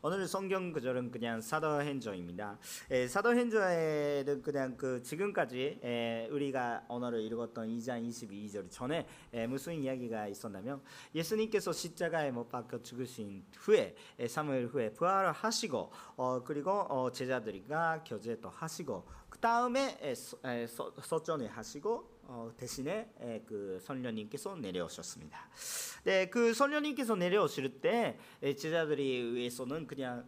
오늘 0.00 0.28
성경 0.28 0.70
구절은 0.70 1.10
그냥 1.10 1.40
사도행전입니다. 1.40 2.56
에, 2.88 3.08
사도행전에는 3.08 4.42
그냥 4.42 4.76
그 4.76 5.02
지금까지 5.02 5.80
에, 5.82 6.28
우리가 6.30 6.84
언어를 6.86 7.20
읽었던 7.22 7.66
2장 7.68 8.08
22절 8.08 8.70
전에 8.70 9.08
에, 9.32 9.48
무슨 9.48 9.74
이야기가 9.74 10.28
있었냐면 10.28 10.80
예수님께서 11.16 11.72
십자가에 11.72 12.30
못 12.30 12.48
박혀 12.48 12.80
죽으신 12.80 13.44
후에 13.56 13.96
에, 14.20 14.26
3일 14.26 14.72
후에 14.72 14.92
부활을 14.92 15.32
하시고 15.32 15.90
어, 16.14 16.44
그리고 16.44 16.70
어, 16.70 17.10
제자들과 17.10 18.04
교제도 18.06 18.50
하시고 18.50 19.04
그 19.28 19.40
다음에 19.40 19.98
서전을 21.00 21.48
하시고 21.48 22.17
어, 22.30 22.52
대신에 22.58 23.10
에, 23.20 23.42
그 23.46 23.80
선녀님께서 23.82 24.54
내려오셨습니다. 24.56 25.48
네, 26.04 26.28
그 26.28 26.52
선녀님께서 26.52 27.16
내려오실 27.16 27.80
때 27.80 28.18
제자들이 28.42 29.16
의해서는 29.16 29.86
그냥 29.86 30.26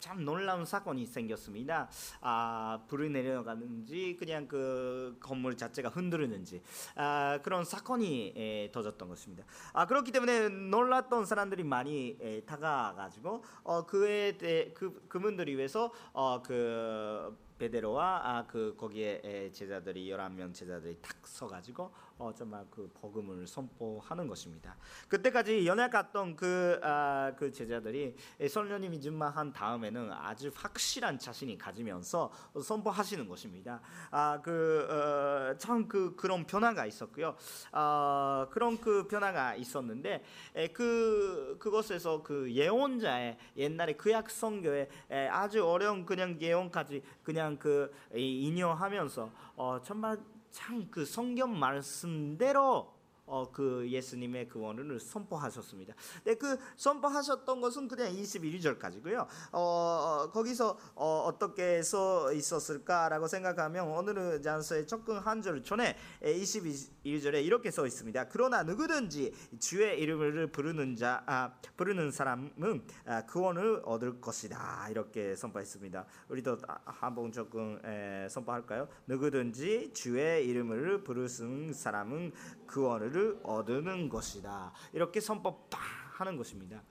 참 0.00 0.24
놀라운 0.24 0.64
사건이 0.64 1.06
생겼습니다. 1.06 1.88
아, 2.20 2.80
불이 2.88 3.10
내려가는지 3.10 4.16
그냥 4.18 4.48
그 4.48 5.16
건물 5.20 5.56
자체가 5.56 5.88
흔들리는지 5.88 6.62
아, 6.96 7.38
그런 7.42 7.64
사건이 7.64 8.34
에, 8.36 8.70
터졌던 8.72 9.08
것입니다. 9.08 9.44
아, 9.72 9.86
그렇기 9.86 10.10
때문에 10.10 10.48
놀랐던 10.48 11.26
사람들이 11.26 11.62
많이 11.62 12.18
에, 12.20 12.40
다가가지고 12.40 13.44
어, 13.62 13.86
그에 13.86 14.36
대해 14.36 14.72
그 14.74 15.06
그분들이 15.08 15.56
위해서 15.56 15.92
어, 16.12 16.42
그 16.42 17.45
베데로와 17.58 18.20
아, 18.24 18.46
그 18.46 18.74
거기에 18.76 19.50
제자들이 19.52 20.08
11명 20.10 20.52
제자들이 20.52 20.98
탁 21.00 21.26
서가지고 21.26 21.90
어, 22.18 22.32
정말 22.34 22.64
그 22.70 22.88
복음을 22.94 23.46
선포하는 23.46 24.26
것입니다. 24.26 24.74
그때까지 25.08 25.66
연약 25.66 25.90
갔던 25.90 26.34
그, 26.34 26.80
아, 26.82 27.32
그 27.36 27.52
제자들이 27.52 28.16
성령님이 28.48 29.00
준마한 29.02 29.52
다음에는 29.52 30.10
아주 30.12 30.50
확실한 30.54 31.18
자신이 31.18 31.58
가지면서 31.58 32.32
선포하시는 32.62 33.28
것입니다. 33.28 33.82
아, 34.10 34.40
그, 34.42 34.86
어, 34.88 35.58
참그 35.58 36.16
그런 36.16 36.46
변화가 36.46 36.86
있었고요. 36.86 37.36
아, 37.72 38.46
그런 38.50 38.80
그 38.80 39.06
변화가 39.06 39.56
있었는데 39.56 40.24
에, 40.54 40.68
그 40.68 41.56
그것에서 41.58 42.22
그 42.22 42.50
예언자의 42.50 43.36
옛날에 43.58 43.92
구약 43.92 44.30
성교에 44.30 44.88
아주 45.30 45.66
어려운 45.66 46.06
그냥 46.06 46.40
예언까지 46.40 47.02
그냥 47.22 47.58
그 47.58 47.92
인용하면서 48.14 49.30
어, 49.56 49.80
정말 49.82 50.18
참 50.56 50.90
그 50.90 51.04
성경 51.04 51.58
말씀대로 51.58 52.95
어, 53.26 53.50
그 53.50 53.88
예수님의 53.88 54.48
그 54.48 54.60
원을 54.60 55.00
선포하셨습니다. 55.00 55.94
네, 56.24 56.34
그 56.34 56.58
선포하셨던 56.76 57.60
것은 57.60 57.88
그냥 57.88 58.12
21절까지고요. 58.12 59.26
어, 59.52 59.60
어, 59.60 60.30
거기서 60.32 60.78
어, 60.94 61.30
떻게 61.38 61.82
써 61.82 62.32
있었을까라고 62.32 63.26
생각하면 63.26 63.88
오늘은 63.88 64.42
잔서의 64.42 64.86
접근 64.86 65.18
한 65.18 65.46
절 65.46 65.62
전에 65.62 65.96
21절에 66.22 67.44
이렇게 67.44 67.70
써 67.70 67.86
있습니다. 67.86 68.28
그러나 68.30 68.62
누구든지 68.62 69.32
주의 69.60 70.00
이름을 70.00 70.50
부르는 70.50 70.96
자, 70.96 71.22
아, 71.26 71.52
부르는 71.76 72.10
사람은 72.10 72.82
아, 73.04 73.24
구원을 73.26 73.82
얻을 73.84 74.20
것이다. 74.20 74.88
이렇게 74.90 75.36
선포했습니다. 75.36 76.04
우리도 76.30 76.58
한번 76.84 77.30
조금 77.30 77.78
에, 77.84 78.28
선포할까요? 78.28 78.88
누구든지 79.06 79.92
주의 79.92 80.46
이름을 80.48 81.04
부르는 81.04 81.72
사람은 81.72 82.32
구원을 82.66 83.12
자유를 83.16 83.40
얻는 83.42 84.10
것이다. 84.10 84.72
이렇게 84.92 85.20
선포하는 85.20 86.36
것입니다. 86.36 86.82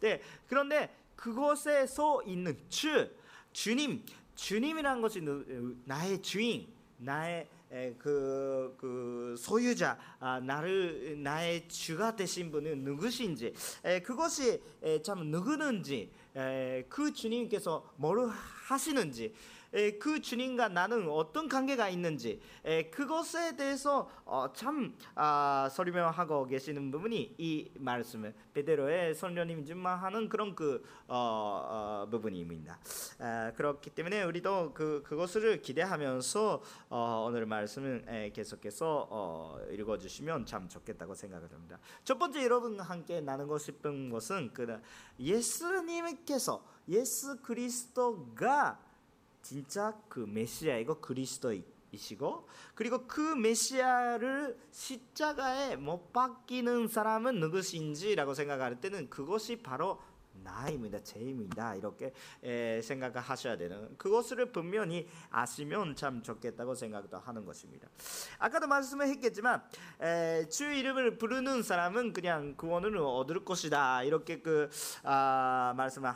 네, 0.00 0.20
그런데 0.48 0.94
그곳에서 1.14 2.22
있는 2.24 2.58
주, 2.68 3.08
주님, 3.52 4.04
주님이라는 4.34 5.00
것이 5.00 5.22
나의 5.84 6.20
주인, 6.20 6.68
나의 6.98 7.48
그, 7.98 8.74
그 8.78 9.36
소유자, 9.38 9.98
아, 10.18 10.40
나를 10.40 11.22
나의 11.22 11.68
주가 11.68 12.14
되신 12.14 12.50
분은 12.50 12.82
누구신지, 12.82 13.54
에, 13.84 14.00
그것이 14.00 14.60
에, 14.82 15.02
참 15.02 15.26
누구는지, 15.26 16.10
에, 16.34 16.84
그 16.88 17.12
주님께서 17.12 17.92
뭘 17.96 18.28
하시는지, 18.28 19.34
그 19.98 20.20
주님과 20.20 20.68
나는 20.68 21.08
어떤 21.08 21.48
관계가 21.48 21.88
있는지 21.88 22.40
그것에 22.90 23.56
대해서 23.56 24.08
어, 24.24 24.52
참 24.54 24.96
아, 25.14 25.68
설명하고 25.70 26.46
계시는 26.46 26.90
부분이 26.90 27.34
이 27.38 27.70
말씀을 27.78 28.34
베드로의 28.54 29.14
선녀님 29.14 29.64
준마하는 29.64 30.28
그런 30.28 30.54
그 30.54 30.82
어, 31.06 32.04
어, 32.06 32.08
부분입니다. 32.10 32.78
그렇기 33.56 33.90
때문에 33.90 34.22
우리도 34.24 34.72
그 34.74 35.02
그것을 35.04 35.60
기대하면서 35.60 36.62
오늘 37.26 37.46
말씀을 37.46 38.32
계속해서 38.34 39.60
읽어주시면 39.70 40.46
참 40.46 40.68
좋겠다고 40.68 41.14
생각을 41.14 41.52
합니다. 41.52 41.78
첫 42.04 42.18
번째 42.18 42.42
여러분 42.44 42.80
함께 42.80 43.20
나누고 43.20 43.58
싶은 43.58 44.10
것은 44.10 44.52
그 44.52 44.80
예수님께서 45.18 46.64
예수 46.88 47.40
그리스도가 47.42 48.78
진짜 49.48 49.98
그 50.10 50.20
메시아이고 50.28 51.00
그리스도이시고 51.00 52.48
그리고 52.74 53.06
그 53.06 53.34
메시아를 53.34 54.58
십자가에 54.70 55.76
못 55.76 56.12
박히는 56.12 56.86
사람은 56.86 57.40
누구신지라고 57.40 58.34
생각할 58.34 58.78
때는 58.78 59.08
그것이 59.08 59.62
바로 59.62 60.02
나입니다. 60.44 61.02
제입니다. 61.02 61.74
이렇게 61.76 62.12
생각을 62.82 63.20
하셔야 63.20 63.56
되는 63.56 63.96
그것을 63.96 64.52
분명히 64.52 65.08
아시면 65.30 65.96
참 65.96 66.22
좋겠다고 66.22 66.74
생각도 66.74 67.18
하는 67.18 67.46
것입니다. 67.46 67.88
아까도 68.38 68.66
말씀을 68.66 69.08
했겠지만 69.08 69.62
에, 70.02 70.46
주 70.50 70.64
이름을 70.70 71.16
부르는 71.16 71.62
사람은 71.62 72.12
그냥 72.12 72.54
구원을 72.54 72.98
얻을 72.98 73.46
것이다. 73.46 74.02
이렇게 74.02 74.42
그 74.42 74.68
아, 75.04 75.72
말씀을 75.74 76.12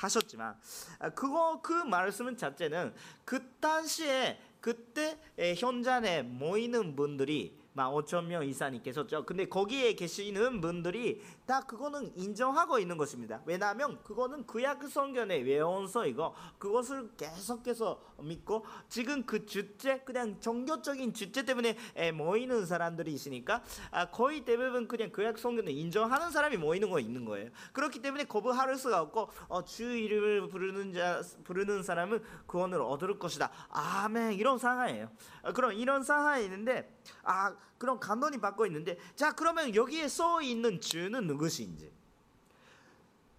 하셨지만 0.00 0.56
아, 0.98 1.10
그거 1.10 1.60
그 1.62 1.72
말씀 1.72 2.36
자체는 2.36 2.94
그 3.24 3.50
당시에 3.60 4.38
그때 4.60 5.18
현장에 5.56 6.22
모이는 6.22 6.96
분들이 6.96 7.58
막 7.74 7.92
5천 7.92 8.26
명 8.26 8.44
이상이 8.44 8.82
계셨죠. 8.82 9.26
근데 9.26 9.46
거기에 9.46 9.94
계시는 9.94 10.60
분들이 10.60 11.20
다 11.46 11.60
그거는 11.60 12.12
인정하고 12.16 12.78
있는 12.78 12.96
것입니다. 12.96 13.42
왜냐하면 13.44 14.02
그거는 14.02 14.46
구약 14.46 14.88
성경의 14.88 15.42
외원서이고 15.42 16.34
그것을 16.58 17.10
계속해서 17.16 18.00
믿고 18.20 18.64
지금 18.88 19.24
그 19.26 19.44
주제 19.44 19.98
그냥 20.00 20.40
종교적인 20.40 21.12
주제 21.12 21.44
때문에 21.44 21.76
모이는 22.12 22.64
사람들이 22.64 23.12
있으니까 23.12 23.62
아, 23.90 24.10
거의 24.10 24.44
대부분 24.44 24.88
그냥 24.88 25.10
구약 25.12 25.38
성경을 25.38 25.70
인정하는 25.70 26.30
사람이 26.30 26.56
모이는 26.56 26.88
거 26.88 26.98
있는 26.98 27.24
거예요. 27.26 27.50
그렇기 27.72 28.00
때문에 28.00 28.24
거부할 28.24 28.76
수가 28.76 29.02
없고 29.02 29.28
어, 29.48 29.64
주 29.64 29.84
이름을 29.84 30.48
부르는 30.48 30.92
자 30.94 31.20
부르는 31.44 31.82
사람은 31.82 32.22
구원을 32.46 32.80
얻을 32.80 33.18
것이다. 33.18 33.50
아멘 33.68 34.32
이런 34.32 34.56
상황이에요. 34.58 35.10
아, 35.42 35.52
그럼 35.52 35.72
이런 35.72 36.02
상황이 36.02 36.44
있는데 36.44 36.98
아 37.22 37.54
그런 37.78 38.00
감동이 38.00 38.38
받고 38.38 38.66
있는데 38.66 38.96
자 39.14 39.32
그러면 39.32 39.74
여기에 39.74 40.08
써 40.08 40.40
있는 40.40 40.80
주는 40.80 41.26
누구신지 41.34 41.92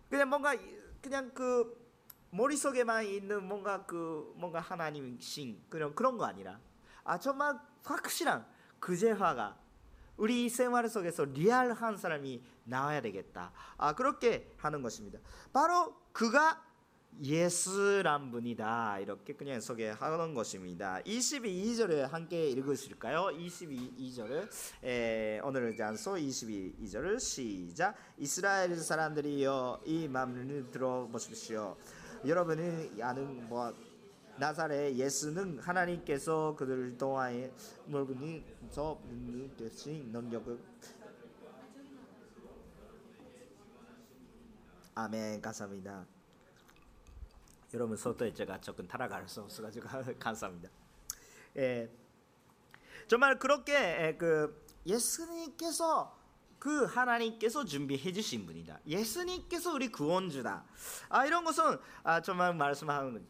그냥 0.09 0.29
뭔가 0.29 0.55
그냥 1.01 1.31
그 1.33 1.85
머릿속에만 2.29 3.05
있는 3.05 3.47
뭔가 3.47 3.85
그 3.85 4.33
뭔가 4.35 4.59
하나님 4.59 5.17
신 5.19 5.61
그런 5.69 5.95
그런 5.95 6.17
거 6.17 6.25
아니라 6.25 6.59
아 7.03 7.17
정말 7.17 7.59
확실한 7.83 8.45
그제화가 8.79 9.57
우리 10.17 10.49
생활 10.49 10.87
속에서 10.89 11.25
리얼한 11.25 11.97
사람이 11.97 12.41
나와야 12.63 13.01
되겠다. 13.01 13.51
아 13.77 13.93
그렇게 13.93 14.53
하는 14.57 14.81
것입니다. 14.81 15.19
바로 15.51 15.95
그가 16.13 16.64
예스란 17.23 18.31
분이다 18.31 18.99
이렇게 18.99 19.33
그냥 19.33 19.61
소개하는 19.61 20.33
것입니다. 20.33 20.99
22절을 21.05 22.09
함께 22.09 22.49
읽으실까요? 22.49 23.29
22절을 23.37 24.49
에, 24.83 25.39
오늘은 25.39 25.77
잔소 25.77 26.15
22절을 26.15 27.19
시작. 27.19 27.95
이스라엘 28.17 28.75
사람들이여 28.75 29.81
이 29.85 30.07
말을 30.07 30.69
들어보십시오. 30.71 31.77
여러분이 32.25 33.01
아는 33.01 33.47
뭐 33.47 33.73
나사렛 34.37 34.95
예수는 34.95 35.59
하나님께서 35.59 36.55
통하여 36.97 37.49
물분이 37.85 38.43
저 38.71 38.99
대신 39.57 40.11
능력을 40.11 40.59
아멘 44.95 45.41
감사합니다. 45.41 46.14
여러분 47.75 47.97
소토에 47.97 48.33
제가 48.33 48.61
조금 48.61 48.87
타락할 48.87 49.27
수 49.27 49.41
없어가지고 49.41 49.87
감사합니다. 50.17 50.69
예, 51.57 51.91
정말 53.05 53.37
그렇게 53.37 54.15
그 54.17 54.65
예수님께서 54.85 56.17
그 56.57 56.85
하나님께서 56.85 57.65
준비해 57.65 58.13
주신 58.13 58.45
분이다. 58.45 58.79
예수님께서 58.87 59.73
우리 59.73 59.91
구원주다. 59.91 60.63
아 61.09 61.25
이런 61.25 61.43
것은 61.43 61.77
아 62.03 62.21
정말 62.21 62.55
말씀하는. 62.55 63.27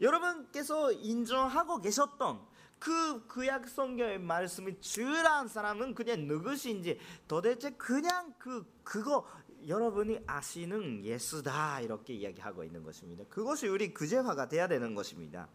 여러분께서 0.00 0.92
인정하고 0.92 1.80
계셨던 1.80 2.46
그 2.78 3.26
구약 3.26 3.68
성경의 3.68 4.20
말씀이 4.20 4.80
주라는 4.80 5.48
사람은 5.48 5.96
그냥 5.96 6.28
누구신지 6.28 7.00
도대체 7.26 7.70
그냥 7.70 8.32
그 8.38 8.64
그거 8.84 9.26
여러분이 9.66 10.20
아시는 10.26 11.04
예수다 11.04 11.80
이렇게 11.80 12.14
이야기하고 12.14 12.64
있는 12.64 12.82
것입니다. 12.82 13.24
그것이 13.28 13.68
우리 13.68 13.92
구제화가 13.92 14.48
돼야 14.48 14.68
되는 14.68 14.94
것입니다. 14.94 15.48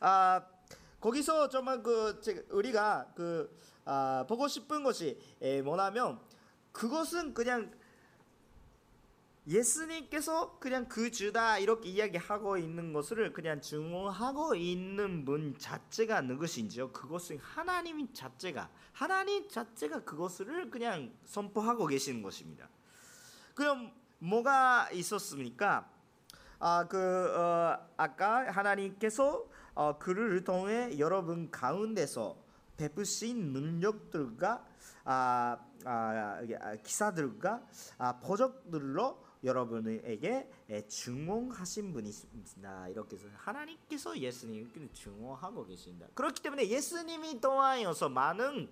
아 0.00 0.44
거기서 1.00 1.48
정말 1.48 1.82
그 1.82 2.20
우리가 2.50 3.12
그 3.14 3.56
아, 3.84 4.24
보고 4.28 4.48
싶은 4.48 4.82
것이 4.82 5.18
뭐냐면 5.64 6.20
그것은 6.72 7.34
그냥 7.34 7.72
예수님께서 9.48 10.58
그냥 10.58 10.86
그 10.88 11.10
주다 11.10 11.58
이렇게 11.58 11.88
이야기하고 11.88 12.58
있는 12.58 12.92
것을 12.92 13.32
그냥 13.32 13.62
증언하고 13.62 14.54
있는 14.54 15.24
분 15.24 15.56
자체가 15.58 16.20
누구신지요? 16.20 16.92
그것은 16.92 17.38
하나님 17.38 18.12
자체가 18.12 18.70
하나님 18.92 19.48
자체가 19.48 20.04
그것을 20.04 20.70
그냥 20.70 21.14
선포하고 21.24 21.86
계시는 21.86 22.20
것입니다. 22.20 22.68
그럼 23.58 23.90
뭐가 24.20 24.88
있었습니까? 24.92 25.90
아 26.60 26.86
그 26.88 26.96
어, 27.36 27.76
아까 27.96 28.48
하나님께서 28.52 29.44
어, 29.74 29.98
그를 29.98 30.44
통해 30.44 30.96
여러분 30.96 31.50
가운데서 31.50 32.36
베푸신 32.76 33.52
능력들과 33.52 34.64
아, 35.04 35.58
아, 35.84 36.40
아 36.60 36.76
기사들과 36.84 37.66
아, 37.98 38.20
보적들로 38.20 39.24
여러분에게 39.42 40.48
증언하신 40.86 41.92
분이십니다. 41.92 42.88
이렇게 42.90 43.16
해서 43.16 43.26
하나님께서 43.34 44.16
예수님을 44.16 44.90
증언하고 44.92 45.66
계신다. 45.66 46.06
그렇기 46.14 46.42
때문에 46.42 46.68
예수님이 46.68 47.40
통하여서 47.40 48.08
많은 48.08 48.68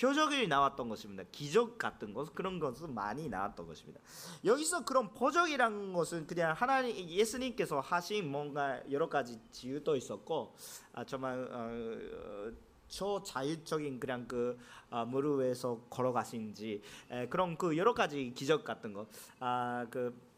표적이 0.00 0.48
나왔던 0.48 0.88
것입니다. 0.88 1.22
기적 1.30 1.78
같은 1.78 2.12
것 2.14 2.34
그런 2.34 2.58
것은 2.58 2.94
많이 2.94 3.28
나왔던 3.28 3.66
것입니다. 3.66 4.00
여기서 4.44 4.84
그런 4.84 5.12
표적이란 5.14 5.92
것은 5.92 6.26
그냥 6.26 6.52
하나님 6.52 6.96
예수님께서 6.96 7.80
하신 7.80 8.30
뭔가 8.30 8.80
여러 8.90 9.08
가지 9.08 9.40
지유도 9.52 9.96
있었고 9.96 10.54
아, 10.92 11.04
정말 11.04 11.48
어, 11.50 12.52
초자율적인 12.88 14.00
그냥 14.00 14.26
그 14.26 14.58
아, 14.90 15.04
무릎에서 15.04 15.80
걸어가신지 15.90 16.82
에, 17.10 17.28
그런 17.28 17.56
그 17.56 17.76
여러 17.76 17.94
가지 17.94 18.32
기적 18.34 18.64
같은 18.64 18.92
거아그 18.92 20.34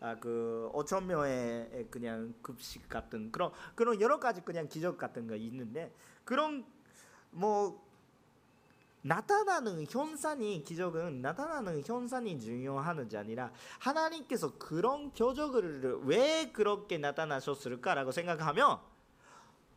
아, 0.00 0.14
그 0.20 0.70
5천 0.74 1.04
명의 1.04 1.86
그냥 1.90 2.34
급식 2.42 2.88
같은 2.88 3.32
그런 3.32 3.50
그런 3.74 4.00
여러 4.00 4.20
가지 4.20 4.40
그냥 4.40 4.68
기적 4.68 4.98
같은 4.98 5.26
거 5.26 5.34
있는데 5.36 5.92
그런 6.24 6.64
뭐 7.30 7.87
나타나는 9.02 9.86
현상이 9.88 10.64
기적은 10.64 11.22
나타나는 11.22 11.82
현상이 11.84 12.38
중요하는지 12.38 13.16
아니라 13.16 13.52
하나님께서 13.78 14.58
그런 14.58 15.12
표적을 15.12 16.00
왜 16.04 16.50
그렇게 16.52 16.98
나타나셨을까라고 16.98 18.10
생각하면 18.12 18.80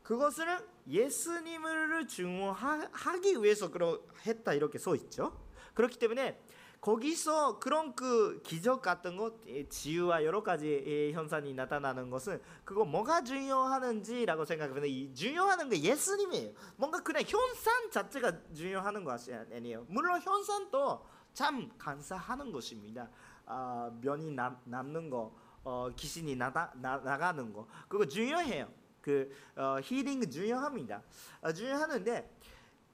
그것은 0.03 0.45
예수님을 0.87 2.07
증언하기 2.07 3.41
위해서 3.41 3.69
그러 3.69 3.99
했다 4.25 4.53
이렇게 4.53 4.77
써 4.79 4.95
있죠. 4.95 5.39
그렇기 5.73 5.99
때문에 5.99 6.41
거기서 6.81 7.59
그런 7.59 7.95
그 7.95 8.41
기적 8.43 8.81
같은 8.81 9.15
것, 9.15 9.35
지유와 9.69 10.25
여러 10.25 10.41
가지 10.41 11.11
현상이 11.13 11.53
나타나는 11.53 12.09
것은 12.09 12.41
그거 12.65 12.83
뭐가 12.83 13.23
중요하는지라고 13.23 14.45
생각하면 14.45 14.85
이 14.87 15.13
중요한 15.13 15.69
게 15.69 15.79
예수님이에요. 15.79 16.53
뭔가 16.77 17.01
그냥 17.03 17.21
현상 17.25 17.91
자체가 17.91 18.33
중요하는 18.55 19.03
것이 19.03 19.31
아니에요. 19.31 19.85
물론 19.89 20.19
현상도 20.19 21.05
참 21.33 21.69
감사하는 21.77 22.51
것입니다. 22.51 23.07
아, 23.45 23.91
면이 24.01 24.31
남, 24.31 24.57
남는 24.65 25.11
거, 25.11 25.35
어, 25.63 25.87
귀신이 25.95 26.35
나다, 26.35 26.73
나, 26.75 26.97
나가는 26.97 27.53
거, 27.53 27.67
그거 27.87 28.05
중요해요. 28.07 28.67
그 29.01 29.31
어, 29.55 29.77
힐링 29.83 30.27
중요합니다. 30.29 31.03
어, 31.41 31.53
중요하는데 31.53 32.37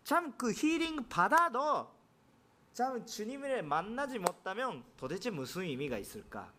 참 0.04 0.38
그 0.38 0.52
힐링 0.52 1.08
받아도 1.10 1.97
참 2.78 3.04
주님을 3.04 3.64
만나지 3.64 4.20
못하면 4.20 4.84
도대체 4.98 5.32
무슨 5.32 5.64
의미가 5.64 5.98
있을까? 5.98 6.54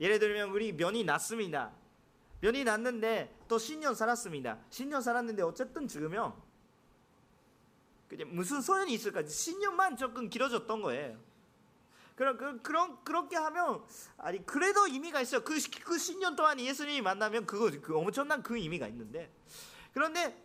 예를 0.00 0.18
들면 0.18 0.50
우리 0.50 0.72
면이 0.72 1.04
났습니다. 1.04 1.70
면이 2.40 2.64
났는데 2.64 3.32
또 3.46 3.56
10년 3.56 3.94
살았습니다. 3.94 4.58
10년 4.68 5.00
살았는데 5.00 5.44
어쨌든 5.44 5.86
죽으면 5.86 6.34
그냥 8.08 8.34
무슨 8.34 8.60
소용이 8.60 8.94
있을까? 8.94 9.22
10년만 9.22 9.96
조금 9.96 10.28
길어졌던 10.28 10.82
거예요. 10.82 11.16
그런 12.16 12.36
그, 12.36 12.60
그런 12.62 13.04
그렇게 13.04 13.36
하면 13.36 13.84
아니 14.18 14.44
그래도 14.44 14.88
의미가 14.88 15.20
있어요. 15.20 15.44
그그 15.44 15.60
그 15.84 15.96
10년 15.98 16.34
동안 16.34 16.58
예수님이 16.58 17.00
만나면 17.00 17.46
그거 17.46 17.70
그 17.80 17.96
엄청난 17.96 18.42
그 18.42 18.58
의미가 18.58 18.88
있는데 18.88 19.32
그런데 19.92 20.36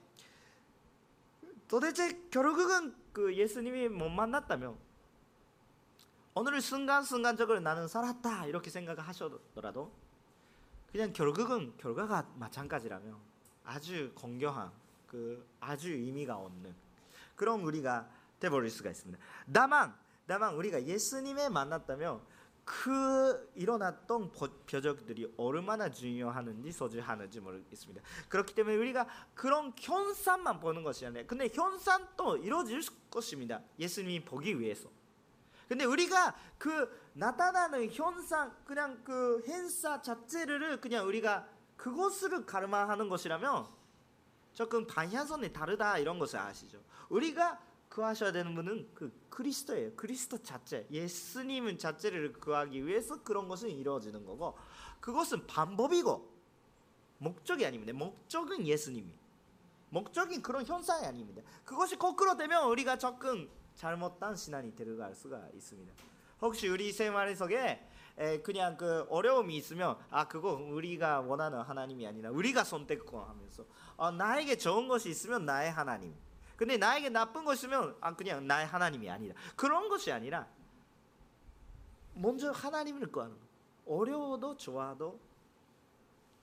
도대체 1.68 2.28
결국은 2.30 3.01
그 3.14 3.36
예수님이 3.36 3.90
못 3.90 4.10
만났다면 4.10 4.78
오늘 6.34 6.62
순간순간적으로 6.62 7.60
나는 7.60 7.88
살았다 7.88 8.46
이렇게 8.46 8.70
생각하셔더라도 8.70 9.92
그냥 10.92 11.12
결국은 11.14 11.76
결과가 11.78 12.30
마찬가지라면 12.36 13.18
아주 13.64 14.12
공경한 14.16 14.72
그 15.08 15.46
아주 15.60 15.92
의미가 15.92 16.38
없는 16.38 16.74
그런 17.36 17.62
우리가 17.62 18.10
돼버릴 18.40 18.70
수가 18.70 18.90
있습니다. 18.90 19.22
다만 19.54 19.96
다만 20.26 20.56
우리가 20.56 20.84
예수님에 20.84 21.50
만났다면 21.50 22.22
그 22.64 23.52
일어났던 23.56 24.32
표적들이 24.68 25.34
얼마나 25.38 25.90
중요하는지 25.90 26.72
소중하는지 26.72 27.40
모르겠습니다. 27.40 28.02
그렇기 28.30 28.54
때문에 28.54 28.76
우리가 28.78 29.08
그런 29.34 29.74
현상만 29.78 30.60
보는 30.60 30.84
것이 30.84 31.06
아니라 31.06 31.26
근데 31.26 31.50
현상도 31.52 32.38
이루어질 32.38 32.82
것입니다. 33.10 33.62
예수님이 33.80 34.24
보기 34.24 34.60
위해서. 34.60 34.90
근데 35.68 35.86
우리가 35.86 36.36
그 36.58 37.02
나타나는 37.14 37.90
현상 37.92 38.54
그냥 38.66 39.02
그 39.04 39.44
행사 39.48 40.02
자체를 40.02 40.82
그냥 40.82 41.08
우리가 41.08 41.48
그것을 41.78 42.46
가르마하는 42.46 43.10
것이라면 43.10 43.68
조금 44.54 44.86
방향성이 44.86 45.52
다르다 45.54 45.98
이런 45.98 46.20
것을 46.20 46.40
아시죠? 46.40 46.84
우리가 47.10 47.60
구하셔야 47.92 48.32
되는 48.32 48.56
분은 48.56 48.90
그 48.94 49.12
그리스도예요. 49.30 49.94
그리스도 49.96 50.38
자체, 50.38 50.88
예수님 50.90 51.78
자체를 51.78 52.34
구하기 52.34 52.86
위해서 52.86 53.22
그런 53.22 53.48
것은 53.50 53.70
이루어지는 53.70 54.26
거고 54.26 54.58
그것은 55.02 55.46
방법이고 55.46 56.32
목적이 57.18 57.66
아닙니다. 57.66 57.94
목적은 57.94 58.66
예수님이. 58.66 59.14
목적인 59.90 60.42
그런 60.42 60.66
현상이 60.66 61.06
아닙니다. 61.06 61.42
그것이 61.66 61.98
거꾸로 61.98 62.38
되면 62.38 62.66
우리가 62.70 62.98
조금 62.98 63.50
잘못된 63.76 64.38
신앙이 64.38 64.74
들어갈 64.74 65.14
수가 65.14 65.50
있습니다. 65.54 65.94
혹시 66.42 66.70
우리 66.70 66.94
생활 66.94 67.36
속에 67.36 67.86
그냥 68.44 68.78
그 68.78 69.06
어려움이 69.10 69.56
있으면 69.58 69.98
아 70.10 70.28
그거 70.30 70.54
우리가 70.54 71.22
원하는 71.22 71.60
하나님이 71.60 72.08
아니라 72.08 72.32
우리가 72.32 72.64
선택하면서 72.64 73.66
어, 73.98 74.12
나에게 74.12 74.58
좋은 74.58 74.88
것이 74.88 75.10
있으면 75.10 75.46
나의 75.46 75.72
하나님 75.72 76.16
근데 76.62 76.78
나에게 76.78 77.10
나쁜 77.10 77.44
것이면 77.44 77.98
아 78.02 78.16
그냥 78.16 78.46
나의 78.46 78.68
하나님이 78.68 79.10
아니다. 79.10 79.34
그런 79.56 79.90
것이 79.90 80.12
아니라 80.12 80.48
먼저 82.14 82.52
하나님을 82.52 83.12
구하는 83.12 83.34
거. 83.34 83.42
어려워도 83.88 84.58
좋아도 84.58 85.20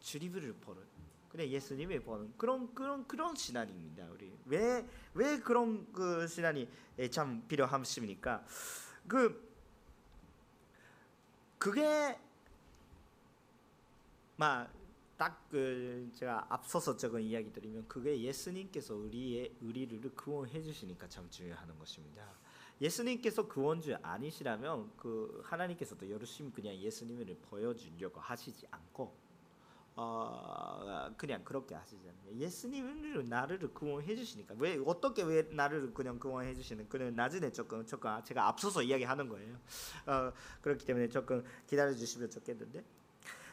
주리를 0.01 0.55
보는 0.55 0.83
그냥 1.31 1.47
예수님을 1.47 2.01
보는 2.01 2.35
그런 2.37 2.75
그런 2.75 3.07
그런 3.07 3.37
신앙입니다. 3.37 4.07
우리 4.11 4.37
왜 4.47 4.85
왜 5.15 5.39
그런 5.39 5.87
그 5.93 6.27
신앙이 6.27 6.69
참 7.13 7.45
필요하십니까? 7.47 8.45
그 9.07 9.49
그게 11.59 12.19
막 14.35 14.69
딱 15.19 15.39
그 15.51 16.11
제가 16.15 16.47
앞서서 16.51 16.97
적은 16.97 17.23
이야기 17.23 17.51
드리면 17.53 17.89
그게 17.89 18.21
예수님께서 18.21 18.95
우리의 18.95 19.57
우리를 19.63 20.15
구원해 20.15 20.63
주시니까 20.63 21.09
참 21.09 21.29
중요한 21.31 21.79
것입니다. 21.79 22.23
예수님께서 22.81 23.49
구원주 23.49 23.97
아니시라면 24.03 24.93
그 24.97 25.41
하나님께서도 25.45 26.11
열심히 26.11 26.53
그냥 26.53 26.75
예수님을 26.77 27.37
보여주려고 27.51 28.21
하시지 28.21 28.67
않고 28.71 29.17
어 29.97 31.11
그냥 31.17 31.43
그렇게 31.45 31.75
하시잖아요. 31.75 32.35
예수님은 32.37 33.25
나를 33.25 33.59
구원해 33.73 34.15
주시니까 34.15 34.55
왜 34.59 34.79
어떻게 34.87 35.23
왜 35.23 35.43
나를 35.51 35.93
그냥 35.93 36.19
구원해 36.19 36.55
주시는 36.55 36.89
그는 36.89 37.17
나중에 37.17 37.51
조금 37.51 37.85
조금 37.85 38.23
제가 38.23 38.47
앞서서 38.47 38.83
이야기하는 38.83 39.29
거예요. 39.29 39.57
어 40.07 40.33
그렇기 40.61 40.85
때문에 40.85 41.09
조금 41.09 41.43
기다려 41.67 41.93
주시면 41.95 42.31
좋겠는데. 42.31 42.98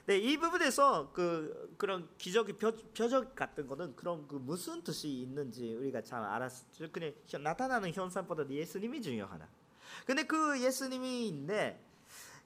네, 0.07 0.17
이 0.19 0.37
부분에서 0.37 1.11
그 1.13 1.73
그런 1.77 2.07
기적의 2.19 2.57
표, 2.57 2.71
표적 2.93 3.35
같은 3.35 3.65
거는 3.65 3.95
그런 3.95 4.27
그 4.27 4.35
무슨 4.35 4.83
뜻이 4.83 5.09
있는지 5.21 5.73
우리가 5.73 6.01
잘 6.03 6.21
알았죠. 6.23 6.91
그냥 6.91 7.11
현- 7.27 7.41
나타나는 7.41 7.91
현상보다 7.91 8.47
예수님이 8.47 9.01
중요하다. 9.01 9.47
근데 10.05 10.23
그 10.23 10.61
예수님이인데 10.61 11.83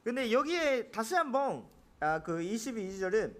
근데 0.05 0.31
여기에 0.31 0.91
다시 0.91 1.15
한번 1.15 1.65
아, 1.99 2.23
그 2.23 2.37
22절은 2.39 3.35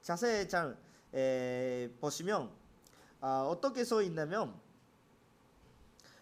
자세히 0.00 0.48
잘 0.48 0.74
에, 1.14 1.90
보시면 2.00 2.50
아, 3.20 3.42
어떻게 3.46 3.84
써 3.84 4.00
있냐면 4.00 4.54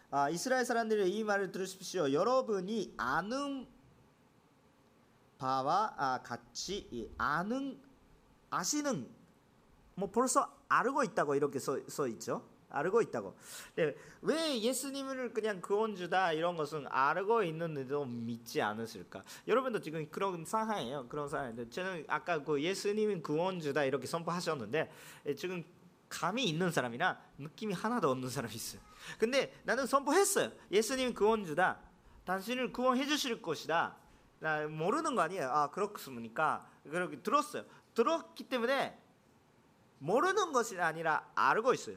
아, 0.09 0.29
이스라엘 0.29 0.65
사람들의 0.65 1.09
이 1.09 1.23
말을 1.23 1.53
들으십시오. 1.53 2.11
여러분이 2.11 2.95
아는 2.97 3.65
바와 5.41 5.95
아, 5.97 6.21
같이 6.21 6.87
이 6.91 7.09
아는 7.17 7.81
아시는 8.51 9.09
뭐 9.95 10.11
벌써 10.11 10.55
알고 10.69 11.03
있다고 11.03 11.33
이렇게 11.33 11.57
써, 11.57 11.79
써 11.87 12.07
있죠. 12.09 12.47
알고 12.69 13.01
있다고. 13.01 13.35
네, 13.75 13.95
왜 14.21 14.61
예수님을 14.61 15.33
그냥 15.33 15.59
구원주다 15.59 16.33
이런 16.33 16.55
것은 16.55 16.85
알고 16.87 17.43
있는데도 17.45 18.05
믿지 18.05 18.61
않으실까? 18.61 19.23
여러분도 19.47 19.81
지금 19.81 20.07
그런 20.11 20.45
상황이에요. 20.45 21.07
그런 21.09 21.27
상황인데 21.27 21.71
저는 21.71 22.05
아까 22.07 22.43
그 22.43 22.61
예수님은 22.61 23.23
구원주다 23.23 23.85
이렇게 23.85 24.05
선포하셨는데 24.05 24.91
예, 25.25 25.35
지금 25.35 25.63
감이 26.07 26.45
있는 26.45 26.71
사람이나 26.71 27.19
느낌이 27.39 27.73
하나도 27.73 28.11
없는 28.11 28.29
사람이 28.29 28.53
있어요. 28.53 28.79
근데 29.17 29.59
나는 29.63 29.87
선포했어요. 29.87 30.51
예수님 30.71 31.15
구원주다. 31.15 31.79
당신을 32.25 32.71
구원해 32.71 33.07
주실 33.07 33.41
것이다. 33.41 34.00
나 34.41 34.67
모르는 34.67 35.13
거 35.13 35.21
아니에요. 35.21 35.49
아 35.49 35.69
그렇습니까? 35.69 36.67
그렇게 36.83 37.21
들었어요. 37.21 37.63
들었기 37.93 38.45
때문에 38.45 38.99
모르는 39.99 40.51
것이 40.51 40.79
아니라 40.81 41.31
알고 41.35 41.73
있어요. 41.75 41.95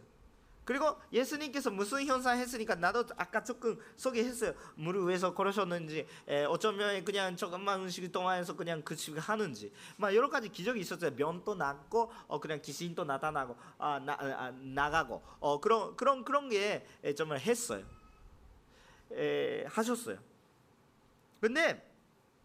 그리고 0.67 0.99
예수님께서 1.13 1.71
무슨 1.71 2.05
현상 2.05 2.39
했으니까 2.39 2.75
나도 2.75 3.05
아까 3.17 3.43
조금 3.43 3.79
소개했어요. 3.97 4.55
물을 4.77 5.07
위해서 5.07 5.35
걸으셨는지, 5.35 6.07
에, 6.27 6.45
어쩌면 6.45 7.05
그냥 7.05 7.37
조금만 7.37 7.81
음식 7.81 8.11
동안에서 8.11 8.57
그냥 8.57 8.81
그 8.83 8.97
집을 8.97 9.21
하는지, 9.21 9.73
막 9.97 10.15
여러 10.15 10.31
가지 10.31 10.49
기적이 10.49 10.81
있었어요. 10.81 11.11
면도 11.17 11.55
낫고, 11.55 12.11
어 12.29 12.41
그냥 12.41 12.63
귀신도 12.63 13.05
나타나고, 13.05 13.57
아, 13.79 13.99
나, 13.99 14.15
아 14.19 14.51
나가고, 14.53 15.23
어 15.41 15.61
그런 15.61 15.97
그런 15.97 16.25
그런 16.25 16.49
게 16.49 16.87
에, 17.03 17.15
정말 17.15 17.41
했어요. 17.41 17.85
에, 19.13 19.65
하셨어요. 19.67 20.19
근데 21.41 21.94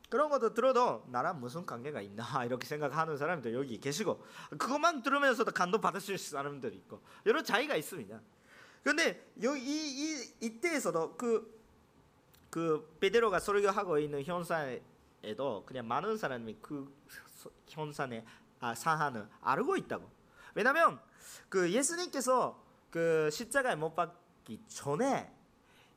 그런 0.10 0.30
것도 0.30 0.54
들어도 0.54 1.06
나랑 1.08 1.39
무슨 1.39 1.66
관계가 1.66 2.01
있나 2.01 2.24
이렇게 2.46 2.66
생각하는 2.66 3.18
사람들 3.18 3.54
여기 3.54 3.80
계시고 3.80 4.24
그것만 4.58 5.04
들으면서도 5.04 5.51
감동 5.51 5.82
받으실 5.82 6.18
사람들이 6.18 6.75
있고 6.78 7.01
여러 7.25 7.44
차이가 7.44 7.75
있습니다. 7.75 8.20
근데 8.84 9.32
여기 9.44 9.62
이, 9.62 10.22
이 10.22 10.46
이때에서도 10.46 11.16
그 11.16 11.60
그 12.50 12.98
베드로가 13.00 13.39
설교하고 13.39 14.00
있는 14.00 14.24
현상에도 14.24 15.63
그냥 15.66 15.88
많은 15.88 16.18
사람이 16.18 16.58
그 16.62 16.92
현상의 17.68 18.25
아, 18.60 18.74
사안을 18.74 19.28
알고 19.42 19.78
있다고. 19.78 20.10
왜냐하면 20.56 21.00
그 21.48 21.72
예수님께서 21.72 22.62
그 22.89 23.30
십자가에 23.32 23.75
못 23.75 23.96
박기 23.96 24.63
전에 24.68 25.32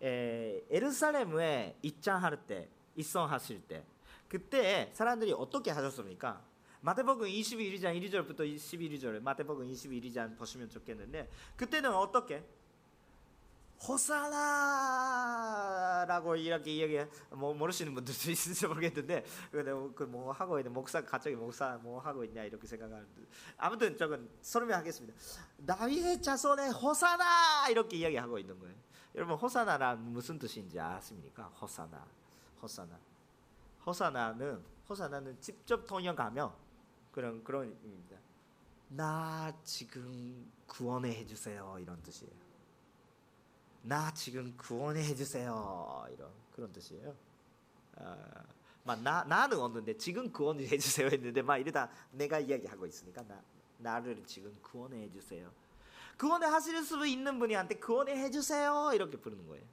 에, 0.02 0.62
에루살렘에 0.70 1.78
입장할 1.82 2.46
때 2.46 2.68
입성하실 2.96 3.62
때 3.62 3.84
그때 4.32 4.90
사람들이 4.94 5.34
어떻게 5.34 5.70
하셨습니까? 5.70 6.42
마태복음 6.80 7.28
21장 7.28 8.00
1절부터 8.00 8.56
11절 8.56 9.20
마태복음 9.20 9.70
21장 9.70 10.38
보시면 10.38 10.70
좋겠는데 10.70 11.30
그때는 11.54 11.94
어떻게 11.94 12.42
호사나라고 13.86 14.36
이렇게 16.36 16.70
이야기 16.72 16.98
뭐 17.28 17.52
모르시는 17.52 17.92
분들도 17.94 18.30
있을지 18.32 18.66
모르겠는데 18.66 19.26
그뭐 19.94 20.32
하고 20.32 20.58
있는 20.58 20.72
목사 20.72 21.04
갑자기 21.04 21.36
목사 21.36 21.78
뭐 21.82 22.00
하고 22.00 22.24
있냐 22.24 22.42
이렇게 22.44 22.66
생각하는데 22.66 23.22
아무튼 23.58 23.98
저건 23.98 24.30
설명하겠습니다. 24.40 25.14
다윗의 25.66 26.22
자손의 26.22 26.70
호사나 26.70 27.68
이렇게 27.68 27.98
이야기하고 27.98 28.38
있는 28.38 28.58
거예요. 28.58 28.74
여러분 29.14 29.36
호사나란 29.36 30.10
무슨 30.10 30.38
뜻인지 30.38 30.80
아십니까? 30.80 31.48
호사나 31.48 32.06
호사나 32.62 33.11
호사나는 33.84 34.64
호사나는 34.88 35.40
직접 35.40 35.86
통역하면 35.86 36.52
그런 37.10 37.42
그런 37.42 37.64
의미입니다. 37.82 38.16
나 38.88 39.52
지금 39.64 40.50
구원해 40.66 41.10
해주세요 41.20 41.78
이런 41.80 42.02
뜻이에요. 42.02 42.32
나 43.82 44.12
지금 44.14 44.56
구원해 44.56 45.02
해주세요 45.02 46.06
이런 46.12 46.30
그런 46.54 46.72
뜻이에요. 46.72 47.14
아, 47.96 48.16
막나 48.84 49.24
나는 49.24 49.58
없는데 49.58 49.96
지금 49.96 50.32
구원해 50.32 50.66
해주세요 50.66 51.08
했는데 51.08 51.42
막 51.42 51.58
이러다 51.58 51.90
내가 52.12 52.38
이야기하고 52.38 52.86
있으니까 52.86 53.22
나 53.26 53.42
나를 53.78 54.22
지금 54.26 54.56
구원해 54.62 55.02
해주세요. 55.04 55.50
구원해 56.18 56.46
하실 56.46 56.82
수 56.84 57.04
있는 57.06 57.38
분이한테 57.38 57.76
구원해 57.76 58.14
해주세요 58.16 58.92
이렇게 58.94 59.16
부르는 59.16 59.46
거예요. 59.48 59.64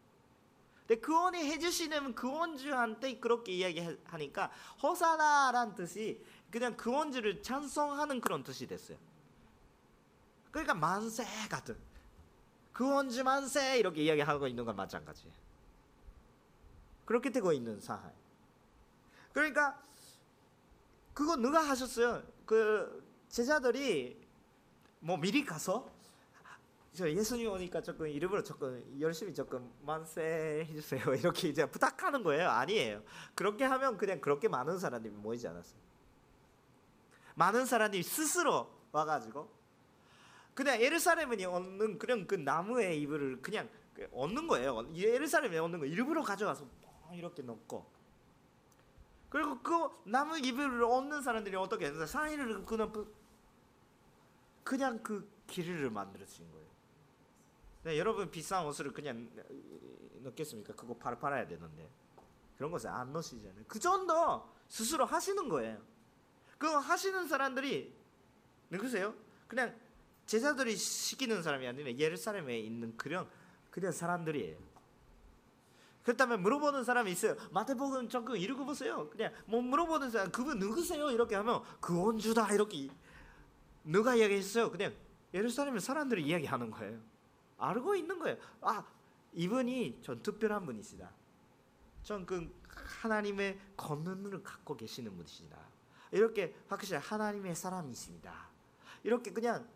근데 0.90 1.02
구원해 1.02 1.46
해주시는 1.46 2.16
구원주한테 2.16 3.20
그렇게 3.20 3.52
이야기하니까 3.52 4.50
호사나란 4.82 5.76
뜻이 5.76 6.20
그냥 6.50 6.76
구원주를 6.76 7.44
찬송하는 7.44 8.20
그런 8.20 8.42
뜻이 8.42 8.66
됐어요. 8.66 8.98
그러니까 10.50 10.74
만세 10.74 11.24
같은 11.48 11.78
구원주 12.74 13.24
만세 13.24 13.78
이렇게 13.78 14.02
이야기하고 14.02 14.48
있는 14.48 14.66
건 14.66 14.76
마찬가지예요. 14.76 15.32
그렇게 17.06 17.30
되고 17.30 17.54
있는 17.54 17.80
상황. 17.80 18.12
그러니까 19.32 19.80
그거 21.14 21.36
누가 21.36 21.60
하셨어요? 21.70 22.24
그 22.48 23.08
제자들이 23.30 24.20
뭐 25.02 25.18
미리 25.18 25.46
가서 25.46 25.88
저 26.94 27.10
예수님 27.10 27.52
오니까 27.52 27.82
조금 27.82 28.08
일부러 28.08 28.44
조금 28.44 28.84
열심히 29.00 29.34
조금 29.34 29.72
만세 29.82 30.66
해주세요. 30.70 31.02
이렇게 31.16 31.50
이제 31.50 31.66
부탁하는 31.66 32.24
거예요. 32.24 32.50
아니에요. 32.50 33.04
그렇게 33.36 33.64
하면 33.64 33.98
그냥 33.98 34.20
그렇게 34.20 34.48
많은 34.48 34.80
사람들이 34.80 35.14
모이지 35.14 35.48
않았어요 35.48 35.80
많은 37.36 37.66
사람들이 37.66 38.04
스스로 38.04 38.70
와가지고 38.92 39.50
그냥 40.54 40.82
예루살렘에 40.82 41.46
얻는 41.46 42.00
그냥 42.00 42.28
그 42.28 42.36
나무의 42.36 43.02
이불을 43.02 43.42
그냥 43.42 43.70
얻는 44.12 44.48
거예요. 44.48 44.90
예루살렘에 44.94 45.58
얻는 45.58 45.80
거 45.80 45.86
일부러 45.86 46.22
가져와서 46.22 46.66
이렇게 47.14 47.42
넣고. 47.42 47.86
그리고 49.30 49.60
그 49.62 49.90
나무 50.04 50.38
이불을 50.38 50.84
얻는 50.84 51.22
사람들이 51.22 51.56
어떻게 51.56 51.86
했어요 51.86 52.06
사이를 52.06 52.66
그냥 52.66 52.92
그냥 54.64 55.02
그 55.02 55.30
길을 55.48 55.90
만들어진 55.92 56.52
거예요. 56.52 56.60
네, 56.66 56.69
여러분 57.98 58.30
비싼 58.30 58.66
옷을 58.66 58.92
그냥 58.92 59.30
넣겠습니까? 60.22 60.74
그거 60.74 60.96
바로 60.96 61.18
팔아야 61.18 61.48
되는데 61.48 61.90
그런 62.58 62.72
것을 62.72 62.90
안 62.90 63.14
넣으시잖아요. 63.14 63.64
그 63.68 63.80
정도 63.80 64.48
스스로 64.68 65.06
하시는 65.06 65.48
거예요. 65.48 65.82
그거 66.58 66.78
하시는 66.78 67.28
사람들이 67.28 67.96
누구세요? 68.70 69.14
그냥 69.48 69.76
제자들이 70.26 70.76
시키는 70.76 71.42
사람이 71.42 71.66
아니라 71.68 71.92
예루살렘에 71.92 72.60
있는 72.60 72.96
그런 72.98 73.28
그냥 73.72 73.92
사람들이에요. 73.92 74.58
그렇다면 76.04 76.42
물어보는 76.42 76.84
사람이 76.84 77.12
있어요. 77.12 77.36
마태복음 77.52 78.10
조금 78.10 78.36
읽어보세요. 78.36 79.10
그냥 79.10 79.34
뭐 79.46 79.62
물어보는 79.62 80.12
사람 80.12 80.32
그분 80.32 80.60
누구세요? 80.60 81.12
이렇게 81.12 81.36
하면 81.36 81.62
구원주다 81.80 82.54
이렇게 82.54 82.90
누가 83.84 84.16
이야기했어요? 84.16 84.72
그냥 84.72 84.94
예루살렘의 85.34 85.82
사람들이 85.82 86.24
이야기하는 86.24 86.72
거예요. 86.72 87.00
알고 87.60 87.96
있는 87.96 88.18
거예요. 88.20 88.38
아 88.62 88.84
이분이 89.34 90.00
전 90.02 90.22
특별한 90.24 90.66
분이시다. 90.66 91.12
전 92.04 92.26
그 92.26 92.60
하나님의 93.02 93.60
권능을 93.78 94.44
갖고 94.44 94.76
계시는 94.76 95.16
분이시다. 95.16 95.58
이렇게 96.12 96.56
확실히 96.68 97.00
하나님의 97.00 97.56
사람이십니다. 97.56 98.50
이렇게 99.04 99.32
그냥 99.32 99.68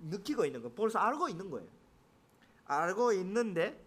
느끼고 0.00 0.44
있는 0.44 0.62
거, 0.62 0.70
벌써 0.72 0.98
알고 0.98 1.28
있는 1.28 1.50
거예요. 1.50 1.68
알고 2.66 3.12
있는데 3.14 3.82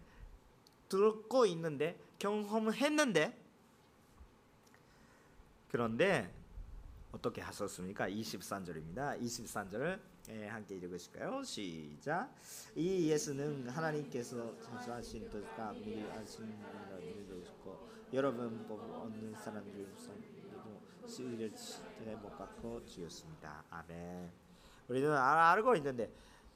듣고 0.88 1.46
있는데 1.46 1.98
경험을 2.18 2.74
했는데 2.74 3.38
그런데 5.70 6.34
어떻게 7.12 7.42
하셨습니까? 7.42 8.08
23절입니다. 8.08 9.20
23절을 9.20 10.00
예, 10.30 10.46
함께 10.46 10.76
읽으실까요? 10.76 11.42
시작. 11.42 12.34
이 12.74 13.08
예수는 13.10 13.68
하나님께서 13.68 14.58
창조하신 14.60 15.28
뜻과 15.28 15.72
미리 15.72 16.02
아신 16.10 16.44
일을 16.44 17.02
이루셨고 17.02 17.88
여러분 18.14 18.66
복 18.66 18.80
얻는 18.80 19.34
사람들 19.34 19.92
우선 19.94 20.22
시위를 21.06 21.52
못 22.22 22.38
박고 22.38 22.84
죽였습니다. 22.84 23.62
아멘. 23.68 24.32
우리는 24.88 25.12
알, 25.12 25.38
알고 25.38 25.76
있는데 25.76 26.10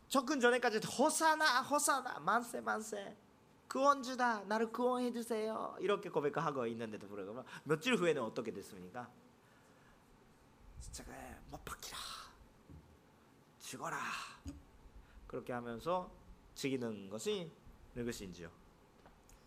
접근 0.08 0.40
전에까지 0.40 0.80
호사나 0.98 1.62
호사나 1.62 2.20
만세 2.20 2.60
만세 2.60 3.16
구원주다 3.68 4.44
나를 4.44 4.70
구원해 4.70 5.12
주세요 5.12 5.74
이렇게 5.80 6.08
고백하고 6.08 6.66
있는데도 6.68 7.08
불구하고 7.08 7.46
며칠 7.64 7.96
후에는 7.96 8.22
어떻게 8.22 8.52
됐습니까? 8.52 9.10
십자가에 10.86 11.36
못 11.50 11.64
박히라 11.64 11.98
죽어라 13.60 13.98
그렇게 15.26 15.52
하면서 15.52 16.10
죽이는 16.54 17.10
것이 17.10 17.50
누구신지요? 17.94 18.50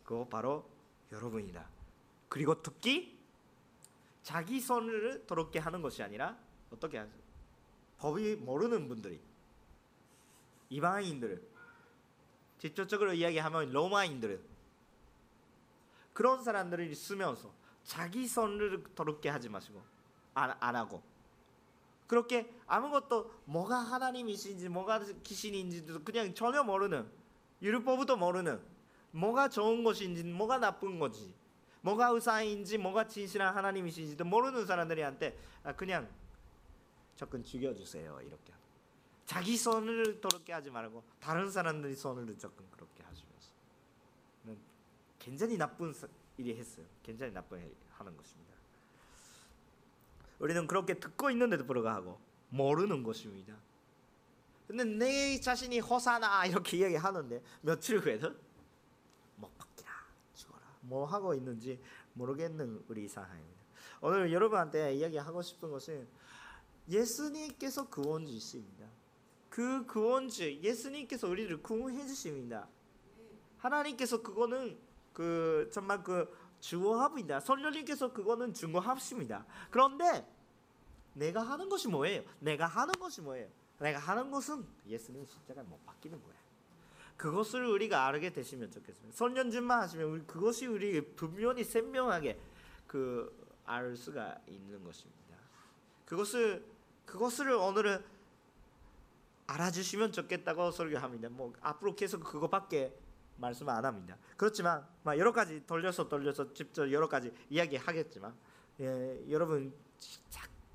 그거 0.03 0.27
바로 0.27 0.69
여러분이다. 1.11 1.67
그리고 2.27 2.61
특히 2.61 3.17
자기 4.21 4.59
손을 4.59 5.25
더럽게 5.25 5.59
하는 5.59 5.81
것이 5.81 6.03
아니라 6.03 6.37
어떻게 6.71 6.97
하죠? 6.97 7.11
법이 7.97 8.35
모르는 8.35 8.87
분들이 8.87 9.21
이방인들 10.69 11.47
직접적으로 12.59 13.13
이야기하면 13.13 13.71
로마인들은 13.71 14.41
그런 16.13 16.43
사람들을 16.43 16.93
쓰면서 16.93 17.51
자기 17.83 18.27
손을 18.27 18.83
더럽게 18.93 19.29
하지 19.29 19.49
마시고 19.49 19.81
안, 20.33 20.55
안 20.59 20.75
하고 20.75 21.01
그렇게 22.09 22.51
아무것도 22.65 23.31
뭐가 23.45 23.77
하나님이신지 23.77 24.67
뭐가 24.67 24.99
귀신인지도 25.21 26.03
그냥 26.03 26.33
전혀 26.33 26.63
모르는 26.63 27.07
율법도 27.61 28.17
모르는 28.17 28.59
뭐가 29.11 29.47
좋은 29.49 29.83
것인지 29.83 30.23
뭐가 30.23 30.57
나쁜 30.57 30.97
것인지 30.97 31.35
뭐가 31.81 32.07
의사인지 32.07 32.79
뭐가 32.79 33.07
진실한 33.07 33.55
하나님이신지도 33.55 34.25
모르는 34.25 34.65
사람들이한테 34.65 35.37
아, 35.63 35.73
그냥 35.73 36.09
접근 37.15 37.43
죽여주세요 37.43 38.21
이렇게. 38.21 38.53
자기 39.27 39.55
손을 39.55 40.19
더럽게 40.19 40.51
하지 40.51 40.71
말고 40.71 41.03
다른 41.19 41.51
사람들이 41.51 41.95
손을 41.95 42.35
접근 42.39 42.65
그렇게 42.71 43.03
하시면서. 43.03 43.51
굉장히 45.19 45.57
나쁜 45.57 45.93
일이 46.37 46.57
했어요. 46.57 46.87
굉장히 47.03 47.31
나쁜 47.31 47.59
일 47.59 47.75
하는 47.91 48.17
것입니다 48.17 48.55
우리는 50.39 50.65
그렇게 50.67 50.99
듣고 50.99 51.29
있는데도 51.31 51.65
불구하고 51.65 52.19
모르는 52.49 53.03
것입니다. 53.03 53.55
근데 54.67 54.83
내 54.83 55.39
자신이 55.39 55.79
호사나 55.79 56.45
이렇게 56.45 56.77
이야기하는데 56.77 57.41
며칠 57.61 57.99
후에는 57.99 58.37
못 59.37 59.57
박기라 59.57 59.91
죽어라 60.33 60.61
뭐 60.81 61.05
하고 61.05 61.33
있는지 61.33 61.79
모르겠는 62.13 62.83
우리 62.87 63.07
상황입니다. 63.07 63.59
오늘 64.01 64.31
여러분한테 64.31 64.93
이야기하고 64.95 65.41
싶은 65.41 65.71
것은 65.71 66.07
예수님께서 66.87 67.87
구원주십니다. 67.89 68.87
그 69.49 69.85
구원주 69.85 70.61
예수님께서 70.61 71.27
우리를 71.27 71.61
구원해 71.61 72.05
주십니다. 72.05 72.67
하나님께서 73.57 74.21
그거는 74.21 74.77
그 75.13 75.69
정말 75.73 76.03
그 76.03 76.31
주어합니다. 76.59 77.39
성령님께서 77.39 78.11
그거는 78.13 78.53
중고합십니다. 78.53 79.45
그런데 79.69 80.27
내가 81.13 81.41
하는 81.41 81.69
것이 81.69 81.87
뭐예요? 81.87 82.23
내가 82.39 82.65
하는 82.65 82.93
것이 82.93 83.21
뭐예요? 83.21 83.47
내가 83.79 83.99
하는 83.99 84.29
것은 84.29 84.65
예수님 84.87 85.25
십자가 85.25 85.63
못 85.63 85.83
바뀌는 85.85 86.21
거야. 86.21 86.35
그것을 87.17 87.65
우리가 87.65 88.05
알게 88.07 88.31
되시면 88.31 88.71
좋겠습니다. 88.71 89.15
선전진만 89.15 89.81
하시면 89.81 90.27
그것이 90.27 90.67
우리 90.67 91.01
분명히鮮明하게 91.15 92.39
그 92.87 93.39
알 93.69 93.95
수가 93.95 94.35
있는 94.47 94.83
것입니다. 94.83 95.37
그것을 96.05 96.65
그것을 97.05 97.51
오늘은 97.51 98.03
알아주시면 99.45 100.11
좋겠다고 100.11 100.71
설교합니다. 100.71 101.29
뭐 101.29 101.53
앞으로 101.61 101.95
계속 101.95 102.23
그거밖에 102.23 102.91
말씀 103.39 103.67
안 103.69 103.83
합니다. 103.85 104.17
그렇지만 104.37 104.85
여러 105.17 105.31
가지 105.31 105.65
돌려서 105.65 106.07
돌려서 106.07 106.53
직접 106.53 106.91
여러 106.91 107.07
가지 107.07 107.33
이야기하겠지만 107.49 108.33
예, 108.81 109.25
여러분 109.29 109.73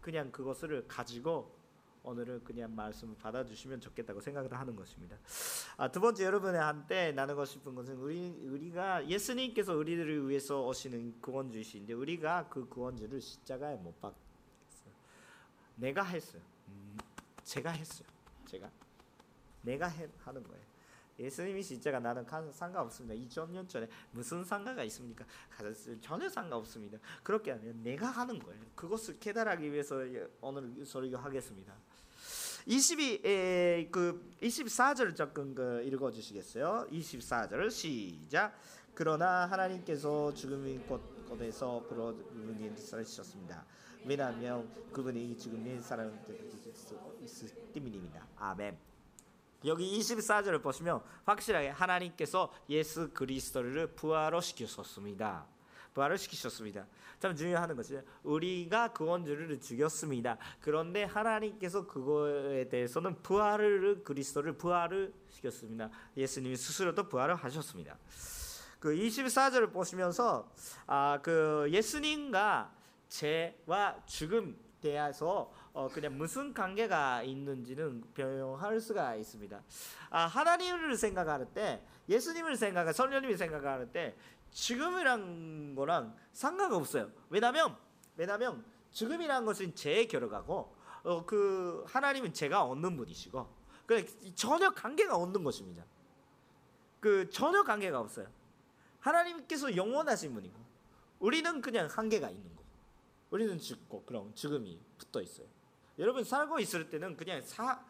그냥 0.01 0.31
그것을 0.31 0.87
가지고 0.87 1.55
오늘은 2.03 2.45
그냥 2.45 2.75
말씀을 2.77 3.17
받아주시면 3.17 3.81
좋겠다고 3.81 4.21
생각을 4.21 4.53
하는 4.53 4.77
것입니다. 4.77 5.17
아, 5.79 5.91
두 5.91 6.01
번째 6.01 6.25
여러분의 6.25 6.61
한때 6.61 7.13
나누고 7.13 7.47
싶은 7.47 7.75
것은 7.75 7.97
우리 7.97 8.29
우리가 8.47 9.09
예수님께서 9.09 9.75
우리들을 9.75 10.29
위해서 10.29 10.67
오시는 10.67 11.23
구원주이신데 11.23 11.95
우리가 11.95 12.49
그 12.51 12.69
구원주를 12.69 13.23
십자가에 13.23 13.77
못 13.77 13.99
박겠어요. 14.03 14.93
내가 15.77 16.03
했어요. 16.03 16.43
음, 16.69 16.99
제가 17.43 17.71
했어요. 17.71 18.07
제가 18.45 18.71
내가 19.63 19.87
해, 19.87 20.07
하는 20.25 20.43
거예요. 20.43 20.74
예수님이 21.19 21.63
십자가 21.63 22.01
나는 22.01 22.25
상관없습니다. 22.53 23.15
2000년 23.15 23.69
전에 23.69 23.89
무슨 24.11 24.45
상가가 24.45 24.83
있습니까? 24.85 25.25
전혀 26.01 26.29
상관없습니다. 26.29 26.99
그렇게 27.23 27.53
하면 27.53 27.83
내가 27.83 28.07
하는 28.09 28.39
거예요. 28.39 28.61
그것을 28.75 29.19
깨달하기 29.19 29.73
위해서 29.73 29.97
오늘 30.41 30.85
설교하겠습니다. 30.85 31.75
22, 32.67 33.21
에, 33.25 33.89
그 33.91 34.31
24절 34.41 35.15
조금 35.15 35.55
그 35.55 35.83
읽어 35.83 36.11
주시겠어요? 36.11 36.89
24절 36.91 37.71
시작. 37.71 38.59
그러나 38.95 39.45
하나님께서 39.47 40.33
죽음의 40.33 40.87
곳에서 41.29 41.85
부르는 41.89 42.77
살리셨습니다. 42.77 43.67
왜냐하면 44.07 44.71
그분이 44.93 45.37
죽음의 45.37 45.83
사람을 45.83 46.13
있을 47.23 47.49
때문입니다. 47.73 48.27
아멘. 48.37 48.94
여기 49.65 49.99
24절을 49.99 50.63
보시면 50.63 51.03
확실하게 51.25 51.71
하나님께서 51.71 52.53
예수 52.69 53.11
그리스도를 53.11 53.89
부활로 53.89 54.41
시키셨습니다. 54.41 55.47
부활을 55.95 56.19
시키셨습니다. 56.19 56.87
참 57.21 57.35
중요한 57.37 57.75
것이 57.75 57.99
우리가 58.25 58.93
구원주를 58.93 59.61
죽였습니다. 59.61 60.37
그런데 60.61 61.05
하나님께서 61.05 61.87
그거에 61.87 62.69
대해서는 62.69 63.23
부활을 63.23 64.03
그리스도를 64.03 64.55
부활을 64.59 65.13
시켰습니다. 65.31 65.89
예수님이 66.17 66.57
스스로도 66.57 67.09
부활을 67.09 67.37
하셨습니다. 67.37 67.97
그 68.81 68.95
24절을 68.95 69.73
보시면서 69.73 70.51
아 70.87 71.19
그 71.23 71.67
예수님과 71.71 72.71
죄와 73.09 74.05
죽음 74.05 74.59
대해서 74.81 75.51
어 75.75 75.89
그냥 75.89 76.17
무슨 76.17 76.55
관계가 76.55 77.25
있는지는 77.25 78.05
변형할 78.15 78.81
수가 78.81 79.17
있습니다. 79.17 79.61
아 80.09 80.27
하나님을 80.27 80.97
생각할 80.97 81.47
때 81.53 81.83
예수님을 82.09 82.57
생각할 82.57 82.95
성령님을 82.95 83.37
생각할 83.37 83.91
때 83.91 84.17
죽음이란 84.53 85.75
거랑 85.75 86.17
상관없어요. 86.33 87.11
왜냐면 87.29 87.77
왜냐면 88.17 88.65
죽음이란 88.93 89.45
것은 89.45 89.75
제 89.75 90.07
결과고 90.07 90.77
어, 91.03 91.27
그 91.27 91.85
하나님은 91.89 92.33
제가 92.33 92.63
얻는 92.63 92.97
분이시고 92.97 93.47
그 93.87 94.07
전혀 94.37 94.71
관계가 94.71 95.17
없는 95.17 95.43
것입니다. 95.43 95.85
그 97.01 97.29
전혀 97.31 97.65
관계가 97.65 97.99
없어요. 97.99 98.29
하나님께서 99.01 99.75
영원하신 99.75 100.35
분이고 100.35 100.57
우리는 101.19 101.61
그냥 101.61 101.89
한계가 101.91 102.31
있는 102.31 102.55
거. 102.55 102.63
우리는 103.31 103.59
죽고 103.59 104.05
그럼 104.05 104.33
죽음이 104.37 104.81
붙어 104.97 105.21
있어요. 105.21 105.54
여러분 105.99 106.25
살고 106.25 106.59
있을 106.61 106.91
때는 106.91 107.17
그냥 107.17 107.41
사 107.43 107.85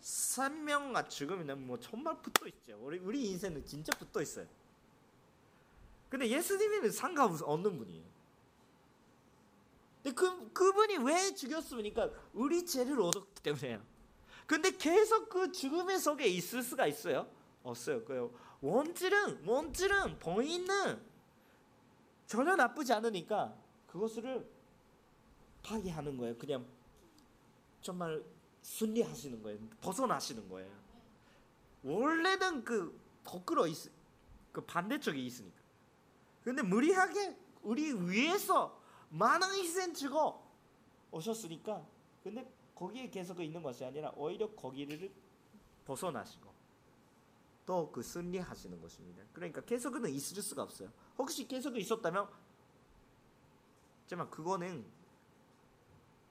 생명과 0.00 1.08
죽음이는 1.08 1.66
뭐 1.66 1.78
정말 1.78 2.20
붙어 2.20 2.46
있죠. 2.48 2.78
우리 2.80 2.98
우리 2.98 3.26
인생은 3.26 3.64
진짜 3.64 3.96
붙어 3.98 4.20
있어요. 4.22 4.46
근데 6.08 6.28
예수님은 6.28 6.90
상관없는 6.90 7.78
분이에요. 7.78 8.04
근데 10.02 10.14
그 10.14 10.52
그분이 10.52 10.98
왜 10.98 11.34
죽였습니까? 11.34 12.10
우리 12.32 12.64
죄를 12.64 13.00
얻었기 13.00 13.42
때문에요. 13.42 13.82
근데 14.46 14.70
계속 14.70 15.28
그 15.28 15.50
죽음의 15.50 15.98
속에 15.98 16.26
있을 16.26 16.62
수가 16.62 16.86
있어요? 16.86 17.28
없어요. 17.64 18.04
그 18.04 18.32
원질은 18.60 19.44
원질은 19.44 20.18
본인은 20.20 21.00
전혀 22.26 22.54
나쁘지 22.54 22.92
않으니까 22.92 23.56
그것을 23.88 24.48
파괴하는 25.62 26.16
거예요. 26.16 26.36
그냥 26.36 26.64
정말 27.86 28.20
순리하시는 28.62 29.40
거예요. 29.44 29.60
벗어나시는 29.80 30.48
거예요. 30.48 30.68
원래는 31.84 32.64
그 32.64 33.00
거꾸로 33.22 33.64
있, 33.68 33.76
그 34.50 34.60
반대쪽에 34.60 35.20
있으니까. 35.20 35.56
근데 36.42 36.62
무리하게 36.62 37.38
우리 37.62 37.92
위해서 37.92 38.82
많은 39.10 39.54
희생 39.54 39.94
주고 39.94 40.44
오셨으니까 41.12 41.86
근데 42.24 42.52
거기에 42.74 43.08
계속 43.08 43.40
있는 43.40 43.62
것이 43.62 43.84
아니라 43.84 44.10
오히려 44.16 44.50
거기를 44.52 45.12
벗어나시고 45.84 46.56
또 47.66 47.90
그 47.92 48.02
승리하시는 48.02 48.80
것입니다. 48.80 49.22
그러니까 49.32 49.60
계속은 49.60 50.08
있을 50.08 50.42
수가 50.42 50.64
없어요. 50.64 50.90
혹시 51.18 51.46
계속 51.46 51.76
있었다면 51.76 52.28
정말 54.08 54.28
그거는 54.30 54.84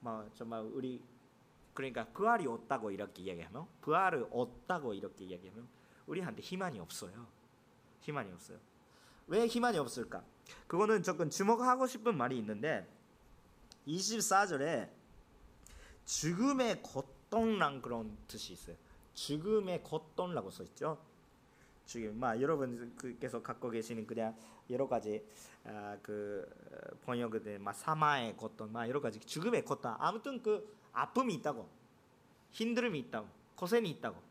뭐 0.00 0.30
정말 0.34 0.60
우리 0.62 1.02
그러니까 1.76 2.06
부활이 2.06 2.46
없다고 2.46 2.90
이렇게 2.90 3.22
이야기하면 3.22 3.66
부활을 3.82 4.26
없다고 4.30 4.94
이렇게 4.94 5.26
이야기하면 5.26 5.68
우리한테 6.06 6.40
희망이 6.40 6.80
없어요. 6.80 7.26
희망이 8.00 8.32
없어요. 8.32 8.58
왜 9.28 9.46
희망이 9.46 9.76
없을까? 9.78 10.24
그거는 10.66 11.02
조금 11.02 11.28
주목하고 11.28 11.86
싶은 11.86 12.16
말이 12.16 12.38
있는데 12.38 12.88
24절에 13.86 14.88
죽음의 16.06 16.82
고통란 16.82 17.82
그런 17.82 18.16
뜻이 18.26 18.54
있어요. 18.54 18.76
죽음의 19.14 19.82
고통라고 19.82 20.50
써 20.50 20.62
있죠. 20.64 20.98
지금 21.84 22.18
막 22.18 22.40
여러분께서 22.40 23.42
갖고 23.42 23.70
계시는 23.70 24.06
그냥 24.06 24.34
여러 24.70 24.88
가지 24.88 25.24
아, 25.64 25.98
그 26.02 26.48
번역들 27.04 27.58
막 27.58 27.74
사마의 27.74 28.36
고통, 28.36 28.72
막 28.72 28.88
여러 28.88 29.00
가지 29.00 29.20
죽음의 29.20 29.64
고통, 29.64 29.94
아무튼 29.98 30.42
그 30.42 30.74
아픔이 30.96 31.34
있다고, 31.34 31.68
힘듦이 32.52 32.96
있다고, 32.96 33.28
고생이 33.54 33.90
있다고. 33.90 34.22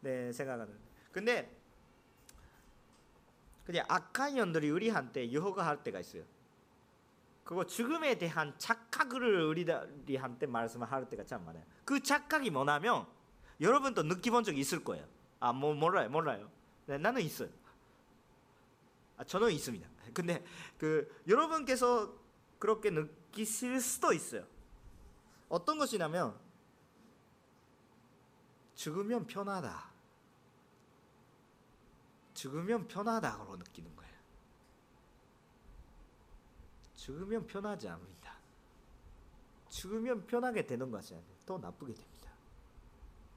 네 0.00 0.32
생각하는. 0.32 0.74
근데 1.12 1.50
그냥 3.64 3.84
악한 3.88 4.36
연들이 4.36 4.70
우리한테 4.70 5.30
유혹할 5.30 5.82
때가 5.82 6.00
있어요. 6.00 6.24
그거 7.42 7.66
죽음에 7.66 8.16
대한 8.16 8.54
착각을 8.58 9.44
우리들한테 9.44 10.46
말씀할 10.46 11.08
때가 11.08 11.24
참 11.24 11.44
많아요. 11.44 11.64
그 11.84 12.02
착각이 12.02 12.50
뭐냐면 12.50 13.06
여러분도 13.60 14.02
느껴본 14.04 14.44
적 14.44 14.56
있을 14.56 14.82
거예요. 14.84 15.06
아, 15.40 15.52
뭐 15.52 15.74
몰라요, 15.74 16.08
몰라요. 16.08 16.50
네, 16.86 16.98
나는 16.98 17.22
있어요. 17.22 17.48
아, 19.16 19.24
저는 19.24 19.50
있습니다. 19.52 19.88
근데 20.12 20.44
그 20.78 21.22
여러분께서 21.26 22.14
그렇게 22.58 22.90
느끼실 22.90 23.80
수도 23.80 24.12
있어요. 24.12 24.46
어떤 25.54 25.78
것이냐면 25.78 26.36
죽으면 28.74 29.24
편하다. 29.24 29.84
죽으면 32.34 32.88
편하다고 32.88 33.56
느끼는 33.58 33.94
거예요. 33.94 34.14
죽으면 36.96 37.46
편하지 37.46 37.88
않습니다. 37.88 38.34
죽으면 39.68 40.26
편하게 40.26 40.66
되는 40.66 40.90
것이 40.90 41.14
아니에요. 41.14 41.36
더 41.46 41.58
나쁘게 41.58 41.94
됩니다. 41.94 42.32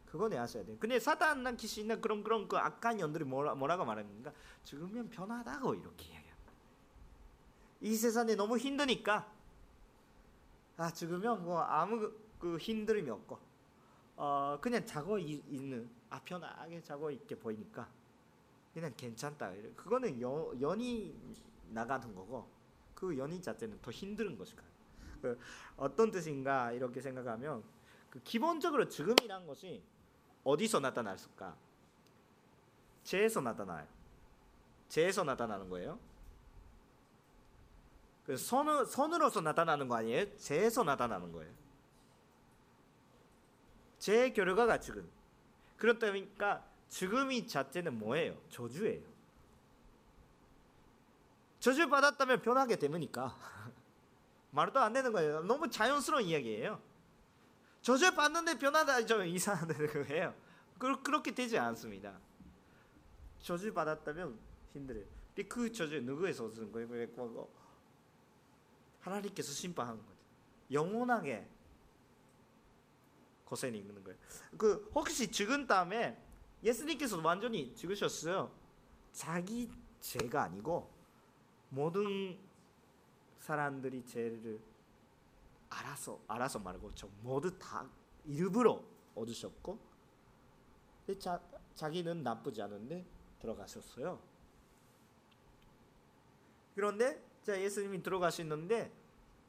그거는 0.07 0.39
아셔야 0.39 0.65
돼요. 0.65 0.75
근데 0.79 0.99
사탄이나 0.99 1.51
귀신이나 1.51 1.97
그런 1.97 2.23
그런 2.23 2.47
그 2.47 2.57
악한 2.57 2.99
연들이 2.99 3.25
뭐라, 3.25 3.53
뭐라고 3.53 3.85
말하는가? 3.85 4.33
죽으면 4.63 5.11
편하다고 5.11 5.75
이렇게 5.75 6.05
이야기합니다. 6.05 6.53
이 7.81 7.95
세상에 7.95 8.33
너무 8.33 8.57
힘드니까 8.57 9.36
아 10.77 10.91
죽으면 10.91 11.43
뭐 11.43 11.59
아무 11.61 12.11
그 12.39 12.57
힘듦이 12.57 13.09
없고 13.09 13.39
어 14.15 14.57
그냥 14.61 14.85
자고 14.85 15.17
이, 15.17 15.43
있는 15.49 15.89
아 16.09 16.21
편하게 16.23 16.81
자고 16.81 17.09
있게 17.11 17.35
보이니까 17.35 17.87
그냥 18.73 18.93
괜찮다. 18.95 19.51
그거는 19.75 20.21
여, 20.21 20.53
연이 20.61 21.15
나가는 21.69 22.13
거고 22.13 22.47
그 22.93 23.17
연이 23.17 23.41
자체는 23.41 23.79
더 23.81 23.89
힘든 23.89 24.37
것일까. 24.37 24.63
그 25.21 25.39
어떤 25.77 26.11
뜻인가 26.11 26.71
이렇게 26.71 27.01
생각하면 27.01 27.63
그 28.09 28.21
기본적으로 28.21 28.87
죽음이란 28.87 29.47
것이 29.47 29.81
어디서 30.43 30.79
나타날까? 30.79 31.55
죄에서 33.03 33.41
나타나요. 33.41 33.87
죄에서 34.89 35.23
나타나는 35.23 35.69
거예요. 35.69 35.99
그 38.27 38.35
선, 38.35 38.85
선으로서 38.85 39.39
나타나는 39.39 39.87
거 39.87 39.95
아니에요? 39.95 40.37
죄에서 40.37 40.83
나타나는 40.83 41.31
거예요. 41.31 41.49
죄의 43.99 44.33
결과가 44.33 44.81
죽음. 44.81 45.09
그렇다 45.77 46.07
보니까 46.07 46.65
죽음이 46.89 47.47
자체는 47.47 47.97
뭐예요? 47.97 48.37
저주예요. 48.49 49.01
저주 51.61 51.87
받았다면 51.87 52.41
변하게 52.41 52.75
되니까 52.75 53.33
말도 54.51 54.77
안 54.81 54.91
되는 54.91 55.13
거예요. 55.13 55.41
너무 55.43 55.69
자연스러운 55.69 56.23
이야기예요. 56.23 56.81
저주 57.81 58.13
받는데 58.13 58.59
변하다 58.59 59.05
좀 59.05 59.25
이상한 59.25 59.69
거예요. 60.05 60.35
그렇게 60.77 61.33
되지 61.33 61.57
않습니다. 61.57 62.19
저주 63.41 63.73
받았다면 63.73 64.37
힘들어요. 64.73 65.05
근데 65.33 65.47
그 65.47 65.71
저주 65.71 66.01
누구에서 66.01 66.45
얻은 66.47 66.73
거예요? 66.73 67.07
하나님께서 69.07 69.51
심판하는 69.51 69.99
거죠. 70.05 70.17
영원하게 70.71 71.47
고생이 73.45 73.77
있는 73.77 74.03
거예요. 74.03 74.17
그 74.57 74.91
혹시 74.93 75.31
죽은 75.31 75.67
다음에 75.67 76.21
예수님께서 76.63 77.21
완전히 77.21 77.73
죽으셨어요. 77.75 78.51
자기 79.13 79.71
죄가 80.01 80.43
아니고 80.43 80.91
모든 81.69 82.37
사람들이 83.39 84.05
죄를 84.05 84.59
알아서 85.69 86.19
알아서 86.27 86.59
말고 86.59 86.93
저 86.95 87.07
모두 87.21 87.57
다 87.57 87.89
일부러 88.25 88.83
얻으셨고 89.15 89.79
자, 91.19 91.41
자기는 91.75 92.23
나쁘지 92.23 92.61
않은데 92.61 93.05
들어가셨어요. 93.39 94.19
그런데 96.75 97.23
자 97.43 97.59
예수님이 97.59 98.03
들어가시는데 98.03 98.91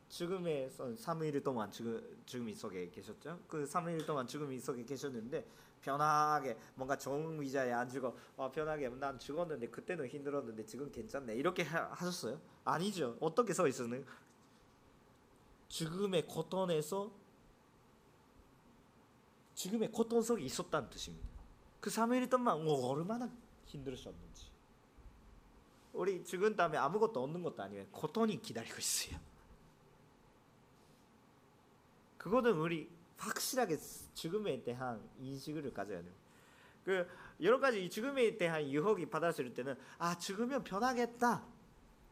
죽음의 0.09 0.71
3일 0.71 1.42
동안 1.44 1.71
죽음, 1.71 2.23
죽음 2.25 2.53
속에 2.55 2.90
계셨죠. 2.90 3.40
그 3.47 3.64
3일 3.64 4.07
동안 4.07 4.27
죽음 4.27 4.59
속에 4.59 4.85
계셨는데 4.85 5.47
편하게 5.81 6.59
뭔가 6.75 6.97
좋은 6.97 7.38
의자에 7.40 7.73
앉고 7.73 8.16
어, 8.37 8.51
편하게 8.51 8.88
난 8.88 9.18
죽었는데 9.18 9.68
그때는 9.68 10.07
힘들었는데 10.07 10.64
지금 10.64 10.90
괜찮네 10.90 11.35
이렇게 11.35 11.62
하, 11.62 11.94
셨어요 11.94 12.40
아니죠. 12.64 13.16
어떻게 13.21 13.53
서 13.53 13.68
있었는? 13.68 14.05
죽음의 15.68 16.27
고통에서 16.27 17.12
죽음의 19.55 19.92
고통 19.92 20.23
속에 20.23 20.42
있었다는 20.42 20.88
뜻입니다. 20.88 21.29
그 21.81 21.90
3일 21.90 22.31
동안 22.31 22.57
얼마나 22.66 23.31
힘들으셨는지. 23.66 24.49
우리 25.92 26.25
죽은 26.25 26.57
다음에 26.57 26.79
아무것도 26.79 27.23
없는 27.23 27.42
것도 27.42 27.62
아니에요. 27.62 27.87
고통이 27.90 28.40
기다리고 28.40 28.79
있어요. 28.79 29.18
그거는 32.18 32.52
우리 32.59 32.90
확실하게 33.16 33.78
죽음에 34.14 34.62
대한 34.62 35.00
인식을 35.18 35.72
가져야 35.72 36.02
돼요. 36.02 36.12
그 36.85 37.07
여러 37.42 37.61
가지 37.61 37.88
죽음에 37.88 38.37
대한 38.37 38.68
유혹이 38.70 39.07
받았을 39.07 39.52
때는 39.54 39.76
아 39.98 40.16
죽으면 40.16 40.64
변하겠다. 40.64 41.44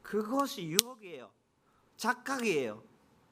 그것이 0.03 0.65
유혹이에요. 0.65 1.31
착각이에요. 1.97 2.83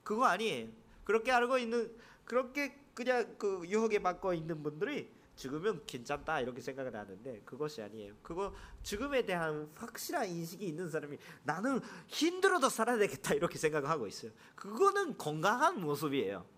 그거 0.02 0.24
아니에요. 0.24 0.68
그렇게 1.04 1.30
알고 1.32 1.58
있는 1.58 1.94
그렇게 2.24 2.78
그냥 2.94 3.37
그 3.38 3.62
유혹에 3.66 3.98
받고 4.00 4.32
있는 4.32 4.62
분들이 4.62 5.10
죽으면 5.37 5.82
괜찮다 5.87 6.40
이렇게 6.40 6.60
생각을 6.60 6.94
하는데 6.94 7.42
그것이 7.44 7.82
아니에요. 7.82 8.14
그거 8.22 8.54
죽음에 8.82 9.26
대한 9.26 9.70
확실한 9.74 10.28
인식이 10.28 10.66
있는 10.66 10.88
사람이 10.88 11.18
나는 11.42 11.80
힘들어도 12.06 12.68
살아야 12.68 12.98
되겠다 12.98 13.34
이렇게 13.34 13.58
생각하고 13.58 14.06
있어요. 14.06 14.30
그거는 14.54 15.18
건강한 15.18 15.80
모습이에요. 15.80 16.53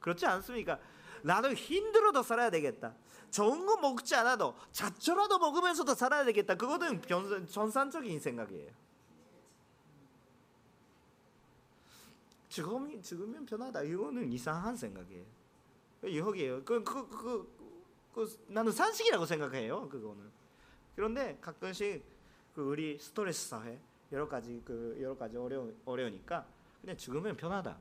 그렇지 0.00 0.26
않습니까? 0.26 0.78
나는 1.22 1.54
힘들어도 1.54 2.22
살아야 2.22 2.50
되겠다. 2.50 2.94
좋은 3.30 3.66
거 3.66 3.76
먹지 3.76 4.14
않아도 4.14 4.54
잡초라도 4.72 5.38
먹으면서도 5.38 5.94
살아야 5.94 6.24
되겠다. 6.24 6.54
그거는 6.54 7.00
변, 7.02 7.46
전산적인 7.46 8.18
생각이에요. 8.20 8.72
죽으면, 12.48 13.02
죽으면 13.02 13.46
편하다. 13.46 13.82
이거는 13.82 14.32
이상한 14.32 14.76
생각이에요. 14.76 15.24
여기에요. 16.04 16.64
그, 16.64 16.82
그, 16.82 17.08
그, 17.08 17.58
그, 18.14 18.38
나는 18.46 18.72
산식이라고 18.72 19.26
생각해요. 19.26 19.88
그거는. 19.88 20.30
그런데 20.96 21.38
가끔씩 21.40 22.04
그 22.54 22.62
우리 22.62 22.98
스트레스 22.98 23.50
사회 23.50 23.78
여러 24.10 24.26
가지 24.26 24.60
그 24.64 24.98
여러 25.00 25.16
가지 25.16 25.36
어려 25.36 25.68
어려우니까 25.84 26.44
그냥 26.80 26.96
죽으면 26.96 27.36
편하다. 27.36 27.78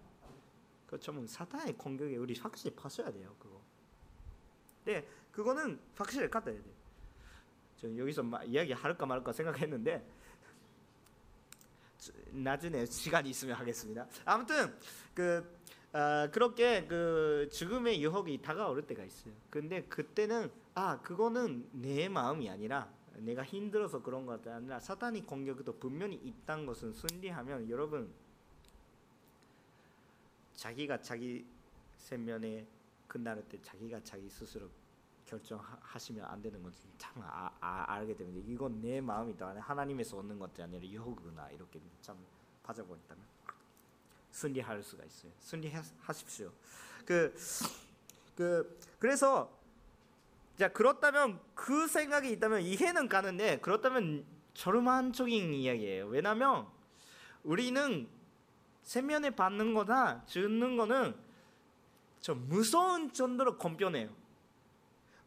그좀 0.87 1.27
사탄의 1.27 1.77
공격에 1.77 2.15
우리 2.17 2.33
확실히 2.39 2.75
파셔야 2.75 3.11
돼요. 3.11 3.35
그거. 3.39 3.61
네, 4.85 5.05
그거는 5.31 5.79
확실히 5.95 6.29
갖다 6.29 6.51
야 6.51 6.55
돼. 6.55 6.63
저 7.75 7.95
여기서 7.95 8.23
이야기 8.45 8.73
할까 8.73 9.05
말까 9.05 9.31
생각했는데 9.31 10.03
나중에 12.31 12.85
시간이 12.85 13.29
있으면 13.29 13.55
하겠습니다. 13.55 14.07
아무튼 14.25 14.73
그 15.13 15.57
아, 15.93 16.29
그렇게 16.31 16.85
그 16.85 17.49
죽음의 17.51 18.03
유혹이 18.03 18.41
다가올 18.41 18.85
때가 18.85 19.03
있어요. 19.03 19.33
근데 19.49 19.83
그때는 19.83 20.51
아 20.73 21.01
그거는 21.01 21.67
내 21.71 22.07
마음이 22.07 22.49
아니라 22.49 22.91
내가 23.15 23.43
힘들어서 23.43 24.01
그런 24.01 24.25
것 24.25 24.45
아니라 24.47 24.79
사탄이 24.79 25.25
공격도 25.25 25.79
분명히 25.79 26.15
있다는 26.15 26.65
것은 26.65 26.93
순리하면 26.93 27.69
여러분 27.69 28.13
자기가 30.57 31.01
자기 31.01 31.45
생명에 31.97 32.65
끝날 33.07 33.41
때 33.47 33.61
자기가 33.61 34.03
자기 34.03 34.27
스스로 34.27 34.67
결정하시면 35.25 36.25
안 36.25 36.41
되는 36.41 36.61
건지 36.61 36.79
참 36.97 37.13
아, 37.21 37.51
아, 37.59 37.85
알게 37.93 38.15
됩니다. 38.15 38.45
이건 38.49 38.81
내 38.81 38.99
마음이다. 38.99 39.59
하나님에서 39.59 40.17
얻는 40.17 40.39
것이 40.39 40.61
아니라 40.61 40.83
유혹이구나 40.83 41.51
이렇게 41.51 41.79
참 42.01 42.17
빠져버렸다면 42.63 43.23
순리할 44.31 44.81
수가 44.81 45.03
있어요. 45.05 45.31
순리하십시오. 45.39 46.51
그, 47.05 47.35
그 48.35 48.79
그래서 48.99 49.55
자 50.57 50.69
그렇다면 50.69 51.39
그 51.53 51.87
생각이 51.87 52.31
있다면 52.31 52.61
이해는 52.61 53.07
가는데 53.07 53.59
그렇다면 53.59 54.25
절망적인 54.55 55.53
이야기예요. 55.53 56.07
왜냐하면 56.07 56.67
우리는 57.43 58.09
세면에 58.87 59.31
받는 59.31 59.73
거나 59.73 60.23
주는 60.27 60.77
거는 60.77 61.13
좀 62.21 62.47
무서운 62.47 63.11
정도로 63.11 63.57
건편해요. 63.57 64.09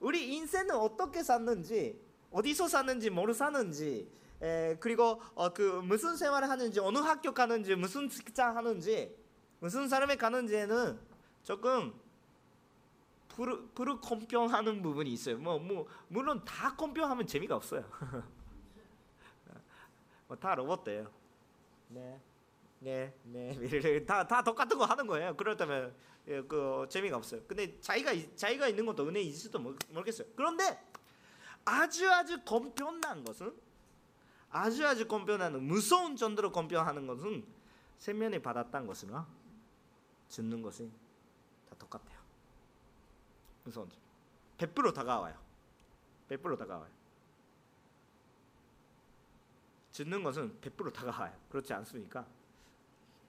우리 0.00 0.34
인생은 0.34 0.74
어떻게 0.74 1.22
샀는지 1.22 2.00
어디서 2.30 2.68
샀는지 2.68 3.10
뭐로 3.10 3.34
사는지 3.34 4.10
에, 4.40 4.78
그리고 4.80 5.20
어, 5.34 5.52
그 5.52 5.82
무슨 5.84 6.16
생활을 6.16 6.48
하는지 6.48 6.80
어느 6.80 6.96
학교 6.98 7.34
가는지 7.34 7.76
무슨 7.76 8.08
직장 8.08 8.56
하는지 8.56 9.14
무슨 9.58 9.88
사람에 9.88 10.16
가는지에는 10.16 10.98
조금 11.44 11.92
불, 13.28 13.68
불 13.74 14.00
컴평하는 14.00 14.80
부분이 14.80 15.12
있어요. 15.12 15.36
뭐, 15.36 15.58
뭐 15.58 15.86
물론 16.08 16.42
다 16.46 16.74
컴평하면 16.74 17.26
재미가 17.26 17.56
없어요. 17.56 17.84
뭐 20.28 20.36
다 20.38 20.54
로봇돼요. 20.54 21.10
네, 21.88 22.18
네, 22.80 23.14
네, 23.24 23.54
다다 24.06 24.42
똑같은 24.42 24.78
거 24.78 24.86
하는 24.86 25.06
거예요. 25.06 25.36
그렇다면 25.36 25.94
예, 26.28 26.42
그 26.42 26.86
재미가 26.88 27.16
없어요. 27.16 27.42
근데 27.46 27.78
자기가 27.80 28.12
자기가 28.36 28.68
있는 28.68 28.86
것도 28.86 29.06
은혜 29.06 29.20
있을지도 29.20 29.58
모르겠어요. 29.58 30.28
그런데 30.34 30.82
아주 31.64 32.10
아주 32.10 32.42
컴평난 32.44 33.24
것은 33.24 33.54
아주 34.50 34.86
아주 34.86 35.06
컴평하는 35.06 35.62
무서운 35.62 36.16
정도로 36.16 36.52
컴평하는 36.52 37.06
것은 37.06 37.44
세면에 37.98 38.40
받았다는 38.40 38.86
것으로 38.86 39.24
듣는 40.28 40.62
것이 40.62 40.90
다 41.68 41.76
똑같아요. 41.78 42.18
무서운 43.64 43.90
점. 43.90 44.00
100% 44.56 44.94
다가와요. 44.94 45.38
100% 46.30 46.58
다가와요. 46.58 46.90
듣는 49.92 50.22
것은 50.22 50.58
100% 50.60 50.92
다가와요. 50.92 51.36
그렇지 51.50 51.74
않습니까? 51.74 52.26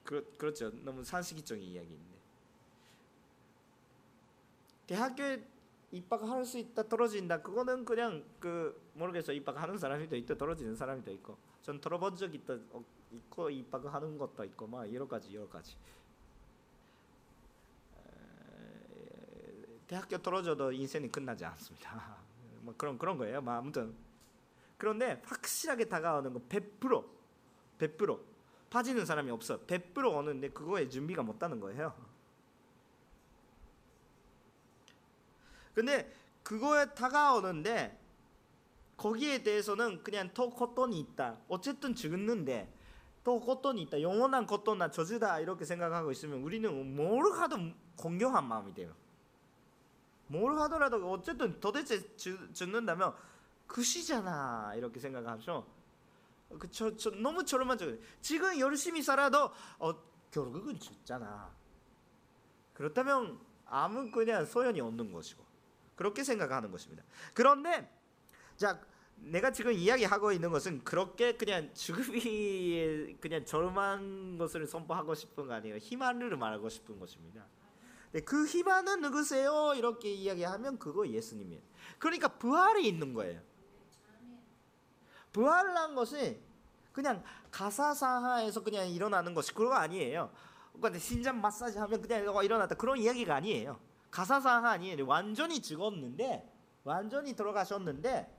그, 0.04 0.34
그렇죠. 0.36 0.70
너무 0.84 1.04
산식적인 1.04 1.62
이야기인데. 1.62 2.12
대학교에 4.86 5.44
입학할 5.92 6.44
수 6.44 6.58
있다 6.58 6.88
떨어진다 6.88 7.42
그거는 7.42 7.84
그냥 7.84 8.24
그 8.40 8.80
모르겠어 8.94 9.32
입학하는 9.32 9.78
사람이 9.78 10.08
더 10.08 10.16
있고 10.16 10.36
떨어지는 10.36 10.74
사람이 10.74 11.04
더 11.04 11.10
있고 11.10 11.36
전 11.62 11.80
들어본 11.80 12.16
적 12.16 12.34
있다 12.34 12.54
어, 12.72 12.82
있고 13.12 13.50
입학하는 13.50 14.16
것도 14.16 14.44
있고 14.44 14.66
막 14.66 14.92
여러 14.92 15.06
가지 15.06 15.34
여러 15.34 15.48
가지 15.48 15.76
대학교 19.86 20.16
떨어져도 20.16 20.72
인생이 20.72 21.08
끝나지 21.08 21.44
않습니다. 21.44 22.16
뭐 22.62 22.74
그런 22.78 22.96
그런 22.96 23.18
거예요. 23.18 23.42
뭐 23.42 23.52
아무튼 23.52 23.94
그런데 24.78 25.20
확실하게 25.26 25.84
다가오는 25.84 26.32
거 26.32 26.40
100% 26.48 27.04
100% 27.78 28.31
빠지는 28.72 29.04
사람이 29.04 29.30
없어. 29.30 29.60
100% 29.66 30.16
오는데 30.16 30.48
그거에 30.48 30.88
준비가 30.88 31.22
못다는 31.22 31.60
거예요. 31.60 31.94
근데 35.74 36.10
그거에 36.42 36.86
다가오는데 36.94 38.00
거기에 38.96 39.42
대해서는 39.42 40.02
그냥 40.02 40.32
더 40.32 40.48
겉돈이 40.48 40.98
있다. 40.98 41.36
어쨌든 41.48 41.94
죽는데 41.94 42.72
또 43.24 43.40
겉돈이 43.40 43.82
있다. 43.82 44.00
영원한 44.00 44.46
겉돈나 44.46 44.90
저주다 44.90 45.40
이렇게 45.40 45.66
생각하고 45.66 46.10
있으면 46.10 46.42
우리는 46.42 46.96
뭘 46.96 47.30
하도 47.32 47.58
공경한 47.96 48.48
마음이 48.48 48.72
돼요. 48.72 48.94
뭘 50.28 50.58
하더라도 50.60 51.10
어쨌든 51.10 51.60
도대체 51.60 52.16
죽, 52.16 52.54
죽는다면 52.54 53.14
그시잖아 53.66 54.74
이렇게 54.76 54.98
생각하죠. 54.98 55.66
그 56.58 56.70
저 56.70 56.96
저, 56.96 57.10
너무 57.10 57.44
저렴한죠. 57.44 57.98
지금 58.20 58.58
열심히 58.58 59.02
살아도 59.02 59.50
어, 59.78 59.94
결국은 60.30 60.78
죽잖아. 60.78 61.54
그렇다면 62.72 63.38
아무 63.66 64.10
그냥 64.10 64.44
소연이 64.44 64.80
없는 64.80 65.12
것이고 65.12 65.44
그렇게 65.94 66.24
생각하는 66.24 66.70
것입니다. 66.70 67.04
그런데 67.34 67.90
자 68.56 68.80
내가 69.16 69.52
지금 69.52 69.72
이야기하고 69.72 70.32
있는 70.32 70.50
것은 70.50 70.82
그렇게 70.84 71.36
그냥 71.36 71.72
죽음이 71.74 73.16
그냥 73.20 73.44
절망 73.44 74.36
것을 74.38 74.66
선포하고 74.66 75.14
싶은 75.14 75.46
거 75.46 75.54
아니에요. 75.54 75.76
희망을 75.76 76.36
말하고 76.36 76.68
싶은 76.68 76.98
것입니다. 76.98 77.46
그 78.26 78.46
희망은 78.46 79.00
누구세요? 79.00 79.72
이렇게 79.74 80.12
이야기하면 80.12 80.78
그거 80.78 81.06
예수님이에요. 81.08 81.62
그러니까 81.98 82.28
부활이 82.28 82.86
있는 82.86 83.14
거예요. 83.14 83.40
부활이란 85.32 85.94
것이 85.94 86.40
그냥 86.92 87.22
가사사하에서 87.50 88.62
그냥 88.62 88.88
일어나는 88.88 89.34
것이 89.34 89.54
그거 89.54 89.74
아니에요. 89.74 90.30
그러니까 90.74 90.98
신장 90.98 91.40
마사지 91.40 91.78
하면 91.78 92.00
그냥 92.00 92.24
일어났다 92.44 92.74
그런 92.74 92.98
이야기가 92.98 93.36
아니에요. 93.36 93.80
가사사하 94.10 94.70
아니에요. 94.70 95.06
완전히 95.06 95.60
죽었는데 95.60 96.50
완전히 96.84 97.34
들어가셨는데 97.34 98.38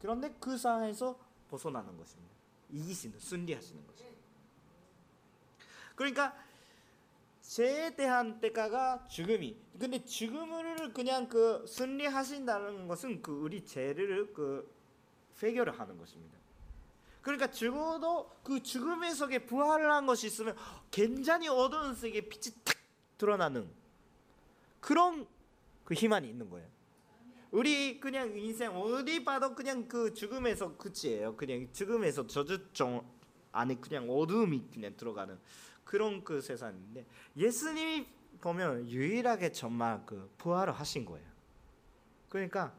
그런데 0.00 0.34
그 0.40 0.56
상황에서 0.56 1.18
벗어나는 1.50 1.96
것입니다. 1.96 2.34
이기시는 2.70 3.18
순리하시는 3.18 3.86
것입니다. 3.86 4.20
그러니까 5.94 6.34
죄에 7.42 7.96
대한 7.96 8.40
대가가 8.40 9.06
죽음이. 9.08 9.56
근데 9.78 10.02
죽음을 10.04 10.92
그냥 10.94 11.28
그 11.28 11.66
순리하신다는 11.66 12.86
것은 12.86 13.20
그 13.20 13.32
우리 13.32 13.64
죄를 13.64 14.32
그 14.32 14.72
회개를 15.42 15.78
하는 15.78 15.96
것입니다. 15.98 16.38
그러니까 17.22 17.50
죽어도 17.50 18.30
그 18.42 18.62
죽음의 18.62 19.14
속에 19.14 19.44
부활을 19.46 19.90
한 19.90 20.06
것이 20.06 20.26
있으면 20.26 20.56
굉장히 20.90 21.48
어두운 21.48 21.94
색의 21.94 22.28
빛이 22.28 22.54
탁 22.64 22.76
드러나는 23.18 23.70
그런 24.80 25.26
그 25.84 25.94
희망이 25.94 26.28
있는 26.28 26.48
거예요. 26.48 26.66
우리 27.50 28.00
그냥 28.00 28.36
인생 28.38 28.70
어디 28.76 29.24
봐도 29.24 29.54
그냥 29.54 29.88
그 29.88 30.14
죽음에서 30.14 30.76
끝이에요. 30.76 31.36
그냥 31.36 31.68
죽음에서 31.72 32.26
저주종 32.26 33.04
안에 33.52 33.76
그냥 33.76 34.08
어둠이 34.08 34.68
그냥 34.72 34.96
들어가는 34.96 35.38
그런 35.84 36.22
그 36.22 36.40
세상인데 36.40 37.04
예수님이 37.36 38.06
보면 38.40 38.88
유일하게 38.88 39.52
정말 39.52 40.00
그 40.06 40.32
부활을 40.38 40.72
하신 40.72 41.04
거예요. 41.04 41.26
그러니까 42.28 42.72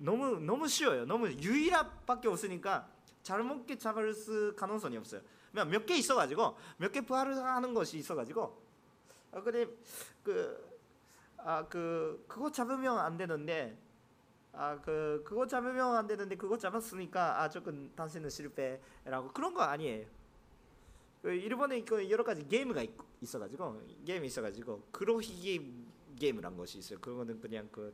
너무 0.00 0.40
너무 0.40 0.66
쉬워요. 0.66 1.04
너무 1.04 1.28
유일함밖에 1.30 2.28
없으니까 2.28 2.88
잘못게 3.22 3.76
잡을 3.78 4.14
수 4.14 4.54
가능성이 4.56 4.96
없어요. 4.96 5.20
몇 5.52 5.84
개 5.86 5.96
있어가지고 5.96 6.56
몇 6.78 6.90
개 6.92 7.00
부활을 7.02 7.36
하는 7.36 7.74
것이 7.74 7.98
있어가지고 7.98 8.62
아, 9.32 9.42
근데 9.42 9.66
그 10.22 10.58
아, 11.36 11.66
그 11.68 12.24
그거 12.28 12.50
잡으면 12.50 12.98
안 12.98 13.16
되는데 13.16 13.76
아, 14.52 14.80
그 14.80 15.22
그거 15.24 15.46
잡으면 15.46 15.96
안 15.96 16.06
되는데 16.06 16.34
그거 16.36 16.56
잡았으니까 16.56 17.42
아 17.42 17.48
조금 17.50 17.92
당신은 17.94 18.30
실패라고 18.30 19.32
그런 19.32 19.52
거 19.54 19.62
아니에요. 19.62 20.06
그 21.22 21.30
일본에 21.32 21.82
그 21.84 22.08
여러 22.10 22.24
가지 22.24 22.46
게임가 22.48 22.82
있 22.82 22.90
어가지고 23.34 23.82
게임이 24.06 24.26
있어가지고 24.28 24.88
그로히게 24.92 25.70
게임을 26.18 26.42
것이 26.56 26.78
있어요. 26.78 26.98
그거는 27.00 27.38
그냥 27.40 27.68
그 27.70 27.92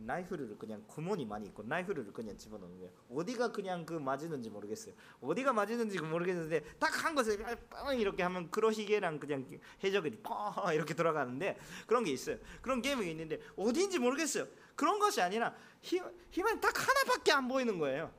나이프를 0.00 0.56
그냥 0.58 0.84
구멍이 0.86 1.26
많이 1.26 1.46
있고 1.46 1.62
나이프를 1.62 2.12
그냥 2.12 2.36
집어넣는 2.36 2.78
거예요. 2.78 2.92
어디가 3.10 3.52
그냥 3.52 3.84
그 3.84 3.94
맞는지 3.94 4.50
모르겠어요. 4.50 4.94
어디가 5.20 5.52
맞는지 5.52 6.00
모르겠는데 6.00 6.62
딱 6.78 6.98
한 7.04 7.14
것에 7.14 7.38
빵 7.70 7.98
이렇게 7.98 8.22
하면 8.22 8.50
그러시게랑 8.50 9.18
그냥 9.18 9.46
해적이 9.82 10.18
뻥 10.22 10.34
이렇게 10.74 10.94
돌아가는데 10.94 11.58
그런 11.86 12.04
게 12.04 12.10
있어요. 12.10 12.38
그런 12.60 12.82
게임이 12.82 13.08
있는데 13.10 13.40
어디인지 13.56 13.98
모르겠어요. 13.98 14.46
그런 14.74 14.98
것이 14.98 15.20
아니라 15.20 15.54
힘, 15.80 16.04
힘은 16.30 16.60
딱 16.60 16.72
하나밖에 16.76 17.32
안 17.32 17.48
보이는 17.48 17.78
거예요. 17.78 18.12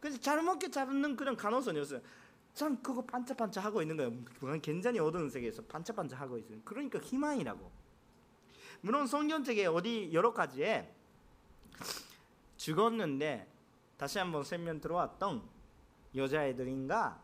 그래서 0.00 0.18
잘못게 0.18 0.70
잡는 0.70 1.16
그런 1.16 1.36
없어요. 1.38 2.00
참 2.54 2.82
그거 2.82 3.02
반짝반짝 3.02 3.64
하고 3.64 3.80
있는 3.80 3.96
거예요. 3.96 4.60
굉장히 4.60 4.98
어두운 4.98 5.30
세계에서 5.30 5.62
반짝반짝 5.62 6.20
하고 6.20 6.38
있어요. 6.38 6.58
그러니까 6.64 6.98
희망이라고. 6.98 7.70
물론 8.82 9.06
성경책에 9.06 9.66
어디 9.66 10.10
여러 10.12 10.32
가지에 10.32 10.92
죽었는데 12.56 13.50
다시 13.96 14.18
한번 14.18 14.44
생명 14.44 14.80
들어왔던 14.80 15.42
여자애들인가 16.14 17.22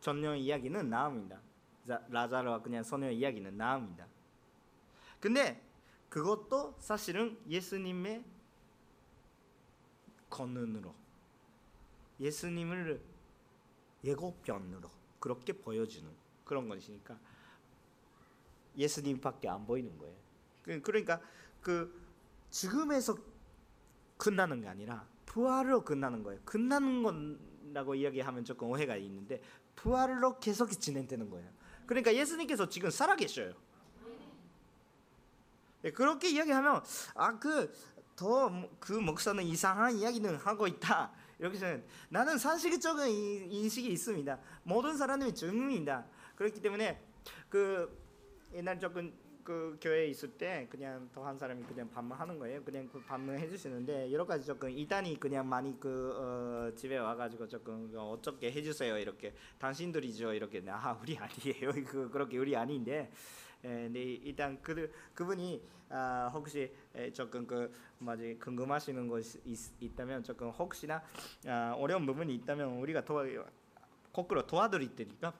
전혀 0.00 0.34
이야기는 0.34 0.88
나옵니다. 0.88 1.40
라자르와 1.86 2.62
그냥 2.62 2.82
소녀 2.82 3.10
이야기는 3.10 3.56
나옵니다. 3.56 4.06
근데 5.20 5.64
그것도 6.08 6.76
사실은 6.78 7.38
예수님의 7.48 8.24
권능으로 10.30 10.94
예수님을 12.20 13.00
예고편으로 14.04 14.90
그렇게 15.18 15.52
보여주는 15.52 16.10
그런 16.44 16.68
것이니까 16.68 17.18
예수님밖에 18.76 19.48
안 19.48 19.66
보이는 19.66 19.96
거예요. 19.98 20.16
그, 20.62 20.80
그러니까 20.82 21.20
그 21.60 22.06
죽음에서 22.50 23.16
끝나는 24.18 24.60
게 24.60 24.68
아니라 24.68 25.06
부활로 25.24 25.84
끝나는 25.84 26.22
거예요. 26.22 26.40
끝나는 26.44 27.02
건라고 27.02 27.94
이야기하면 27.94 28.44
조금 28.44 28.68
오해가 28.68 28.96
있는데 28.96 29.40
부활로 29.76 30.38
계속 30.38 30.70
진행되는 30.70 31.30
거예요. 31.30 31.48
그러니까 31.86 32.14
예수님께서 32.14 32.68
지금 32.68 32.90
살아계셔요. 32.90 33.54
네, 35.82 35.92
그렇게 35.92 36.28
이야기하면 36.28 36.82
아그더그 37.14 38.92
목사는 38.92 39.42
이상한 39.44 39.94
이야기는 39.94 40.36
하고 40.36 40.66
있다. 40.66 41.12
이렇게 41.38 41.84
나는 42.08 42.36
상식적인 42.36 43.52
인식이 43.52 43.88
있습니다. 43.88 44.38
모든 44.64 44.96
사람이 44.96 45.34
증입니다. 45.34 46.04
그렇기 46.34 46.60
때문에 46.60 47.00
그 47.48 47.96
옛날 48.54 48.80
조금 48.80 49.12
그 49.48 49.78
교회에 49.80 50.08
있을 50.08 50.28
때 50.36 50.66
그냥 50.70 51.08
더 51.14 51.24
한 51.24 51.38
사람이 51.38 51.62
그냥 51.64 51.88
반문하는 51.90 52.38
거예요. 52.38 52.62
그냥 52.62 52.86
그 52.92 53.00
반문해 53.00 53.48
주시는데 53.48 54.12
여러 54.12 54.26
가지 54.26 54.44
조금 54.44 54.68
이단이 54.68 55.18
그냥 55.18 55.48
많이 55.48 55.74
그 55.80 56.12
어, 56.18 56.74
집에 56.76 56.98
와가지고 56.98 57.48
조금 57.48 57.90
어떻게 57.96 58.52
해주세요? 58.52 58.98
이렇게 58.98 59.34
당신들이죠. 59.58 60.34
이렇게 60.34 60.62
아 60.68 60.98
우리 61.00 61.16
아니에요. 61.16 61.70
그 61.88 62.10
그렇게 62.10 62.36
우리 62.36 62.54
아닌데. 62.54 63.10
에, 63.64 63.88
네, 63.88 64.00
일단 64.02 64.60
그 64.62 64.92
그분이 65.14 65.62
아, 65.88 66.30
혹시 66.32 66.70
에, 66.94 67.10
조금 67.10 67.46
그 67.46 67.72
뭐지 67.98 68.38
궁금하시는 68.38 69.08
것이 69.08 69.40
있, 69.46 69.96
다면 69.96 70.22
조금 70.22 70.50
혹시나 70.50 71.02
아, 71.46 71.74
어려운 71.78 72.04
부분이 72.04 72.34
있다면 72.34 72.78
우리가 72.80 73.02
도와 73.04 73.24
거꾸로 74.12 74.46
도와드릴 74.46 74.94
테니까 74.94 75.32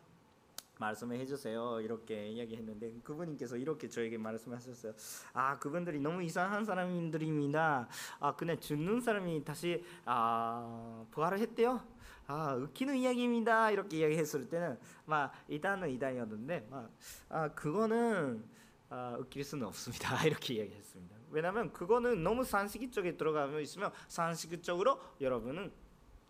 말씀해 0.78 1.26
주세요 1.26 1.80
이렇게 1.80 2.28
이야기했는데 2.28 3.00
그분께서 3.02 3.56
이렇게 3.56 3.88
저에게 3.88 4.16
말씀하셨어요. 4.18 4.92
아 5.32 5.58
그분들이 5.58 6.00
너무 6.00 6.22
이상한 6.22 6.64
사람들입니다. 6.64 7.88
아 8.20 8.36
근데 8.36 8.58
죽는 8.58 9.00
사람이 9.00 9.44
다시 9.44 9.84
아 10.04 11.04
부활을 11.10 11.38
했대요. 11.40 11.80
아 12.26 12.54
웃기는 12.54 12.94
이야기입니다 12.96 13.70
이렇게 13.70 13.98
이야기했을 13.98 14.48
때는 14.48 14.78
막 15.06 15.32
이단은 15.48 15.90
이단이었는데 15.90 16.68
막아 16.70 17.48
그거는 17.54 18.44
아, 18.90 19.16
웃길 19.18 19.44
수는 19.44 19.66
없습니다 19.66 20.24
이렇게 20.26 20.54
이야기했습니다. 20.54 21.16
왜냐하면 21.30 21.72
그거는 21.72 22.22
너무 22.22 22.44
상식이 22.44 22.90
쪽에 22.90 23.16
들어가면 23.16 23.60
있으면 23.60 23.92
상식적으로 24.08 24.98
여러분은 25.20 25.70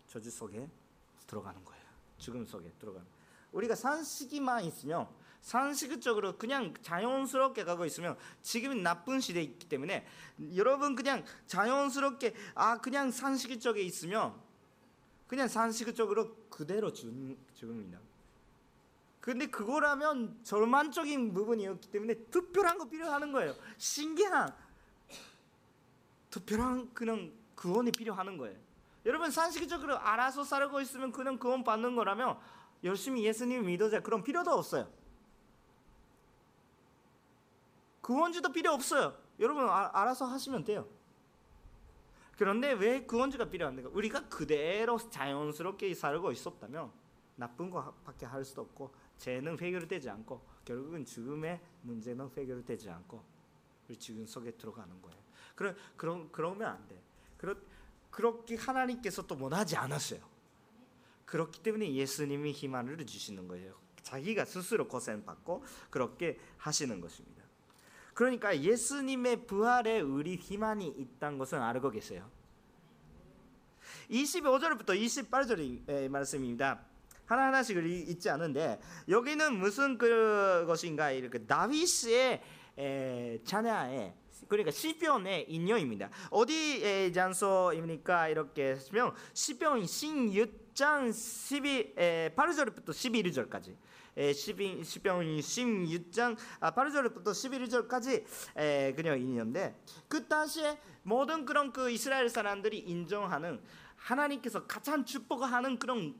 저주 0.07 0.29
속에 0.29 0.67
들어가는 1.27 1.63
거예요. 1.63 1.83
죽음 2.17 2.45
속에 2.45 2.71
들어가는. 2.79 3.18
우리가 3.51 3.75
상식이만 3.75 4.65
있으면 4.65 5.07
상식적으로 5.41 6.37
그냥 6.37 6.73
자연스럽게 6.81 7.63
가고 7.63 7.85
있으면 7.85 8.17
지금은 8.41 8.83
나쁜 8.83 9.19
시대에 9.19 9.43
있기 9.43 9.69
때문에 9.69 10.05
여러분 10.55 10.95
그냥 10.95 11.23
자연스럽게 11.47 12.35
아 12.55 12.79
그냥 12.79 13.11
상식적에 13.11 13.81
있으면 13.81 14.33
그냥 15.27 15.47
상식적으로 15.47 16.35
그대로 16.49 16.91
죽, 16.91 17.37
죽음이다. 17.53 17.99
근데 19.21 19.45
그거라면 19.47 20.39
절망적인 20.43 21.33
부분이었기 21.33 21.89
때문에 21.89 22.15
특별한 22.31 22.77
거 22.77 22.89
필요하는 22.89 23.31
거예요. 23.31 23.55
신기한 23.77 24.53
특별한 26.29 26.93
그냥 26.93 27.31
구원이 27.55 27.91
필요하는 27.91 28.37
거예요. 28.37 28.57
여러분 29.05 29.31
상식적으로 29.31 29.97
알아서 29.97 30.43
살고 30.43 30.81
있으면 30.81 31.11
그냥 31.11 31.37
구원 31.37 31.63
받는 31.63 31.95
거라면 31.95 32.39
열심히 32.83 33.25
예수님 33.25 33.65
믿어자 33.65 34.01
그런 34.01 34.23
필요도 34.23 34.51
없어요. 34.51 34.89
구원주도 38.01 38.51
필요 38.51 38.71
없어요. 38.71 39.15
여러분 39.39 39.67
아, 39.69 39.89
알아서 39.93 40.25
하시면 40.25 40.63
돼요. 40.63 40.87
그런데 42.37 42.71
왜 42.71 43.05
구원주가 43.05 43.45
필요한가? 43.45 43.89
우리가 43.89 44.29
그대로 44.29 44.97
자연스럽게 44.97 45.93
살고 45.93 46.31
있었다면 46.31 46.91
나쁜 47.35 47.69
거밖에 47.69 48.25
할 48.25 48.45
수도 48.45 48.61
없고 48.61 48.93
죄는 49.17 49.59
해결되지 49.59 50.09
않고 50.09 50.41
결국은 50.63 51.05
죽음의 51.05 51.59
문제는 51.81 52.29
해결되지 52.37 52.89
않고 52.89 53.23
우리 53.87 53.97
죽음 53.97 54.25
속에 54.25 54.51
들어가는 54.51 55.01
거예요. 55.01 55.19
그러, 55.55 55.73
그러, 55.97 56.27
그러면 56.31 56.69
안 56.69 56.87
돼. 56.87 57.01
그렇, 57.37 57.55
그렇게 58.09 58.55
하나님께서 58.55 59.25
또 59.27 59.37
원하지 59.39 59.75
않았어요. 59.75 60.21
그렇기 61.29 61.61
때문에 61.61 61.93
예수님이 61.93 62.51
희망을 62.53 63.05
주시는 63.05 63.47
거예요. 63.47 63.75
자기가 64.01 64.45
스스로 64.45 64.87
고생받고 64.87 65.63
그렇게 65.91 66.39
하시는 66.57 66.99
것입니다. 66.99 67.43
그러니까 68.15 68.59
예수님의 68.59 69.45
부활에 69.45 70.01
우리 70.01 70.37
희망이 70.37 70.87
있다는 70.87 71.37
것은 71.37 71.61
알고 71.61 71.91
계세요. 71.91 72.27
25절부터 74.09 74.99
28절의 74.99 76.09
말씀입니다. 76.09 76.83
하나하나씩 77.25 77.77
읽지 77.77 78.31
않은데 78.31 78.81
여기는 79.07 79.55
무슨 79.55 79.99
그 79.99 80.63
것인가 80.65 81.11
이렇게 81.11 81.45
다윗의 81.45 82.41
자녀의 83.43 84.15
그러니까 84.47 84.71
시편의 84.71 85.51
인용입니다. 85.51 86.09
어디 86.31 87.13
장소입니까? 87.13 88.29
이렇게 88.29 88.79
하면 88.89 89.13
시편 89.33 89.85
신 89.85 90.33
장 90.79 91.11
12, 91.11 91.93
8절부터 92.37 92.91
11절까지 92.91 93.75
시편 94.33 95.25
16장 95.25 96.37
8절부터 96.61 97.25
11절까지 97.25 98.95
그냥 98.95 99.19
인인데 99.19 99.77
그 100.07 100.25
당시에 100.25 100.79
모든 101.03 101.43
그런 101.43 101.73
그 101.73 101.91
이스라엘 101.91 102.29
사람들이 102.29 102.79
인정하는 102.79 103.61
하나님께서 103.97 104.67
가장 104.67 105.03
축복하는 105.03 105.77
그런 105.79 106.17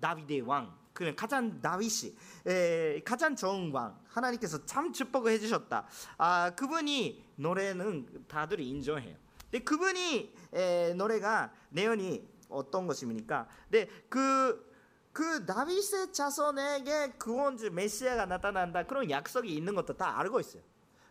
다비드의 0.00 0.40
왕그 0.40 1.14
가장 1.14 1.60
다윗이 1.60 2.16
에, 2.46 3.02
가장 3.04 3.36
좋은 3.36 3.70
왕 3.70 4.00
하나님께서 4.08 4.64
참 4.64 4.94
축복을 4.94 5.30
해주셨다. 5.32 5.86
아 6.16 6.50
그분이 6.56 7.22
노래는 7.36 8.24
다들 8.28 8.60
인정해요. 8.60 9.14
근데 9.50 9.62
그분이 9.62 10.34
에, 10.54 10.94
노래가 10.94 11.52
내용이 11.68 12.32
어떤 12.54 12.86
것입니까? 12.86 13.48
네, 13.68 13.88
그, 14.08 14.72
그 15.12 15.44
다윗의 15.46 16.12
자손에게 16.12 17.12
구원주 17.18 17.70
메시아가 17.70 18.26
나타난다 18.26 18.84
그런 18.84 19.10
약속이 19.10 19.54
있는 19.54 19.74
것도 19.74 19.96
다 19.96 20.18
알고 20.18 20.40
있어요. 20.40 20.62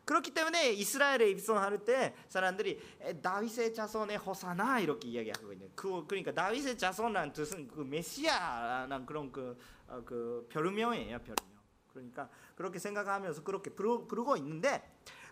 그렇기 0.06 0.32
때문에 0.32 0.72
이스라엘에 0.74 1.30
입성할 1.30 1.86
때 1.86 2.14
사람들이 2.28 2.82
다윗의 3.22 3.74
자손의 3.74 4.18
호사나 4.18 4.80
이렇게 4.80 5.08
이야기하고 5.08 5.54
있는 5.54 5.72
그 5.76 6.06
그러니까 6.08 6.34
다윗의 6.34 6.78
자손이란 6.78 7.32
뜻은 7.32 7.70
그 7.70 7.82
메시아라는 7.82 9.06
그런 9.06 9.32
그, 9.32 9.58
어, 9.88 10.02
그 10.06 10.46
별명이에요 10.50 11.20
별명. 11.20 11.54
그러니까 11.94 12.28
그렇게 12.56 12.80
생각하면서 12.80 13.44
그렇게 13.44 13.70
부르, 13.70 14.06
부르고 14.06 14.36
있는데 14.38 14.84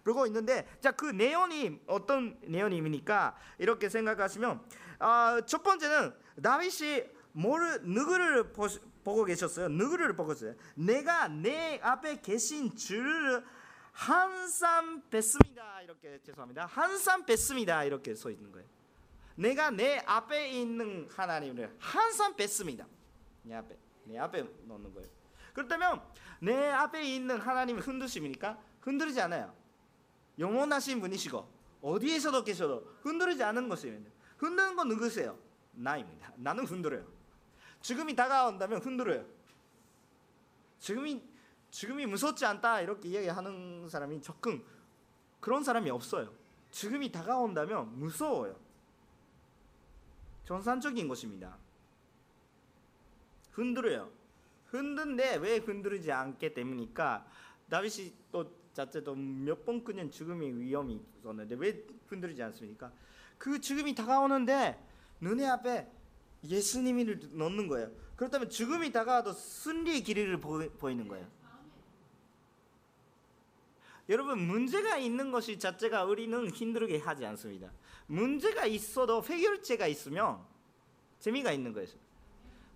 부르고 0.04 0.26
있는데 0.28 0.68
자 0.80 0.92
그 0.92 1.06
내용이 1.06 1.80
어떤 1.88 2.38
내용입니까? 2.42 3.36
이렇게 3.58 3.90
생각하시면 3.90 4.62
아, 5.02 5.42
첫 5.46 5.64
번째는 5.64 6.14
다윗이 6.42 7.04
뭘 7.34 7.82
누구를 7.84 8.54
보, 8.54 8.68
보고 9.04 9.26
계셨어요? 9.26 9.68
누구를 9.70 10.16
보고 10.16 10.34
있어요? 10.34 10.56
내가 10.76 11.28
내 11.28 11.80
앞에 11.82 12.22
계신 12.22 12.76
주를 12.76 13.44
한삼 13.92 15.04
뵀습니다. 15.10 15.84
이렇게 15.84 16.22
죄송합니다. 16.24 16.66
한삼 16.68 17.26
뵀습니다. 17.26 17.86
이렇게 17.86 18.14
써 18.16 18.30
있는 18.30 18.52
거예요. 18.52 18.68
내가 19.36 19.72
내 19.72 19.98
앞에 20.06 20.50
있는 20.52 21.10
하나님을 21.10 21.76
한삼 21.80 22.36
뵀습니다. 22.36 22.86
내 23.44 23.56
앞에 23.56 23.78
내 24.04 24.18
앞에 24.20 24.44
놓는 24.66 24.94
거예요. 24.94 25.10
그렇다면 25.54 26.02
내 26.40 26.70
앞에 26.70 27.04
있는 27.04 27.40
하나님을 27.40 27.82
흔드십니까? 27.82 28.60
흔들지 28.82 29.20
않아요. 29.22 29.54
영원하신 30.38 31.02
분이시고 31.02 31.62
어디에서도 31.82 32.44
계셔도 32.44 32.98
흔들지 33.02 33.44
않은 33.44 33.68
것입니다. 33.68 34.10
흔드는 34.42 34.76
건 34.76 34.88
누구세요? 34.88 35.38
나입니다. 35.74 36.34
나는 36.36 36.66
흔들어요. 36.66 37.06
죽음이 37.82 38.16
다가온다면 38.16 38.82
흔들어요. 38.82 39.24
지금이 40.80 41.24
지금이 41.70 42.08
무섭지 42.08 42.46
않다 42.46 42.82
이렇게 42.82 43.08
이야기하는 43.10 43.88
사람이 43.88 44.22
적응 44.22 44.64
그런 45.40 45.64
사람이 45.64 45.90
없어요. 45.92 46.34
지금이 46.72 47.12
다가온다면 47.12 48.00
무서워요. 48.00 48.60
정상적인 50.46 51.08
것입니다. 51.08 51.56
흔들어요. 53.52 54.12
흔든데 54.72 55.36
왜 55.36 55.58
흔들지 55.58 56.12
않게 56.12 56.54
때문이니까 56.54 57.28
다윗이 57.70 58.14
또 58.32 58.52
자체도 58.74 59.16
몇 59.16 59.66
번 59.66 59.84
그냥 59.84 60.10
죽음의 60.10 60.60
위험이 60.60 61.00
있었는데 61.20 61.56
왜 61.56 61.86
흔들지 62.08 62.42
않습니까? 62.42 62.92
그 63.42 63.60
죽음이 63.60 63.96
다가오는데 63.96 64.80
눈에 65.20 65.48
앞에 65.48 65.90
예수님을 66.44 67.32
넣는 67.32 67.68
거예요. 67.68 67.90
그렇다면 68.16 68.52
죽음이 68.52 68.92
다가와도 68.92 69.34
승리의 69.34 70.04
길을 70.04 70.40
보이는 70.40 71.08
거예요. 71.08 71.28
여러분 74.10 74.38
문제가 74.38 74.98
있는 74.98 75.32
것이 75.32 75.58
자체가 75.58 76.04
우리는 76.04 76.52
힘들게 76.52 77.00
하지 77.00 77.26
않습니다. 77.26 77.72
문제가 78.06 78.68
있어도 78.68 79.24
해결제가 79.24 79.88
있으면 79.88 80.46
재미가 81.18 81.52
있는 81.52 81.74
거예요. 81.74 81.88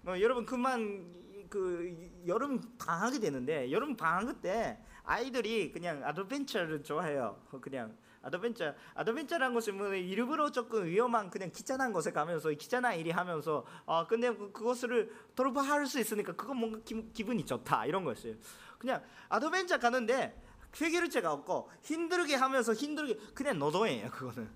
뭐 0.01 0.19
여러분 0.19 0.47
그만 0.47 1.13
그 1.47 2.09
여름 2.25 2.59
방학이 2.79 3.19
되는데 3.19 3.71
여름 3.71 3.95
방학 3.95 4.41
때 4.41 4.79
아이들이 5.03 5.71
그냥 5.71 6.03
아드벤처를 6.03 6.81
좋아해요. 6.81 7.39
그냥 7.61 7.95
아드벤처 8.25 8.73
아드벤처라는 8.95 9.53
것이 9.53 9.71
뭐 9.71 9.93
일부러 9.93 10.51
조금 10.51 10.85
위험한 10.85 11.29
그냥 11.29 11.51
귀찮은 11.51 11.93
곳에 11.93 12.11
가면서 12.11 12.49
귀찮은 12.49 12.97
일이 12.97 13.11
하면서 13.11 13.63
어 13.85 14.07
근데 14.07 14.35
그, 14.35 14.51
그것을 14.51 15.13
돌파할 15.35 15.85
수 15.85 15.99
있으니까 15.99 16.33
그거 16.33 16.55
뭔가 16.55 16.79
기, 16.83 17.23
분이 17.23 17.45
좋다 17.45 17.85
이런 17.85 18.03
거였어요. 18.03 18.33
그냥 18.79 19.03
아드벤처 19.29 19.77
가는데 19.77 20.41
해결제가 20.75 21.31
없고 21.31 21.69
힘들게 21.83 22.35
하면서 22.35 22.73
힘들게 22.73 23.15
그냥 23.35 23.59
노동이에요 23.59 24.09
그거는. 24.09 24.49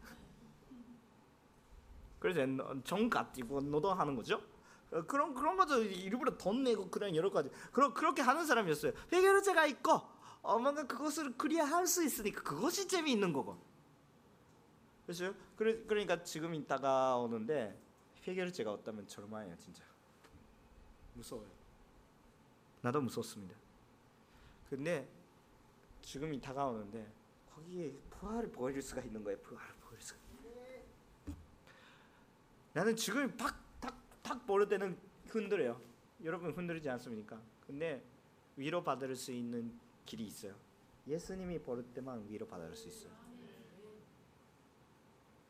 그래서 2.18 2.42
정같 2.84 3.38
이고 3.38 3.62
노동하는 3.62 4.16
거죠. 4.16 4.42
어, 4.92 5.04
그런 5.04 5.36
그런 5.36 5.56
것도 5.56 5.84
일부러 5.84 6.36
돈 6.38 6.64
내고 6.64 6.90
그런 6.90 7.16
여러 7.16 7.30
가지 7.30 7.52
그런 7.72 7.94
그렇게 7.94 8.24
하는 8.24 8.48
사람이었어요. 8.48 8.94
해결제가 9.14 9.68
있고 9.68 10.02
어 10.42 10.58
뭔가 10.58 10.86
그것을 10.88 11.38
클리어할 11.38 11.86
수 11.88 12.04
있으니까 12.04 12.42
그것이 12.42 12.88
재미있는 12.88 13.34
거고. 13.34 13.58
그렇죠? 15.06 15.34
그래, 15.56 15.84
그러니까 15.88 16.24
지금 16.24 16.54
이따가 16.54 17.18
오는데 17.18 17.78
해결제가 18.24 18.72
없다면 18.72 19.08
절망해요 19.08 19.56
진짜. 19.58 19.84
무서워요. 21.14 21.50
나도 22.82 23.02
무섭습니다. 23.02 23.56
근데 24.70 25.08
죽음이 26.02 26.40
다가오는데 26.40 27.12
거기에 27.54 27.92
부활을 28.12 28.52
보여줄 28.52 28.82
수가 28.82 29.02
있는 29.02 29.24
거예요. 29.24 29.38
부활을 29.40 29.74
보여줄 29.82 30.02
수가. 30.02 30.20
나는 32.74 32.96
죽음이 32.96 33.36
팍탁탁 33.36 34.46
보를 34.46 34.70
때는 34.70 34.98
흔들어요. 35.28 35.82
여러분 36.24 36.52
흔들리지 36.52 36.90
않습니까? 36.92 37.42
근데 37.66 38.04
위로 38.56 38.84
받을 38.84 39.16
수 39.16 39.32
있는 39.32 39.78
길이 40.10 40.26
있어요. 40.26 40.56
예수님이 41.06 41.60
보를 41.60 41.84
때만 41.94 42.26
위로 42.28 42.48
받을 42.48 42.76
수 42.76 42.88
있어요. 42.88 43.12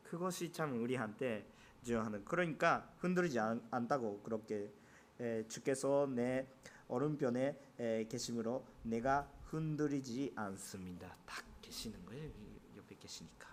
그것이 0.04 0.52
참 0.52 0.82
우리한테 0.82 1.46
중요한 1.82 2.22
그러니까 2.26 2.92
흔들리지 2.98 3.38
않, 3.38 3.88
다고 3.88 4.20
그렇게 4.20 4.70
에, 5.18 5.46
주께서 5.48 6.06
내 6.06 6.46
오른편에 6.88 7.58
에, 7.78 8.04
계심으로 8.06 8.66
내가 8.82 9.30
흔들리지 9.46 10.34
않습니다. 10.36 11.16
딱 11.24 11.42
계시는 11.62 12.04
거예요. 12.04 12.30
옆에 12.76 12.96
계시니까. 12.96 13.48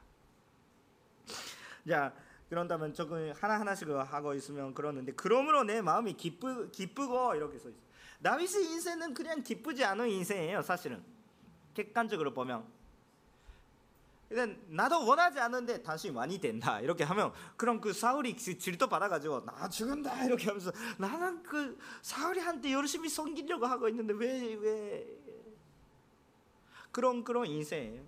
자, 1.87 2.13
그런다면 2.49 2.93
조금 2.93 3.31
하나 3.33 3.59
하나씩 3.61 3.87
하고 3.87 4.33
있으면 4.33 4.73
그러는데 4.73 5.13
그러므로 5.13 5.63
내 5.63 5.81
마음이 5.81 6.13
기쁘 6.17 6.69
기쁘고 6.71 7.35
이렇게 7.35 7.57
써 7.59 7.69
있어. 7.69 7.86
다윗의 8.23 8.65
인생은 8.65 9.13
그냥 9.13 9.43
기쁘지 9.43 9.83
않은 9.83 10.09
인생이에요, 10.09 10.61
사실은. 10.61 11.03
객관적으로 11.73 12.33
보면. 12.33 12.65
근데 14.29 14.59
나도 14.67 15.05
원하지 15.05 15.39
않은데 15.39 15.81
당신이 15.81 16.13
많이 16.13 16.37
된다 16.37 16.81
이렇게 16.81 17.05
하면 17.05 17.31
그럼 17.55 17.79
그 17.79 17.93
사울이 17.93 18.35
질도 18.35 18.87
받아가지고 18.87 19.45
나 19.45 19.69
죽은다 19.69 20.25
이렇게 20.25 20.47
하면서 20.47 20.69
나는 20.97 21.41
그 21.43 21.79
사울이한테 22.01 22.73
열심히 22.73 23.07
섬기려고 23.07 23.65
하고 23.65 23.87
있는데 23.87 24.13
왜왜 24.13 24.55
왜 24.55 25.07
그런 26.91 27.23
그런 27.23 27.47
인생이에요. 27.47 28.03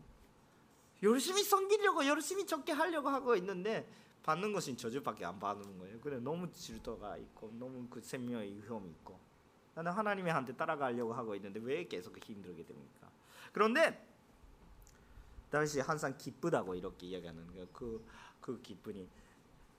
열심히 1.04 1.42
섬기려고 1.42 2.06
열심히 2.06 2.46
적게 2.46 2.74
하려고 2.74 3.08
하고 3.08 3.36
있는데 3.38 3.90
받는 4.24 4.52
것은 4.52 4.76
저주밖에 4.76 5.24
안 5.24 5.40
받는 5.40 5.80
거예요. 5.80 6.02
그래 6.02 6.20
너무 6.20 6.52
질도가 6.52 7.16
있고 7.16 7.50
너무 7.58 7.88
그 7.90 8.02
생명의 8.02 8.62
위험이 8.62 8.90
있고 8.90 9.18
나는 9.80 9.94
하나님한테 9.94 10.54
따라가려고 10.58 11.14
하고 11.14 11.36
있는데 11.36 11.62
왜 11.64 11.86
계속 11.88 12.18
힘들게 12.18 12.66
됩니까? 12.66 13.10
그런데 13.54 14.06
다윗이 15.50 15.82
항상 15.82 16.18
기쁘다고 16.18 16.76
이렇게 16.76 17.08
이야기하는 17.08 17.48
거예요. 17.48 17.66
그, 17.72 18.06
그 18.42 18.62
기쁨이 18.62 19.08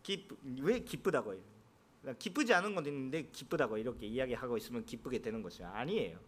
기쁘, 0.02 0.38
왜 0.60 0.80
기쁘다고요? 0.80 1.38
기쁘지 2.18 2.54
않은 2.54 2.74
건 2.74 2.86
있는데 2.86 3.28
기쁘다고 3.30 3.76
이렇게 3.76 4.06
이야기하고 4.06 4.56
있으면 4.56 4.86
기쁘게 4.86 5.20
되는 5.20 5.42
것이 5.42 5.62
아니에요. 5.62 6.18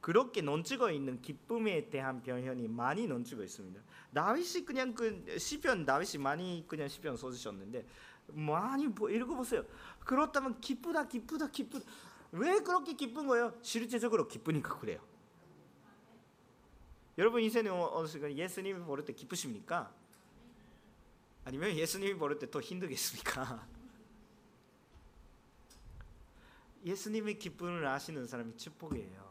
그렇게 0.00 0.40
넘치고 0.40 0.88
있는 0.88 1.20
기쁨에 1.20 1.90
대한 1.90 2.22
표현이 2.22 2.66
많이 2.68 3.06
넘치고 3.06 3.42
있습니다. 3.42 3.78
다윗이 4.14 4.64
그냥 4.64 4.94
그 4.94 5.38
시편 5.38 5.84
다윗이 5.84 6.22
많이 6.22 6.64
그냥 6.66 6.88
시편 6.88 7.18
써주셨는데 7.18 7.86
많이 8.28 8.84
읽어보세요. 8.84 9.64
그렇다면 10.04 10.60
기쁘다 10.60 11.06
기쁘다 11.08 11.50
기쁘다 11.50 11.84
왜 12.36 12.60
그렇게 12.60 12.92
기쁜 12.92 13.26
거예요? 13.26 13.58
실제적으로 13.62 14.28
기쁘니까 14.28 14.78
그래요. 14.78 15.00
여러분 17.18 17.42
인생에 17.42 17.68
어느 17.68 18.30
예수님이 18.30 18.84
보를 18.84 19.04
때 19.04 19.12
기쁘십니까? 19.14 19.92
아니면 21.44 21.74
예수님이 21.74 22.14
보를 22.18 22.38
때 22.38 22.50
더 22.50 22.60
힘들겠습니까? 22.60 23.66
예수님의 26.84 27.38
기쁨을 27.38 27.86
아시는 27.86 28.26
사람이 28.26 28.56
축복이에요. 28.56 29.26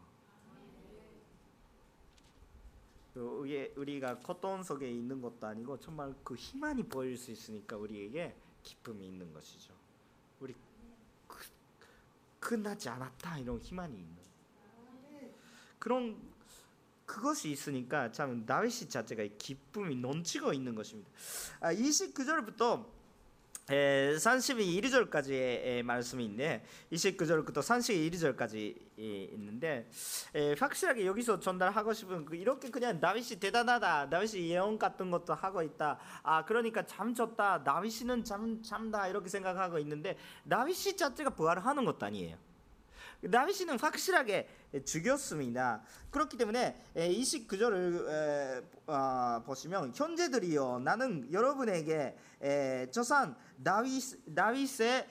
우리, 3.15 3.71
우리가 3.77 4.19
겉돈 4.19 4.63
속에 4.63 4.89
있는 4.89 5.21
것도 5.21 5.47
아니고 5.47 5.79
정말 5.79 6.13
그 6.23 6.35
희망이 6.35 6.83
보일 6.83 7.17
수 7.17 7.31
있으니까 7.31 7.77
우리에게 7.77 8.35
기쁨이 8.63 9.07
있는 9.07 9.31
것이죠. 9.31 9.73
끝나지 12.45 12.89
않았다 12.89 13.39
이런 13.39 13.59
희망이 13.59 13.97
있는 13.97 14.15
그런 15.79 16.15
그것이 17.05 17.51
있으니까 17.51 18.11
참 18.11 18.45
다윗 18.45 18.89
자체가 18.89 19.23
기쁨이 19.37 19.95
넘치고 19.95 20.53
있는 20.53 20.75
것입니다. 20.75 21.09
아, 21.59 21.73
29절부터 21.73 22.85
31절까지의 23.67 25.83
말씀인데 25.83 26.63
29절부터 26.91 27.55
31절까지 27.55 28.75
있는데 28.97 29.89
확실하게 30.59 31.05
여기서 31.05 31.39
전달하고 31.39 31.93
싶은 31.93 32.25
그 32.25 32.35
이렇게 32.35 32.69
그냥 32.69 32.99
다윗이 32.99 33.39
대단하다 33.39 34.09
다윗이 34.09 34.49
예언 34.49 34.77
같은 34.77 35.09
것도 35.09 35.33
하고 35.33 35.63
있다. 35.63 35.97
아 36.21 36.45
그러니까 36.45 36.85
참 36.85 37.13
좋다 37.13 37.63
다윗이는 37.63 38.23
참 38.23 38.61
참다 38.61 39.07
이렇게 39.07 39.29
생각하고 39.29 39.79
있는데 39.79 40.17
다윗이 40.47 40.95
자체가 40.95 41.31
부활하는 41.31 41.85
것도 41.85 42.05
아니에요 42.05 42.37
다윗이는 43.31 43.79
확실하게 43.79 44.47
죽였습니다. 44.85 45.81
그렇기 46.11 46.37
때문에 46.37 46.75
29절을 46.95 48.63
어, 48.87 49.43
보시면 49.45 49.93
현재들이요 49.95 50.79
나는 50.79 51.31
여러분에게 51.31 52.17
저산 52.91 53.35
다윗 53.63 54.35
다윗에 54.35 55.07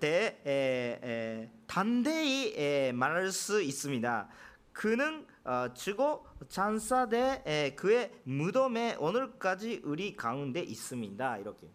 대해 0.00 1.50
단대히 1.66 2.92
말할 2.92 3.30
수 3.30 3.62
있습니다. 3.62 4.28
그는 4.72 5.26
어, 5.44 5.72
죽고 5.74 6.26
잔사대 6.48 7.74
그의 7.76 8.12
무덤에 8.24 8.96
오늘까지 8.98 9.82
우리 9.84 10.16
가운데 10.16 10.60
있습니다. 10.60 11.38
이렇게 11.38 11.68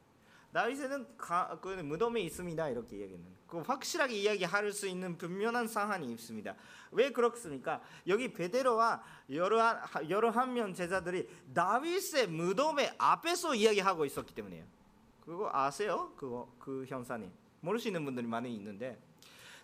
다윗은 0.53 1.05
그 1.17 1.67
무덤에 1.83 2.21
있습니다. 2.21 2.69
이렇게 2.69 2.97
얘기했는. 2.99 3.36
그 3.47 3.59
확실하게 3.59 4.13
이야기할 4.15 4.71
수 4.71 4.87
있는 4.87 5.17
분명한 5.17 5.67
사안이 5.67 6.11
있습니다. 6.13 6.55
왜 6.91 7.11
그렇습니까? 7.11 7.81
여기 8.07 8.33
베드로와 8.33 9.01
여러 9.31 9.79
여러 10.09 10.29
한 10.29 10.53
명 10.53 10.73
제자들이 10.73 11.27
다윗의 11.53 12.27
무덤의 12.27 12.93
앞에서 12.97 13.55
이야기하고 13.55 14.05
있었기 14.05 14.33
때문에요. 14.35 14.65
그거 15.25 15.49
아세요? 15.51 16.13
그거 16.15 16.49
그 16.59 16.85
현상이 16.87 17.29
모르시는 17.61 18.03
분들이 18.05 18.25
많이 18.27 18.53
있는데 18.55 18.97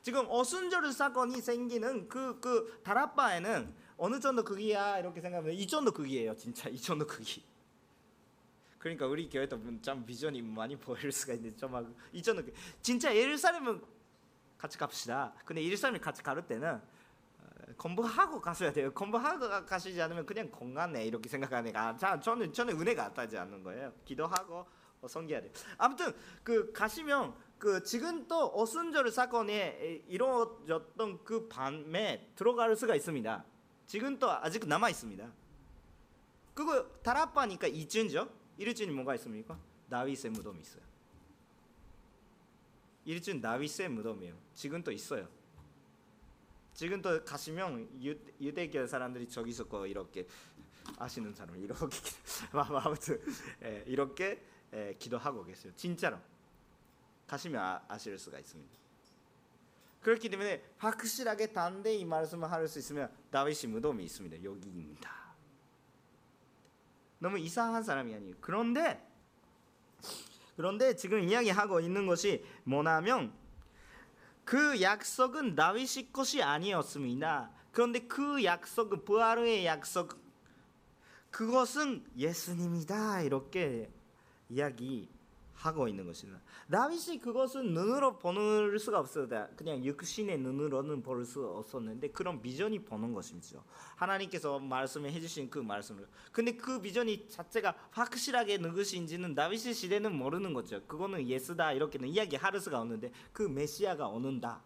지금 0.02 0.26
어순절 0.28 0.92
사건이 0.92 1.40
생기는 1.42 2.10
그, 2.10 2.40
그 2.42 2.82
다락바에는 2.84 3.74
어느 3.98 4.20
정도 4.20 4.44
크기야 4.44 5.00
이렇게 5.00 5.22
생각하면 5.22 5.54
이 5.54 5.66
정도 5.66 5.92
크기예요 5.92 6.36
진짜 6.36 6.68
이 6.68 6.78
정도 6.78 7.08
크기 7.08 7.42
그러니까 8.84 9.08
우리 9.08 9.30
교회도 9.30 9.58
참 9.82 10.06
비전이 10.06 10.42
많이 10.42 10.76
보일 10.76 11.10
수가 11.10 11.32
있는데 11.36 11.56
좀이 11.56 12.22
정도 12.22 12.44
크기. 12.44 12.54
진짜 12.82 13.16
예루살렘은 13.16 13.82
같이 14.58 14.78
갑시다 14.78 15.34
근데 15.46 15.64
예루살렘 15.64 16.02
같이 16.02 16.22
가를 16.22 16.46
때는 16.46 16.74
어, 16.74 17.46
공부하고 17.78 18.42
가셔야 18.42 18.74
돼요 18.74 18.94
공부하고 18.94 19.48
가- 19.48 19.66
가시지 19.66 20.02
않으면 20.02 20.26
그냥 20.26 20.52
건강해 20.52 21.06
이렇게 21.06 21.30
생각하니까 21.30 21.96
자 21.96 22.20
저는 22.20 22.52
저는 22.52 22.78
은혜가 22.78 23.14
따지 23.14 23.38
않는 23.38 23.64
거예요 23.64 23.94
기도하고 24.04 24.66
어, 25.00 25.08
섬겨야 25.08 25.40
돼요 25.40 25.52
아무튼 25.78 26.14
그 26.44 26.74
가시면 26.74 27.34
그 27.58 27.82
지금 27.84 28.28
또 28.28 28.52
어순절 28.54 29.10
사건이 29.12 30.04
이루어졌던 30.10 31.24
그 31.24 31.48
밤에 31.48 32.30
들어갈 32.36 32.76
수가 32.76 32.94
있습니다. 32.96 33.46
지금 33.88 34.20
또 34.20 34.30
아직 34.30 34.68
남아 34.68 34.90
있습니다. 34.90 35.32
그거 36.54 36.86
다락바니까 37.02 37.68
이쯤죠? 37.68 38.43
이쯤이 38.58 38.94
뭐가 38.94 39.16
있습니까? 39.16 39.60
다윗의 39.90 40.32
무덤이 40.32 40.62
있어요. 40.62 40.84
이쯤 43.06 43.42
다윗의 43.42 43.90
무덤이에요. 43.90 44.36
지금 44.54 44.84
또 44.84 44.92
있어요. 44.92 45.28
지금 46.74 47.02
또 47.02 47.24
가시면 47.24 48.04
유, 48.04 48.18
유대교 48.42 48.88
사람들이 48.88 49.28
저기서 49.28 49.66
거 49.66 49.86
이렇게 49.86 50.28
아시는 50.98 51.34
사람 51.34 51.56
이렇게 51.58 51.98
아무튼 52.52 53.22
예, 53.64 53.84
이렇게 53.86 54.44
예, 54.74 54.96
기도하고 54.98 55.44
계세요. 55.44 55.72
진짜로. 55.76 56.18
가시면 57.28 57.62
아, 57.62 57.84
아실 57.88 58.18
수가 58.18 58.40
있습니다. 58.40 58.84
그렇기 60.02 60.30
때문에 60.30 60.64
확실하게 60.78 61.54
단대히 61.54 62.04
말씀을 62.04 62.52
할 62.52 62.68
수 62.68 62.80
있으면 62.80 63.10
다윗이 63.32 63.72
무덤이 63.72 64.04
있습니다. 64.04 64.44
여기입니다. 64.44 65.23
너무 67.24 67.40
이상한 67.40 67.84
사람이 67.84 68.14
아니에요. 68.14 68.36
그런데 68.42 69.02
그런데 70.58 70.94
지금 70.98 71.24
이야기하고 71.24 71.80
있는 71.80 72.06
것이 72.06 72.44
뭐냐면 72.66 73.34
그 74.44 74.82
약속은 74.82 75.56
다윗이 75.56 76.12
것이 76.12 76.44
아니었습니다. 76.44 77.50
그런데 77.72 78.00
그 78.08 78.44
약속은 78.44 79.06
부활의 79.06 79.66
약속 79.66 80.22
그것은 81.32 82.06
예수님이다 82.18 83.22
이렇게 83.22 83.90
이야기 84.50 85.10
하고 85.66 85.88
있는 85.88 86.06
것입니다. 86.06 86.42
다윗이 86.70 87.20
그것은 87.20 87.74
눈으로 87.74 88.18
보는 88.20 88.78
수가 88.78 89.00
없었다. 89.00 89.48
그냥 89.56 89.84
육신의 89.84 90.40
눈으로는 90.40 91.02
볼 91.02 91.24
수 91.24 91.46
없었는데 91.46 92.10
그런 92.10 92.42
비전이 92.42 92.84
보는 92.84 93.14
것이죠. 93.14 93.64
하나님께서 93.96 94.60
말씀해 94.60 95.20
주신 95.22 95.50
그 95.50 95.60
말씀을. 95.60 96.06
근데 96.34 96.52
그 96.58 96.82
비전이 96.82 97.30
자체가 97.30 97.74
확실하게 97.92 98.58
누구신지는 98.58 99.36
다윗의 99.36 99.74
시대는 99.74 100.14
모르는 100.14 100.54
거죠. 100.54 100.82
그거는 100.86 101.26
예수다 101.26 101.72
이렇게는 101.72 102.10
이야기할 102.10 102.60
수가 102.60 102.82
없는데 102.82 103.12
그 103.32 103.44
메시아가 103.44 104.08
오는다, 104.10 104.62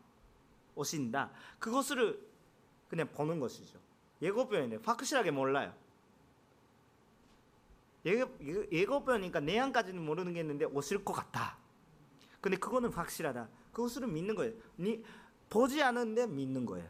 오신다. 0.73 1.31
그것을 1.59 2.19
그냥 2.89 3.07
보는 3.11 3.39
것이죠. 3.39 3.77
예고편인데 4.21 4.79
확실하게 4.83 5.29
몰라요. 5.29 5.73
예고, 8.07 8.31
예고편이니까 8.71 9.41
내양까지는 9.41 10.03
모르는 10.03 10.33
게 10.33 10.39
있는데 10.39 10.65
오실 10.65 11.03
것 11.03 11.13
같다. 11.13 11.57
근데 12.39 12.57
그거는 12.57 12.91
확실하다. 12.91 13.49
그것을 13.73 14.07
믿는 14.07 14.35
거예요. 14.35 14.53
니, 14.79 15.03
보지 15.49 15.83
않은데 15.83 16.25
믿는 16.27 16.65
거예요. 16.65 16.89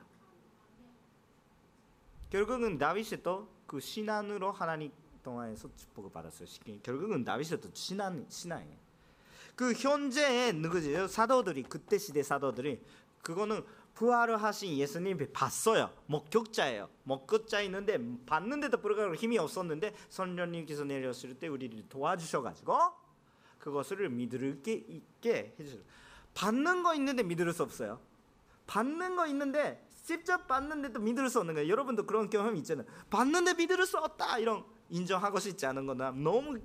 결국은 2.30 2.78
다윗이 2.78 3.24
또그 3.24 3.80
신앙으로 3.80 4.51
하나님 4.51 4.91
동안에서 5.24 5.70
축복을 5.76 6.11
받았어요. 6.11 6.47
결국은 6.84 7.24
다윗이 7.24 7.61
또 7.61 7.70
신앙 7.74 8.26
신앙이에요. 8.30 8.78
그 9.55 9.74
현재의 9.74 10.53
누구죠? 10.53 11.07
사도들이 11.07 11.63
그때 11.63 11.97
시대 11.97 12.22
사도들이 12.22 12.80
그거는 13.24 13.63
부활을 13.98 14.43
하신 14.43 14.78
예수님이 14.78 15.26
봤어요. 15.34 15.89
목격자예요. 16.06 16.88
목격자 17.02 17.62
있는데 17.62 17.98
봤는데도 18.28 18.80
불구하고 18.80 19.16
힘이 19.16 19.39
없었는데 19.39 19.95
성령님께서 20.10 20.84
내렸을 20.84 21.34
때 21.34 21.48
우리를 21.48 21.89
도와주셔가지고 21.89 22.78
그것을 23.58 24.08
믿을 24.10 24.62
게 24.62 24.74
있게 24.74 25.56
해주셨어요. 25.60 25.84
받는 26.36 26.84
거 26.84 26.93
있는데 26.93 27.24
믿을 27.24 27.52
수 27.52 27.64
없어요. 27.64 28.00
받는 28.68 29.16
거 29.16 29.26
있는데 29.26 29.84
직접 30.04 30.45
받는데도 30.48 31.00
믿을 31.00 31.28
수 31.28 31.39
없는 31.39 31.56
거예요. 31.56 31.68
여러분도 31.68 32.06
그런 32.06 32.30
경험 32.30 32.56
있잖아요. 32.58 32.86
받는데 33.10 33.56
믿을 33.56 33.84
수 33.88 33.98
없다 33.98 34.38
이런 34.38 34.64
인정하고 34.89 35.39
싶지 35.39 35.66
않은 35.66 35.88
거나 35.88 36.12
너무 36.12 36.60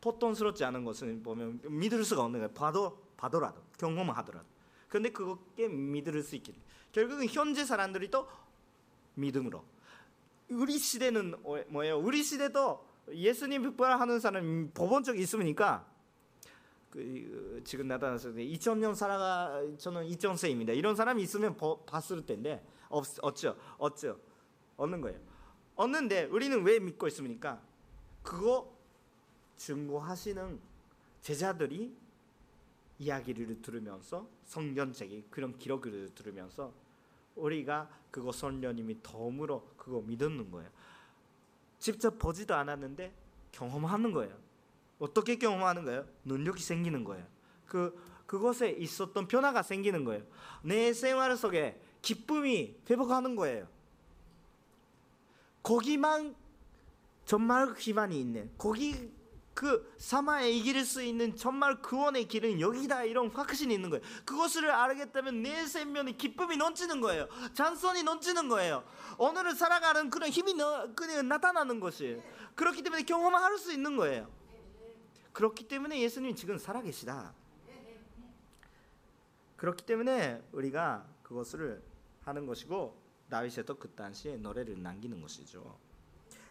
보통스럽지 0.00 0.64
않은 0.64 0.84
것을 0.84 1.20
보면 1.22 1.60
믿을 1.68 2.02
수가 2.04 2.24
없는 2.24 2.40
거예요. 2.40 2.52
봐도 2.52 3.00
봐도라도 3.16 3.62
경험하더라도. 3.78 4.57
그런데 4.88 5.10
그것게 5.10 5.68
믿을 5.68 6.22
수 6.22 6.36
있게 6.36 6.52
결국은 6.92 7.26
현재 7.28 7.64
사람들이 7.64 8.10
또 8.10 8.28
믿음으로 9.14 9.64
우리 10.50 10.78
시대는 10.78 11.34
뭐예요? 11.68 11.98
우리 11.98 12.22
시대도 12.22 12.86
예수님 13.12 13.76
부활하는 13.76 14.20
사람 14.20 14.70
법원 14.72 15.02
적 15.02 15.18
있으니까 15.18 15.86
그 16.90 17.60
지금 17.64 17.86
나타났을 17.86 18.34
때 18.34 18.44
2000년 18.44 18.94
살아가 18.94 19.62
저는 19.76 20.08
2000세입니다. 20.08 20.74
이런 20.74 20.96
사람이 20.96 21.22
있으면 21.22 21.56
버, 21.56 21.78
봤을 21.84 22.24
텐데 22.24 22.64
없 22.88 23.04
없죠, 23.20 23.56
없죠, 23.76 24.18
없는 24.76 25.00
거예요. 25.02 25.18
없는데 25.76 26.24
우리는 26.24 26.62
왜 26.64 26.78
믿고 26.78 27.06
있습니까? 27.08 27.60
그거 28.22 28.74
증거하시는 29.56 30.60
제자들이 31.20 31.94
이야기를 32.98 33.62
들으면서 33.62 34.28
성경책이 34.44 35.26
그런 35.30 35.56
기록을 35.58 36.10
들으면서 36.14 36.72
우리가 37.36 37.88
그거 38.10 38.32
성령님이 38.32 39.02
덤으로 39.02 39.68
그거 39.76 40.00
믿는 40.00 40.50
거예요. 40.50 40.70
직접 41.78 42.18
보지도 42.18 42.54
않았는데 42.54 43.12
경험하는 43.52 44.12
거예요. 44.12 44.36
어떻게 44.98 45.36
경험하는 45.36 45.84
거예요? 45.84 46.06
능력이 46.24 46.60
생기는 46.62 47.04
거예요. 47.04 47.24
그 47.66 47.96
그것에 48.26 48.70
있었던 48.72 49.26
변화가 49.26 49.62
생기는 49.62 50.04
거예요. 50.04 50.22
내 50.62 50.92
생활 50.92 51.34
속에 51.36 51.80
기쁨이 52.02 52.76
회복하는 52.90 53.36
거예요. 53.36 53.66
거기만 55.62 56.34
정말 57.24 57.74
기만이 57.74 58.20
있네. 58.20 58.50
거기 58.58 59.10
그 59.58 59.92
사마에 59.98 60.52
이길 60.52 60.84
수 60.84 61.02
있는 61.02 61.34
정말 61.34 61.82
구원의 61.82 62.28
길은 62.28 62.60
여기다 62.60 63.02
이런 63.02 63.28
확신이 63.28 63.74
있는 63.74 63.90
거예요. 63.90 64.04
그것을 64.24 64.70
알겠다면 64.70 65.42
내 65.42 65.66
생명에 65.66 66.12
기쁨이 66.12 66.56
넘치는 66.56 67.00
거예요. 67.00 67.26
찬송이 67.54 68.04
넘치는 68.04 68.48
거예요. 68.48 68.84
오늘을 69.18 69.56
살아가는 69.56 70.10
그런 70.10 70.30
힘이 70.30 70.54
너, 70.54 70.94
그냥 70.94 71.26
나타나는 71.26 71.80
것이 71.80 72.22
그렇기 72.54 72.84
때문에 72.84 73.02
경험할 73.02 73.58
수 73.58 73.72
있는 73.72 73.96
거예요. 73.96 74.30
그렇기 75.32 75.66
때문에 75.66 76.00
예수님 76.02 76.36
지금 76.36 76.56
살아계시다. 76.56 77.34
그렇기 79.56 79.84
때문에 79.84 80.40
우리가 80.52 81.04
그것을 81.24 81.82
하는 82.22 82.46
것이고 82.46 82.96
다윗이 83.28 83.64
또그 83.66 83.88
당시에 83.96 84.36
노래를 84.36 84.80
남기는 84.80 85.20
것이죠. 85.20 85.87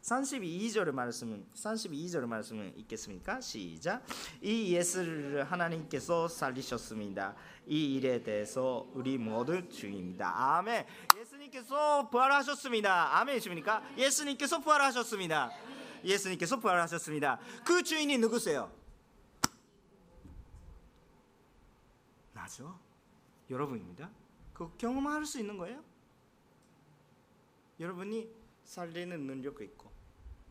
32절 0.08 0.92
말씀은 0.92 1.46
32절 1.54 2.26
말씀은 2.28 2.78
있겠습니까? 2.78 3.42
시작. 3.42 4.06
이 4.42 4.74
예수를 4.74 5.44
하나님께서 5.44 6.30
살리셨습니다. 6.30 7.36
이 7.66 7.96
일에 7.96 8.24
대해서 8.24 8.88
우리 8.94 9.18
모두 9.18 9.68
주입니다. 9.68 10.58
아멘. 10.58 10.86
예수님께서 11.18 12.10
부활하셨습니다. 12.10 13.20
아멘이십니까? 13.20 13.84
예수님께서 13.98 14.60
부활하셨습니다. 14.62 15.52
예수님께서 16.06 16.58
부활하셨습니다. 16.58 17.40
그 17.66 17.84
주인이 17.84 18.18
누구세요? 18.18 18.72
나죠. 22.32 22.80
여러분입니다. 23.50 24.10
그 24.54 24.72
경험할 24.78 25.26
수 25.26 25.38
있는 25.38 25.58
거예요. 25.58 25.84
여러분이 27.78 28.30
살리는 28.64 29.28
능력이 29.28 29.66
있고 29.66 29.97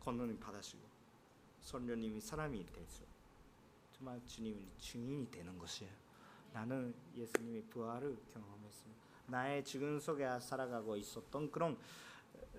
권능을 0.07 0.39
받으시고 0.39 0.81
성령님이 1.59 2.21
사람이 2.21 2.65
되죠. 2.67 3.03
정말 3.91 4.21
주님이 4.25 4.65
증인이 4.79 5.29
되는 5.29 5.59
것이에요. 5.59 5.91
나는 6.53 6.95
예수님의 7.13 7.63
부활을 7.63 8.17
경험했습니다. 8.31 9.01
나의 9.27 9.65
죽음 9.65 9.99
속에 9.99 10.39
살아가고 10.39 10.95
있었던 10.95 11.51
그런 11.51 11.77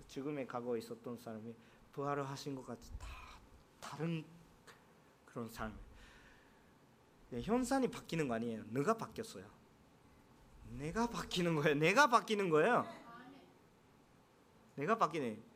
죽음에 0.08 0.44
가고 0.46 0.76
있었던 0.76 1.16
사람이 1.16 1.54
부활을 1.92 2.28
하신 2.28 2.54
것 2.54 2.66
같이 2.66 2.92
다 2.98 3.08
다른 3.80 4.26
그런 5.24 5.48
삶. 5.48 5.74
네, 7.30 7.40
현상이 7.40 7.88
바뀌는 7.88 8.28
거 8.28 8.34
아니에요. 8.34 8.62
너가 8.68 8.94
바뀌었어요. 8.94 9.48
내가 10.72 11.08
바뀌는 11.08 11.54
거예요. 11.54 11.74
내가 11.76 12.08
바뀌는 12.08 12.50
거예요. 12.50 12.86
내가 14.74 14.98
바뀌네. 14.98 15.47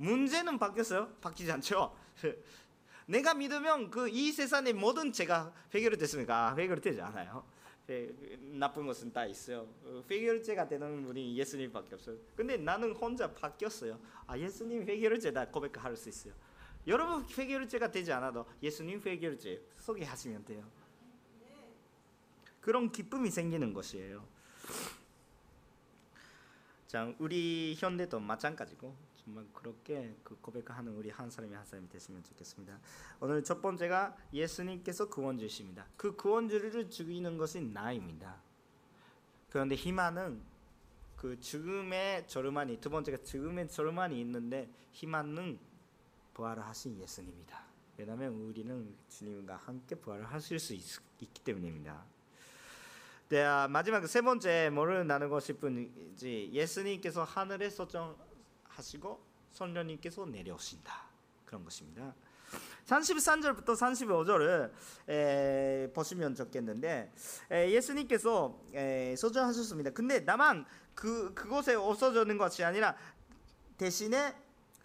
문제는 0.00 0.58
바뀌었어요? 0.58 1.08
바뀌지 1.20 1.52
않죠. 1.52 1.94
내가 3.06 3.34
믿으면 3.34 3.90
그 3.90 4.08
이 4.08 4.32
세상의 4.32 4.72
모든 4.72 5.12
죄가 5.12 5.52
해결됐습니까? 5.74 6.48
아, 6.48 6.54
해결되지 6.56 7.00
않아요. 7.02 7.44
예, 7.90 8.08
나쁜 8.52 8.86
것은 8.86 9.12
다 9.12 9.26
있어요. 9.26 9.66
어, 9.84 10.02
해결제가 10.10 10.68
되는 10.68 11.04
분이 11.04 11.36
예수님밖에 11.36 11.96
없어요. 11.96 12.16
근데 12.36 12.56
나는 12.56 12.92
혼자 12.92 13.30
바뀌었어요. 13.34 13.98
아 14.26 14.38
예수님 14.38 14.88
해결제다 14.88 15.48
고백할 15.48 15.96
수 15.96 16.08
있어요. 16.08 16.32
여러분 16.86 17.22
해결제가 17.24 17.90
되지 17.90 18.10
않아도 18.12 18.46
예수님 18.62 19.02
해결제 19.04 19.60
소개하시면 19.78 20.44
돼요. 20.46 20.64
그런 22.60 22.90
기쁨이 22.90 23.28
생기는 23.30 23.74
것이에요. 23.74 24.24
자, 26.86 27.12
우리 27.18 27.74
현대도 27.78 28.20
마찬가지고 28.20 28.94
정말 29.30 29.46
그렇게 29.52 30.16
그 30.24 30.36
고백하는 30.40 30.92
우리 30.92 31.08
한 31.08 31.30
사람이 31.30 31.54
한 31.54 31.64
사람이 31.64 31.88
됐으면 31.88 32.24
좋겠습니다. 32.24 32.78
오늘 33.20 33.44
첫 33.44 33.62
번째가 33.62 34.16
예수님께서 34.32 35.08
구원 35.08 35.38
주십니다. 35.38 35.86
그 35.96 36.16
구원주를 36.16 36.90
죽이는 36.90 37.38
것이 37.38 37.60
나입니다. 37.60 38.42
그런데 39.50 39.76
희망은 39.76 40.42
그 41.16 41.38
죽음의 41.38 42.26
저르만이 42.26 42.80
두 42.80 42.90
번째가 42.90 43.18
죽음의 43.22 43.68
저르만이 43.68 44.20
있는데 44.20 44.68
희망은 44.92 45.60
부활을 46.34 46.64
하신 46.64 46.98
예수님이다. 46.98 47.62
왜냐하면 47.98 48.32
우리는 48.32 48.92
주님과 49.10 49.56
함께 49.56 49.94
부활을 49.94 50.24
하실 50.24 50.58
수 50.58 50.74
있, 50.74 50.82
있기 51.20 51.44
때문입니다. 51.44 52.04
네, 53.28 53.44
아, 53.44 53.68
마지막 53.68 54.04
세 54.08 54.22
번째 54.22 54.70
뭐를 54.70 55.06
나누고 55.06 55.38
싶은지 55.38 56.50
예수님께서 56.52 57.22
하늘에 57.22 57.70
소정 57.70 58.16
하시고 58.80 59.20
성령님께서 59.52 60.26
내려오신다 60.26 60.92
그런 61.44 61.64
것입니다. 61.64 62.14
33절부터 62.86 63.76
35절을 63.76 64.72
에, 65.08 65.92
보시면 65.94 66.34
좋겠는데 66.34 67.12
에, 67.50 67.70
예수님께서 67.70 68.58
에, 68.74 69.14
소정하셨습니다. 69.16 69.90
근데 69.90 70.24
다만 70.24 70.64
그 70.94 71.32
그곳에 71.34 71.74
없어지는 71.74 72.36
것이 72.38 72.64
아니라 72.64 72.96
대신에 73.76 74.34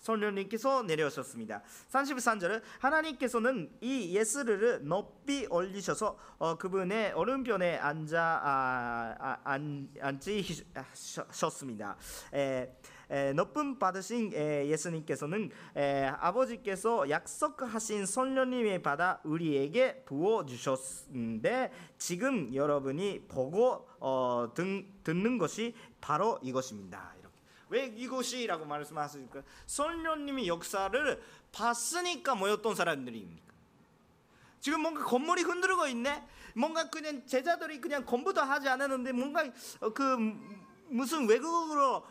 성령님께서 0.06 0.84
내려오셨습니다. 0.84 1.64
33절은 1.92 2.62
하나님께서는 2.80 3.72
이 3.82 4.16
예수를 4.16 4.88
높이 4.88 5.48
올리셔서 5.50 6.18
어, 6.38 6.56
그분의 6.60 7.14
오른편에 7.14 7.78
앉아 7.78 8.22
아, 8.22 9.16
아, 9.20 9.40
안, 9.44 9.90
앉으셨습니다. 10.00 11.98
에, 12.34 12.40
에, 12.40 12.72
높은 13.36 13.80
받으신 13.80 14.32
에, 14.34 14.68
예수님께서는 14.68 15.52
에, 15.76 16.06
아버지께서 16.06 17.10
약속하신 17.10 18.06
성령님의 18.06 18.82
받아 18.82 19.20
우리에게 19.24 20.04
부어 20.06 20.46
주셨는데 20.46 21.72
지금 21.98 22.54
여러분이 22.54 23.26
보고 23.28 23.88
어, 24.00 24.52
듣, 24.54 24.86
듣는 25.04 25.38
것이 25.38 25.76
바로 26.02 26.40
이것입니다. 26.42 27.16
왜 27.70 27.86
이것이라고 27.86 28.66
말씀하십니까? 28.66 29.42
성령님이 29.66 30.48
역사를 30.48 31.22
봤으니까 31.52 32.36
모였던 32.36 32.76
사람들입니까? 32.76 33.54
지금 34.60 34.82
뭔가 34.82 35.04
건물이 35.04 35.44
흔들고 35.44 35.88
있네. 35.88 36.28
뭔가 36.56 36.90
그냥 36.90 37.26
제자들이 37.26 37.82
그냥 37.82 38.06
공부도 38.06 38.42
하지 38.42 38.70
않았는데 38.70 39.12
뭔가 39.12 39.44
그 39.94 40.18
무슨 40.88 41.28
외국어로 41.28 42.06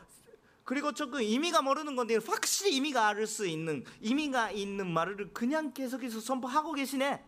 그리고 0.65 0.93
조금 0.93 1.21
의미가 1.21 1.63
모르는 1.63 1.95
건데 1.95 2.17
확실히 2.17 2.75
의미가 2.75 3.07
알 3.07 3.27
수 3.27 3.47
있는 3.47 3.85
의미가 4.01 4.51
있는 4.51 4.91
말을 4.91 5.33
그냥 5.33 5.73
계속해서 5.73 6.21
선포하고 6.21 6.73
계시네. 6.73 7.23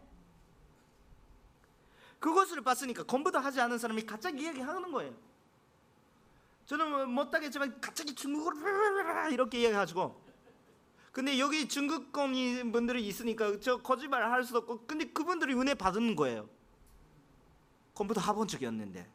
그것을 2.19 2.63
봤으니까 2.63 3.03
공부도 3.05 3.39
하지 3.39 3.61
않은 3.61 3.79
사람이 3.79 4.03
갑자기 4.07 4.43
이야기하는 4.43 4.91
거예요. 4.91 5.15
저는 6.67 7.11
못하겠지만 7.11 7.81
갑자기 7.81 8.15
중국어로 8.15 8.57
이렇게 9.31 9.61
이야기하시고 9.61 10.27
근데 11.13 11.39
여기 11.39 11.69
중국권 11.69 12.73
분들이 12.73 13.07
있으니까 13.07 13.59
저 13.61 13.79
거짓말 13.79 14.31
할 14.31 14.43
수도 14.45 14.59
없고 14.59 14.85
근데 14.87 15.05
그분들이 15.07 15.55
은혜 15.55 15.75
받는 15.75 16.17
거예요 16.17 16.49
컴퓨터 17.95 18.21
해본 18.21 18.49
적이 18.49 18.67
없는데 18.67 19.09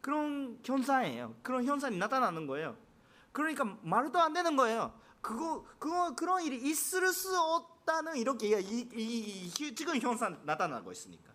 그런 0.00 0.58
현상이에요. 0.64 1.34
그런 1.42 1.64
현상이 1.64 1.96
나타나는 1.96 2.46
거예요. 2.46 2.76
그러니까 3.32 3.64
말도 3.82 4.18
안 4.18 4.32
되는 4.32 4.56
거예요. 4.56 4.98
그거 5.20 5.64
그거 5.78 6.14
그런 6.14 6.42
일이 6.42 6.56
있을 6.56 7.12
수 7.12 7.38
없다는 7.38 8.16
이렇게 8.16 8.60
이, 8.60 8.88
이, 8.94 9.46
이, 9.46 9.74
지금 9.74 9.96
현상 9.98 10.40
나타나고 10.44 10.90
있으니까. 10.92 11.30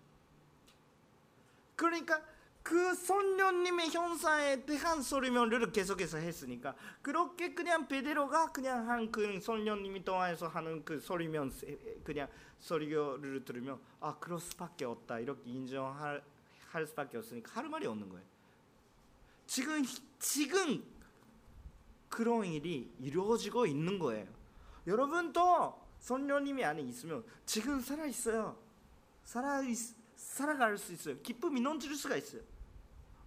그러니까 1.75 2.21
그 2.63 2.95
성령님의 2.95 3.91
형사에 3.91 4.65
대한 4.65 4.99
설명을 4.99 5.71
계속해서 5.71 6.17
했으니까 6.17 6.73
그렇게 7.03 7.53
그냥 7.53 7.87
베드로가 7.87 8.51
그냥 8.51 8.89
한 8.89 9.11
그 9.11 9.39
성령님이 9.39 10.03
통해서 10.03 10.47
하는 10.47 10.83
그 10.83 10.99
설명 10.99 11.51
그냥 12.03 12.27
설교를 12.59 13.45
들으면 13.45 13.79
아 13.99 14.17
그럴 14.19 14.39
수밖에 14.39 14.85
없다. 14.85 15.19
이렇게 15.19 15.43
인정할 15.45 16.23
할 16.71 16.87
수밖에 16.87 17.17
없으니까 17.17 17.51
할 17.53 17.69
말이 17.69 17.85
없는 17.85 18.09
거예요. 18.09 18.34
지금 19.47 19.83
지금 20.19 20.83
그런 22.09 22.45
일이 22.45 22.91
이루어지고 22.99 23.65
있는 23.65 23.99
거예요. 23.99 24.27
여러분도 24.87 25.81
성령님이 25.99 26.63
안에 26.63 26.81
있으면 26.83 27.23
지금 27.45 27.79
살아 27.79 28.05
있어요. 28.05 28.57
살아 29.23 29.61
있, 29.61 29.77
살아갈 30.15 30.77
수 30.77 30.93
있어요. 30.93 31.19
기쁨이 31.21 31.59
넘칠 31.61 31.95
수가 31.95 32.15
있어요. 32.15 32.41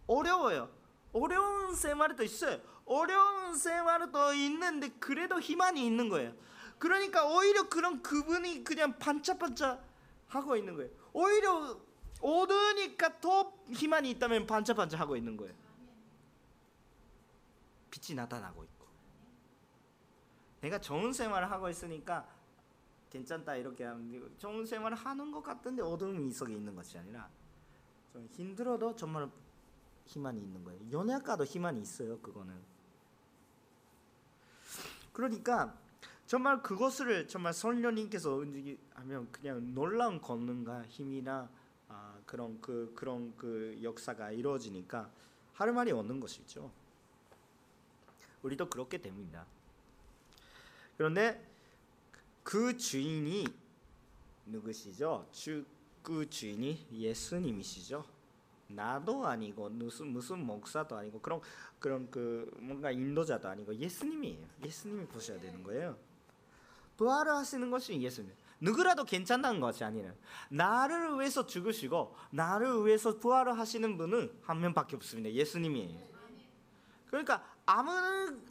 어려워요. 0.06 0.70
어려운 1.12 1.74
생활도 1.74 2.22
있어요. 2.22 2.60
어려운 2.84 3.56
생활도 3.56 4.32
있는데 4.34 4.88
그래도 5.00 5.40
희망이 5.40 5.84
있는 5.84 6.08
거예요. 6.08 6.32
그러니까 6.78 7.26
오히려 7.26 7.68
그런 7.68 8.02
그분이 8.02 8.64
그냥 8.64 8.98
반짝반짝 8.98 9.84
하고 10.28 10.56
있는 10.56 10.74
거예요. 10.76 10.90
오히려 11.12 11.78
어두우니까 12.20 13.20
더 13.20 13.52
희망이 13.72 14.10
있다면 14.10 14.46
반짝반짝 14.46 15.00
하고 15.00 15.16
있는 15.16 15.36
거예요. 15.36 15.54
빛이 17.91 18.16
나타나고 18.16 18.64
있고. 18.64 18.86
내가 20.61 20.80
좋은 20.80 21.12
생활을 21.12 21.51
하고 21.51 21.68
있으니까 21.68 22.28
괜찮다 23.11 23.57
이렇게 23.57 23.84
하는 23.84 24.36
좋은 24.39 24.66
생활을 24.66 24.97
하는 24.97 25.30
것 25.30 25.43
같은데 25.43 25.82
어둠이 25.82 26.30
속에 26.30 26.55
있는 26.55 26.74
것이 26.74 26.99
아니라 26.99 27.28
좀 28.12 28.26
힘들어도 28.26 28.97
정말 28.97 29.30
희망이 30.05 30.41
있는 30.41 30.64
거예요. 30.64 30.80
연애학과도 30.91 31.45
희망이 31.45 31.80
있어요. 31.80 32.18
그거는. 32.20 32.55
그러니까 35.12 35.76
정말 36.26 36.62
그것을 36.62 37.26
정말 37.28 37.53
성령님께서 37.53 38.34
움직이면 38.34 39.32
그냥 39.32 39.74
놀라운 39.74 40.20
권능과 40.20 40.84
힘이나 40.86 41.49
아, 41.89 42.18
그런 42.26 42.61
그 42.61 42.93
그런 42.95 43.34
그 43.36 43.78
역사가 43.82 44.32
이루어지니까 44.32 45.11
할 45.55 45.72
말이 45.72 45.91
없는 45.91 46.20
것이죠. 46.20 46.70
우리도 48.43 48.68
그렇게 48.68 48.99
됩니다. 48.99 49.47
그런데 50.97 51.45
그 52.43 52.76
주인이 52.76 53.47
누구시죠? 54.47 55.28
주, 55.32 55.64
그 56.03 56.28
주인이 56.28 56.86
예수님이시죠. 56.91 58.05
나도 58.68 59.26
아니고 59.26 59.70
무슨 59.70 60.09
무슨 60.09 60.45
목사도 60.45 60.97
아니고 60.97 61.20
그런 61.20 61.41
그런 61.78 62.11
그 62.11 62.51
뭔가 62.61 62.91
인도자도 62.91 63.49
아니고 63.49 63.74
예수님이에요. 63.74 64.47
예수님이 64.64 65.07
보셔야 65.07 65.41
되는 65.41 65.62
거예요. 65.62 65.97
부활을 66.97 67.32
하시는 67.32 67.70
것이 67.70 68.01
예수님. 68.01 68.32
누구라도 68.61 69.05
괜찮다는 69.05 69.61
것이 69.61 69.84
아니라 69.84 70.12
나를 70.51 71.18
위해서 71.18 71.47
죽으시고 71.47 72.16
나를 72.30 72.84
위해서 72.84 73.16
부활을 73.18 73.59
하시는 73.59 73.97
분은 73.97 74.32
한 74.43 74.61
명밖에 74.61 74.97
없습니다. 74.97 75.30
예수님이에요. 75.30 76.09
그러니까 77.07 77.45
아무 77.70 77.90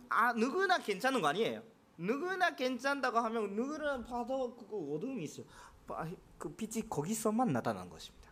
아, 0.10 0.32
누구나 0.34 0.78
괜찮은 0.78 1.22
거 1.22 1.28
아니에요. 1.30 1.64
누구나 1.98 2.56
괜찮다고 2.56 3.18
하면 3.18 3.56
누구나 3.56 4.04
봐도 4.04 4.56
그거 4.56 4.78
어둠이 4.78 5.24
있어요. 5.24 5.46
그 6.38 6.54
빛이 6.54 6.88
거기서만 6.88 7.52
나타난 7.52 7.90
것입니다. 7.90 8.30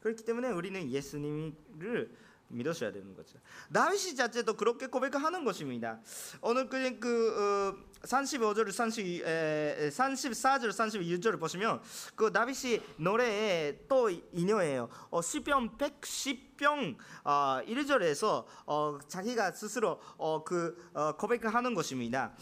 그렇기 0.00 0.24
때문에 0.24 0.50
우리는 0.50 0.88
예수님을 0.88 2.14
믿으셔야 2.52 2.92
되는 2.92 3.14
거죠. 3.14 3.38
다윗이 3.72 4.14
자체도 4.14 4.54
그렇게 4.54 4.86
고백하는 4.86 5.44
것입니다. 5.44 6.00
오늘 6.40 6.68
그냥 6.68 7.00
그 7.00 7.74
어, 7.76 8.06
35절 8.06 8.70
30 8.70 9.26
에, 9.26 9.88
34절 9.90 10.70
32절을 10.70 11.40
보시면 11.40 11.80
그 12.14 12.32
다윗이 12.32 12.80
노래에 12.96 13.86
또 13.88 14.10
인용해요. 14.10 14.88
어, 15.10 15.22
시편 15.22 15.78
110편 15.78 16.96
어, 17.24 17.60
1절에서 17.66 18.44
어, 18.66 18.98
자기가 19.08 19.52
스스로 19.52 20.00
어, 20.16 20.44
그 20.44 20.76
어, 20.94 21.16
고백하는 21.16 21.74
것입니다. 21.74 22.34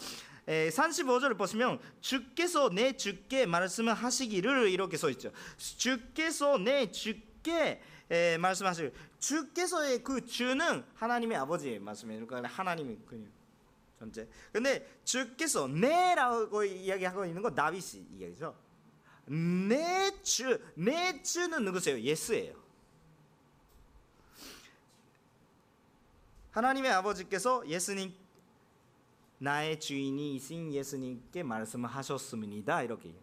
에, 0.47 0.69
35절을 0.69 1.37
보시면 1.37 1.79
주께서 2.01 2.69
내 2.69 2.97
주께 2.97 3.45
말씀을 3.45 3.93
하시기를 3.93 4.69
이렇게 4.69 4.97
써 4.97 5.09
있죠. 5.11 5.31
주께서 5.57 6.57
내 6.57 6.91
주께 6.91 7.81
에, 8.11 8.37
말씀하실 8.37 8.93
주께서의 9.19 10.03
그 10.03 10.25
주는 10.25 10.83
하나님의 10.95 11.37
아버지의 11.37 11.79
말씀이에요. 11.79 12.27
그러니까 12.27 12.53
하나님이 12.53 12.99
그냥 13.07 13.31
전체. 13.97 14.27
근데 14.51 14.85
주께서 15.05 15.67
내라고 15.67 16.63
이야기하고 16.65 17.25
있는 17.25 17.41
건 17.41 17.55
다윗이 17.55 18.05
이야기죠. 18.17 18.53
내 19.25 20.11
주, 20.23 20.59
내 20.75 21.23
주는 21.23 21.63
누구세요? 21.63 21.99
예수예요. 21.99 22.61
하나님의 26.51 26.91
아버지께서 26.91 27.65
예수님 27.65 28.13
나의 29.37 29.79
주인이신 29.79 30.73
예수님께 30.73 31.43
말씀하셨습니다. 31.43 32.83
이렇게 32.83 33.13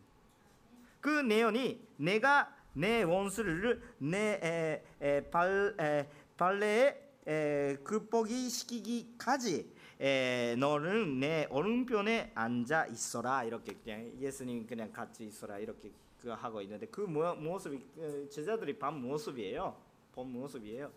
그 1.01 1.09
내용이 1.11 1.79
내가 1.97 2.58
내 2.79 3.03
원수를 3.03 3.83
내 3.99 4.83
에, 5.01 5.21
발, 5.31 5.75
에, 5.81 6.09
발레에 6.37 7.77
극복이 7.83 8.49
시키기까지 8.49 9.75
에, 10.01 10.55
너는 10.57 11.19
내 11.19 11.49
오른편에 11.51 12.31
앉아 12.37 12.87
있어라 12.87 13.43
이렇게 13.43 13.75
그냥 13.83 14.13
예수님 14.21 14.65
그냥 14.65 14.93
같이 14.93 15.25
있어라 15.25 15.59
이렇게 15.59 15.91
그 16.23 16.29
하고 16.31 16.63
있는데 16.63 16.87
그 16.87 17.01
모습이 17.01 17.85
그 17.97 18.29
제자들이 18.31 18.79
반 18.79 19.01
모습이에요. 19.01 19.77
본 20.13 20.33
모습이에요. 20.33 20.93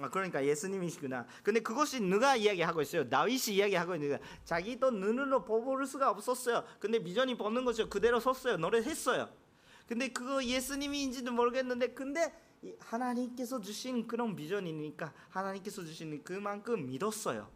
아, 0.00 0.10
그러니까 0.10 0.44
예수님이시구나. 0.44 1.26
근데 1.42 1.60
그것이 1.60 2.00
누가 2.00 2.34
이야기하고 2.34 2.82
있어요? 2.82 3.08
다윗이 3.08 3.56
이야기하고 3.56 3.94
있는 3.94 4.18
거 4.18 4.24
자기도 4.44 4.90
눈으로 4.90 5.44
보볼 5.44 5.86
수가 5.86 6.10
없었어요. 6.10 6.64
근데 6.80 6.98
비전이 6.98 7.36
보는 7.36 7.64
것이 7.64 7.84
그대로 7.88 8.18
섰어요. 8.20 8.56
노래했어요. 8.56 9.43
근데 9.86 10.08
그거 10.08 10.42
예수님인지도 10.42 11.32
모르겠는데 11.32 11.88
근데 11.88 12.32
하나님께서 12.80 13.60
주신 13.60 14.06
그런 14.06 14.34
비전이니까 14.34 15.12
하나님께서 15.28 15.84
주신 15.84 16.22
그만큼 16.24 16.86
믿었어요. 16.86 17.50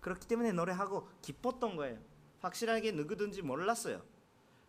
그렇기 0.00 0.28
때문에 0.28 0.52
노래하고 0.52 1.08
기뻤던 1.22 1.76
거예요. 1.76 1.98
확실하게 2.40 2.92
누구든지 2.92 3.42
몰랐어요. 3.42 4.02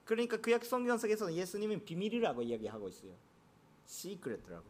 그러니까 0.06 0.38
구약 0.38 0.64
성경 0.64 0.98
속에서 0.98 1.34
예수님은 1.34 1.84
비밀이라고 1.84 2.42
이야기하고 2.42 2.88
있어요. 2.88 3.12
시크릿라고. 3.86 4.66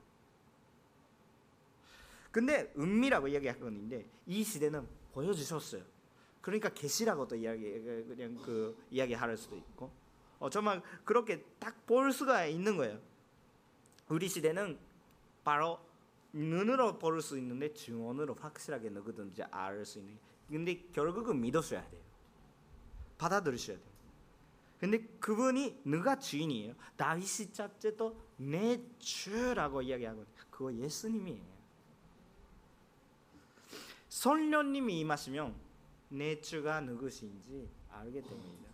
근데 2.32 2.74
은밀하고 2.78 3.28
이야기하고 3.28 3.68
있는데 3.70 4.10
이 4.26 4.44
시대는 4.44 4.88
보여주셨어요. 5.14 5.84
그러니까 6.42 6.70
계시라고도 6.70 7.36
이야기 7.36 7.64
그냥 7.82 8.36
그 8.44 8.78
이야기할 8.90 9.38
수도 9.38 9.56
있고 9.56 9.92
어, 10.40 10.50
정말 10.50 10.82
그렇게 11.04 11.44
딱 11.60 11.76
볼 11.88 12.12
수가 12.12 12.46
있는 12.46 12.76
거예요. 12.78 13.00
우리 14.10 14.28
시대는 14.28 14.78
바로 15.44 15.80
눈으로 16.34 17.00
볼 17.00 17.22
수 17.22 17.38
있는데 17.38 17.74
증언으로 17.74 18.36
확실하게 18.36 18.90
누구든지 18.90 19.44
알 19.44 19.86
수 19.86 20.00
있는. 20.00 20.18
근데 20.50 20.84
결국은 20.94 21.40
믿으셔야 21.42 21.88
돼요. 21.90 22.02
받아들이셔야 23.18 23.78
돼요. 23.78 23.88
근데 24.80 25.00
그분이 25.20 25.82
누가 25.86 26.20
주인이에요? 26.20 26.76
다윗이 26.98 27.52
자체도 27.54 28.16
내 28.38 28.80
주라고 29.00 29.82
이야기하고 29.82 30.26
그거 30.52 30.74
예수님이에요. 30.74 31.42
성령님이 34.10 35.00
임하시면 35.00 35.56
내 36.10 36.40
주가 36.42 36.80
누구신지 36.82 37.70
알게 37.90 38.22
됩니다. 38.22 38.67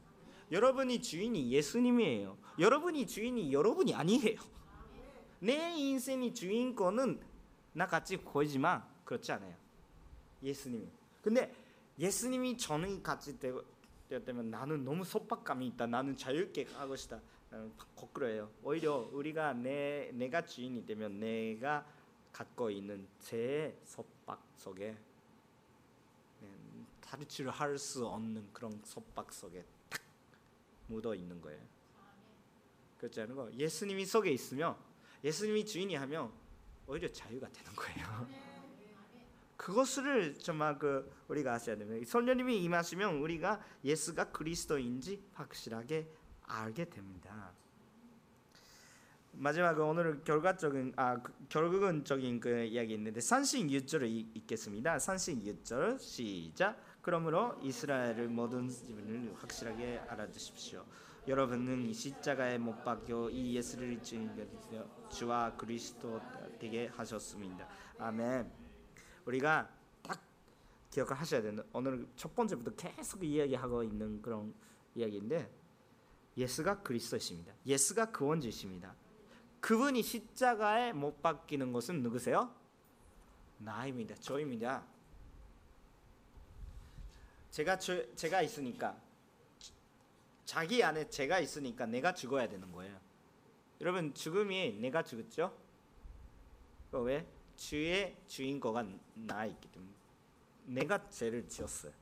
여러분이 0.53 1.01
주인이 1.01 1.51
예수님이에요. 1.51 2.37
여러분이 2.59 3.07
주인이 3.07 3.51
여러분이 3.51 3.95
아니에요. 3.95 4.39
내 5.39 5.73
인생이 5.75 6.31
주인공은 6.31 7.19
나같이 7.73 8.17
보이지만 8.17 8.83
그렇지 9.03 9.31
않아요. 9.31 9.55
예수님이. 10.43 10.87
근데 11.23 11.51
예수님이 11.97 12.55
저는 12.55 13.01
같이 13.01 13.39
되었다면 13.39 14.51
나는 14.51 14.83
너무 14.83 15.03
속박감이 15.03 15.65
있다. 15.69 15.87
나는 15.87 16.15
자유롭게 16.15 16.67
하고 16.75 16.95
싶다. 16.95 17.19
거꾸로예요. 17.95 18.51
오히려 18.61 19.09
우리가 19.11 19.53
내 19.53 20.11
내가 20.13 20.45
주인이 20.45 20.85
되면 20.85 21.19
내가 21.19 21.83
갖고 22.31 22.69
있는 22.69 23.07
제 23.19 23.75
속박 23.83 24.39
속에 24.57 24.95
탈출을 27.01 27.49
할수 27.49 28.05
없는 28.05 28.49
그런 28.53 28.79
속박 28.83 29.33
속에 29.33 29.65
묻어 30.93 31.15
있는 31.15 31.41
거예요. 31.41 31.59
그렇지 32.97 33.19
않은 33.21 33.35
거. 33.35 33.51
예수님이 33.53 34.05
속에 34.05 34.31
있으면 34.31 34.75
예수님이 35.23 35.65
주인이 35.65 35.95
하면 35.95 36.31
오히려 36.87 37.11
자유가 37.11 37.49
되는 37.49 37.73
거예요. 37.75 38.27
그것을 39.57 40.37
정말 40.39 40.77
그 40.77 41.09
우리가 41.27 41.53
아셔야 41.53 41.77
됩니다. 41.77 42.05
성령님이 42.09 42.63
임하시면 42.63 43.15
우리가 43.15 43.61
예수가 43.83 44.31
그리스도인지 44.31 45.23
확실하게 45.33 46.09
알게 46.43 46.89
됩니다. 46.89 47.53
마지막으로 49.33 49.87
오늘 49.87 50.23
결과적인 50.23 50.93
아 50.95 51.21
그, 51.21 51.33
결국은적인 51.49 52.39
그 52.39 52.63
이야기 52.65 52.93
있는데 52.93 53.19
산신 53.19 53.67
6절을 53.67 54.05
읽겠습니다. 54.35 54.99
산신 54.99 55.43
6절 55.43 55.99
시작. 55.99 56.77
그러므로 57.03 57.59
이스라엘을 57.61 58.29
모든 58.29 58.69
집을 58.69 59.35
확실하게 59.35 59.99
알아두십시오. 60.07 60.85
여러분은 61.27 61.91
십자가에 61.91 62.57
못 62.57 62.81
박혀 62.85 63.29
이 63.29 63.55
예수를 63.55 64.01
주인되어 64.01 65.09
주와 65.09 65.53
그리스도 65.57 66.21
되게 66.59 66.87
하셨습니다. 66.87 67.67
아멘. 67.99 68.49
우리가 69.25 69.69
딱 70.01 70.21
기억을 70.91 71.13
하셔야 71.13 71.41
되는 71.41 71.61
오늘 71.73 72.07
첫 72.15 72.33
번째부터 72.33 72.71
계속 72.75 73.21
이야기하고 73.21 73.83
있는 73.83 74.21
그런 74.21 74.53
이야기인데 74.95 75.51
예수가 76.37 76.83
그리스도이십니다. 76.83 77.53
예수가 77.65 78.11
구원주십니다. 78.11 78.95
그분이 79.59 80.01
십자가에 80.01 80.93
못 80.93 81.21
박히는 81.21 81.73
것은 81.73 82.01
누구세요? 82.01 82.49
나입니다. 83.57 84.15
저입니다. 84.15 84.92
제가 87.53 87.77
저, 87.77 88.15
제가 88.15 88.41
있으니까 88.41 88.99
자기 90.43 90.83
안에 90.83 91.07
제가 91.07 91.39
있으니까 91.39 91.85
내가 91.85 92.11
죽어야 92.15 92.49
되는 92.49 92.71
거예요. 92.71 92.99
여러분 93.79 94.11
죽음이 94.15 94.79
내가 94.81 95.03
죽었죠? 95.03 95.55
왜? 96.93 97.27
주의 97.55 98.17
주인공가 98.27 98.83
나 99.13 99.45
있기 99.45 99.67
때문에 99.71 99.91
내가 100.65 101.07
죄를 101.11 101.47
지었어요. 101.47 101.93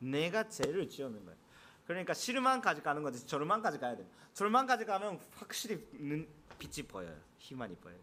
내가 0.00 0.48
죄를 0.48 0.88
지었는 0.88 1.24
거예요. 1.24 1.38
그러니까 1.86 2.12
실만까지 2.12 2.82
가는 2.82 3.04
거지 3.04 3.24
절만까지 3.24 3.78
가야 3.78 3.96
돼. 3.96 4.04
절만까지 4.34 4.86
가면 4.86 5.20
확실히 5.36 5.86
눈, 5.92 6.26
빛이 6.58 6.84
보여요. 6.88 7.16
희망이 7.38 7.76
보여요. 7.76 8.00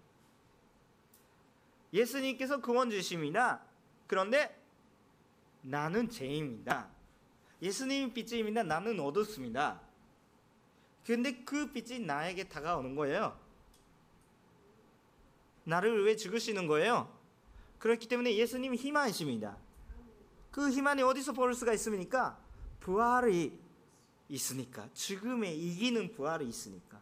예수님께서 1.91 2.61
구원 2.61 2.89
주십니다. 2.89 3.61
그런데 4.07 4.56
나는 5.67 6.09
죄입니다. 6.09 6.87
예수님이 7.61 8.13
빛입니다. 8.13 8.63
나는 8.63 8.99
어둡습니다. 8.99 9.81
근데 11.05 11.43
그 11.43 11.71
빛이 11.71 11.99
나에게 11.99 12.47
다가오는 12.47 12.95
거예요. 12.95 13.37
나를 15.65 16.05
왜 16.05 16.15
죽으시는 16.15 16.67
거예요? 16.67 17.13
그렇기 17.79 18.07
때문에 18.07 18.35
예수님이 18.35 18.77
희망이십니다. 18.77 19.57
그 20.51 20.69
희망이 20.69 21.01
어디서 21.01 21.33
볼 21.33 21.53
수가 21.53 21.73
있습니까? 21.73 22.39
부활이 22.79 23.57
있으니까. 24.29 24.89
죽음에 24.93 25.53
이기는 25.53 26.13
부활이 26.13 26.47
있으니까. 26.47 27.01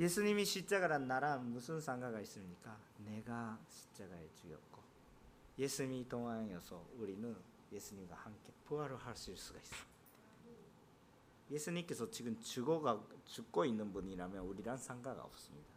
예수님이 0.00 0.44
십자가란 0.44 1.08
나랑 1.08 1.52
무슨 1.52 1.80
상관가 1.80 2.20
있습니까? 2.20 2.78
내가 2.98 3.58
십자가에 3.68 4.28
죽였고 4.40 4.80
예수님이 5.58 6.08
동안이어서 6.08 6.88
우리는 6.96 7.36
예수님과 7.72 8.14
함께 8.14 8.52
부활을 8.64 8.96
할 8.96 9.16
수가 9.16 9.36
있어. 9.36 9.76
예수님께서 11.50 12.08
지금 12.10 12.38
죽어가 12.40 13.02
죽고 13.24 13.64
있는 13.64 13.92
분이라면 13.92 14.44
우리랑 14.44 14.76
상관가 14.76 15.22
없습니다. 15.24 15.68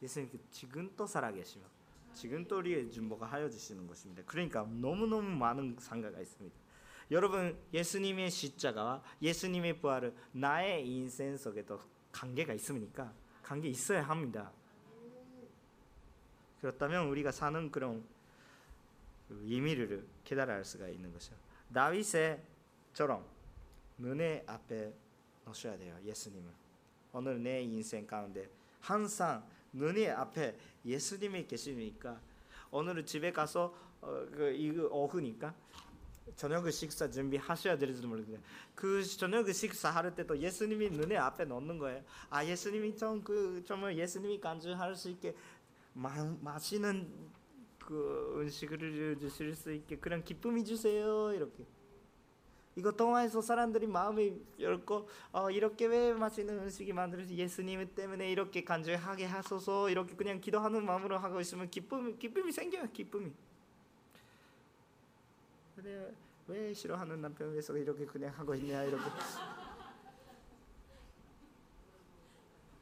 예수님께서 0.00 0.42
지금 0.50 0.90
또 0.96 1.06
살아계시며 1.06 1.64
지금 2.14 2.46
또 2.48 2.58
우리의 2.58 2.90
준보가 2.90 3.26
하여 3.26 3.50
주시는 3.50 3.86
것입니다. 3.86 4.22
그러니까 4.24 4.62
너무 4.62 5.06
너무 5.06 5.28
많은 5.28 5.76
상가가 5.78 6.18
있습니다. 6.18 6.56
여러분 7.10 7.58
예수님의 7.74 8.30
십자가와 8.30 9.02
예수님의 9.20 9.80
부활은 9.80 10.16
나의 10.32 10.88
인생 10.88 11.36
속에도 11.36 11.78
관계가 12.12 12.54
있습니까? 12.54 13.12
관계 13.50 13.68
있어야 13.68 14.04
합니다. 14.04 14.52
그렇다면 16.60 17.08
우리가 17.08 17.32
사는 17.32 17.68
그런 17.72 18.04
그 19.26 19.42
의미를 19.44 20.06
깨달아 20.22 20.54
알 20.54 20.64
수가 20.64 20.86
있는 20.86 21.12
것이요. 21.12 21.36
다윗의처럼 21.74 23.26
눈의 23.98 24.44
앞에 24.46 24.94
놓으셔야 25.44 25.76
돼요. 25.76 25.98
예수님을. 26.04 26.48
오늘 27.12 27.42
내 27.42 27.60
인생 27.62 28.06
가운데 28.06 28.48
항상 28.78 29.44
눈의 29.72 30.12
앞에 30.12 30.56
예수님이 30.84 31.48
계시니까 31.48 32.20
오늘은 32.70 33.04
집에 33.04 33.32
가서 33.32 33.76
어, 34.00 34.28
그 34.30 34.52
이거 34.52 34.86
오후니까 34.96 35.52
저녁 36.36 36.70
식사 36.70 37.10
준비하셔야 37.10 37.78
될지도 37.78 38.08
모르겠어요. 38.08 38.40
그 38.74 39.04
저녁 39.04 39.50
식사 39.52 39.90
할 39.90 40.14
때도 40.14 40.38
예수님이 40.38 40.90
눈에 40.90 41.16
앞에 41.16 41.44
놓는 41.44 41.78
거예요. 41.78 42.02
아 42.28 42.44
예수님이 42.44 42.96
좀그 42.96 43.64
정말 43.66 43.96
예수님이 43.96 44.40
간주할 44.40 44.94
수 44.94 45.10
있게 45.10 45.34
마, 45.92 46.24
맛있는 46.40 47.10
그 47.78 48.36
음식을 48.40 49.18
주실 49.20 49.54
수 49.54 49.72
있게 49.72 49.96
그런 49.98 50.24
기쁨이 50.24 50.64
주세요 50.64 51.32
이렇게. 51.32 51.64
이거 52.76 52.92
통화해서 52.92 53.42
사람들이 53.42 53.86
마음이 53.86 54.40
열고 54.58 55.08
어, 55.32 55.50
이렇게 55.50 55.86
왜 55.86 56.12
맛있는 56.12 56.60
음식이 56.60 56.92
만들어지 56.92 57.36
예수님 57.36 57.94
때문에 57.94 58.30
이렇게 58.30 58.62
간절하게 58.64 59.24
하소서 59.26 59.90
이렇게 59.90 60.14
그냥 60.14 60.40
기도하는 60.40 60.84
마음으로 60.86 61.18
하고 61.18 61.40
있으면 61.40 61.68
기쁨 61.68 62.16
기쁨이 62.18 62.52
생겨요 62.52 62.90
기쁨이. 62.92 63.32
근데 65.82 66.14
왜 66.46 66.74
싫어하는 66.74 67.22
남편 67.22 67.52
위해서 67.52 67.74
이렇게 67.74 68.04
그냥 68.04 68.34
하고 68.36 68.54
있냐 68.54 68.82
이렇게. 68.82 69.02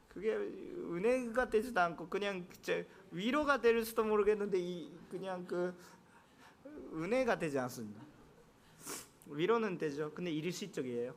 그게 0.09 0.35
은혜가 0.35 1.49
되지도 1.49 1.79
않고 1.79 2.09
그냥 2.09 2.45
제 2.61 2.85
위로가 3.11 3.61
될 3.61 3.85
수도 3.85 4.03
모르겠는데 4.03 4.59
이 4.59 4.91
그냥 5.09 5.47
그 5.47 5.73
은혜가 6.91 7.39
되지 7.39 7.57
않습니다. 7.59 8.03
위로는 9.27 9.77
되죠. 9.77 10.13
근데 10.13 10.31
일시적이에요. 10.31 11.15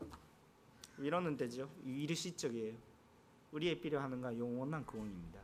위로는 0.98 1.36
되죠. 1.36 1.68
일시적이에요. 1.84 2.76
우리의 3.50 3.80
필요하는 3.80 4.20
건 4.20 4.38
영원한 4.38 4.86
구원입니다. 4.86 5.40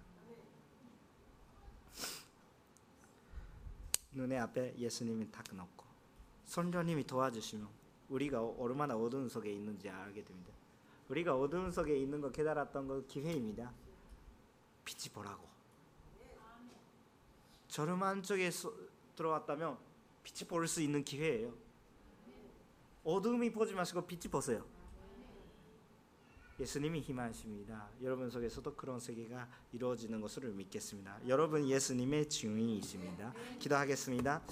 눈의 4.12 4.38
앞에 4.38 4.76
예수님이 4.78 5.32
딱 5.32 5.44
놓고 5.52 5.87
선녀님이 6.48 7.04
도와주시면 7.04 7.68
우리가 8.08 8.42
얼마나 8.42 8.96
어두운 8.96 9.28
속에 9.28 9.52
있는지 9.52 9.88
알게 9.88 10.24
됩니다. 10.24 10.50
우리가 11.10 11.36
어두운 11.36 11.70
속에 11.70 11.96
있는 11.96 12.20
거 12.20 12.30
깨달았던 12.30 12.88
거 12.88 13.04
기회입니다. 13.06 13.70
빛이 14.84 15.12
보라고. 15.12 15.46
저름 17.68 18.02
안쪽에 18.02 18.50
들어왔다면 19.14 19.76
빛이 20.24 20.48
볼 20.48 20.66
수 20.66 20.80
있는 20.80 21.04
기회예요. 21.04 21.52
어둠이 23.04 23.52
보지 23.52 23.74
마시고 23.74 24.06
빛이 24.06 24.22
보세요. 24.30 24.64
예수님이 26.58 27.00
희망하십니다. 27.00 27.88
여러분 28.02 28.30
속에서도 28.30 28.74
그런 28.74 28.98
세계가 28.98 29.48
이루어지는 29.72 30.20
것을 30.20 30.50
믿겠습니다. 30.50 31.20
여러분 31.28 31.68
예수님의 31.68 32.28
증인이십니다. 32.28 33.32
기도하겠습니다. 33.58 34.42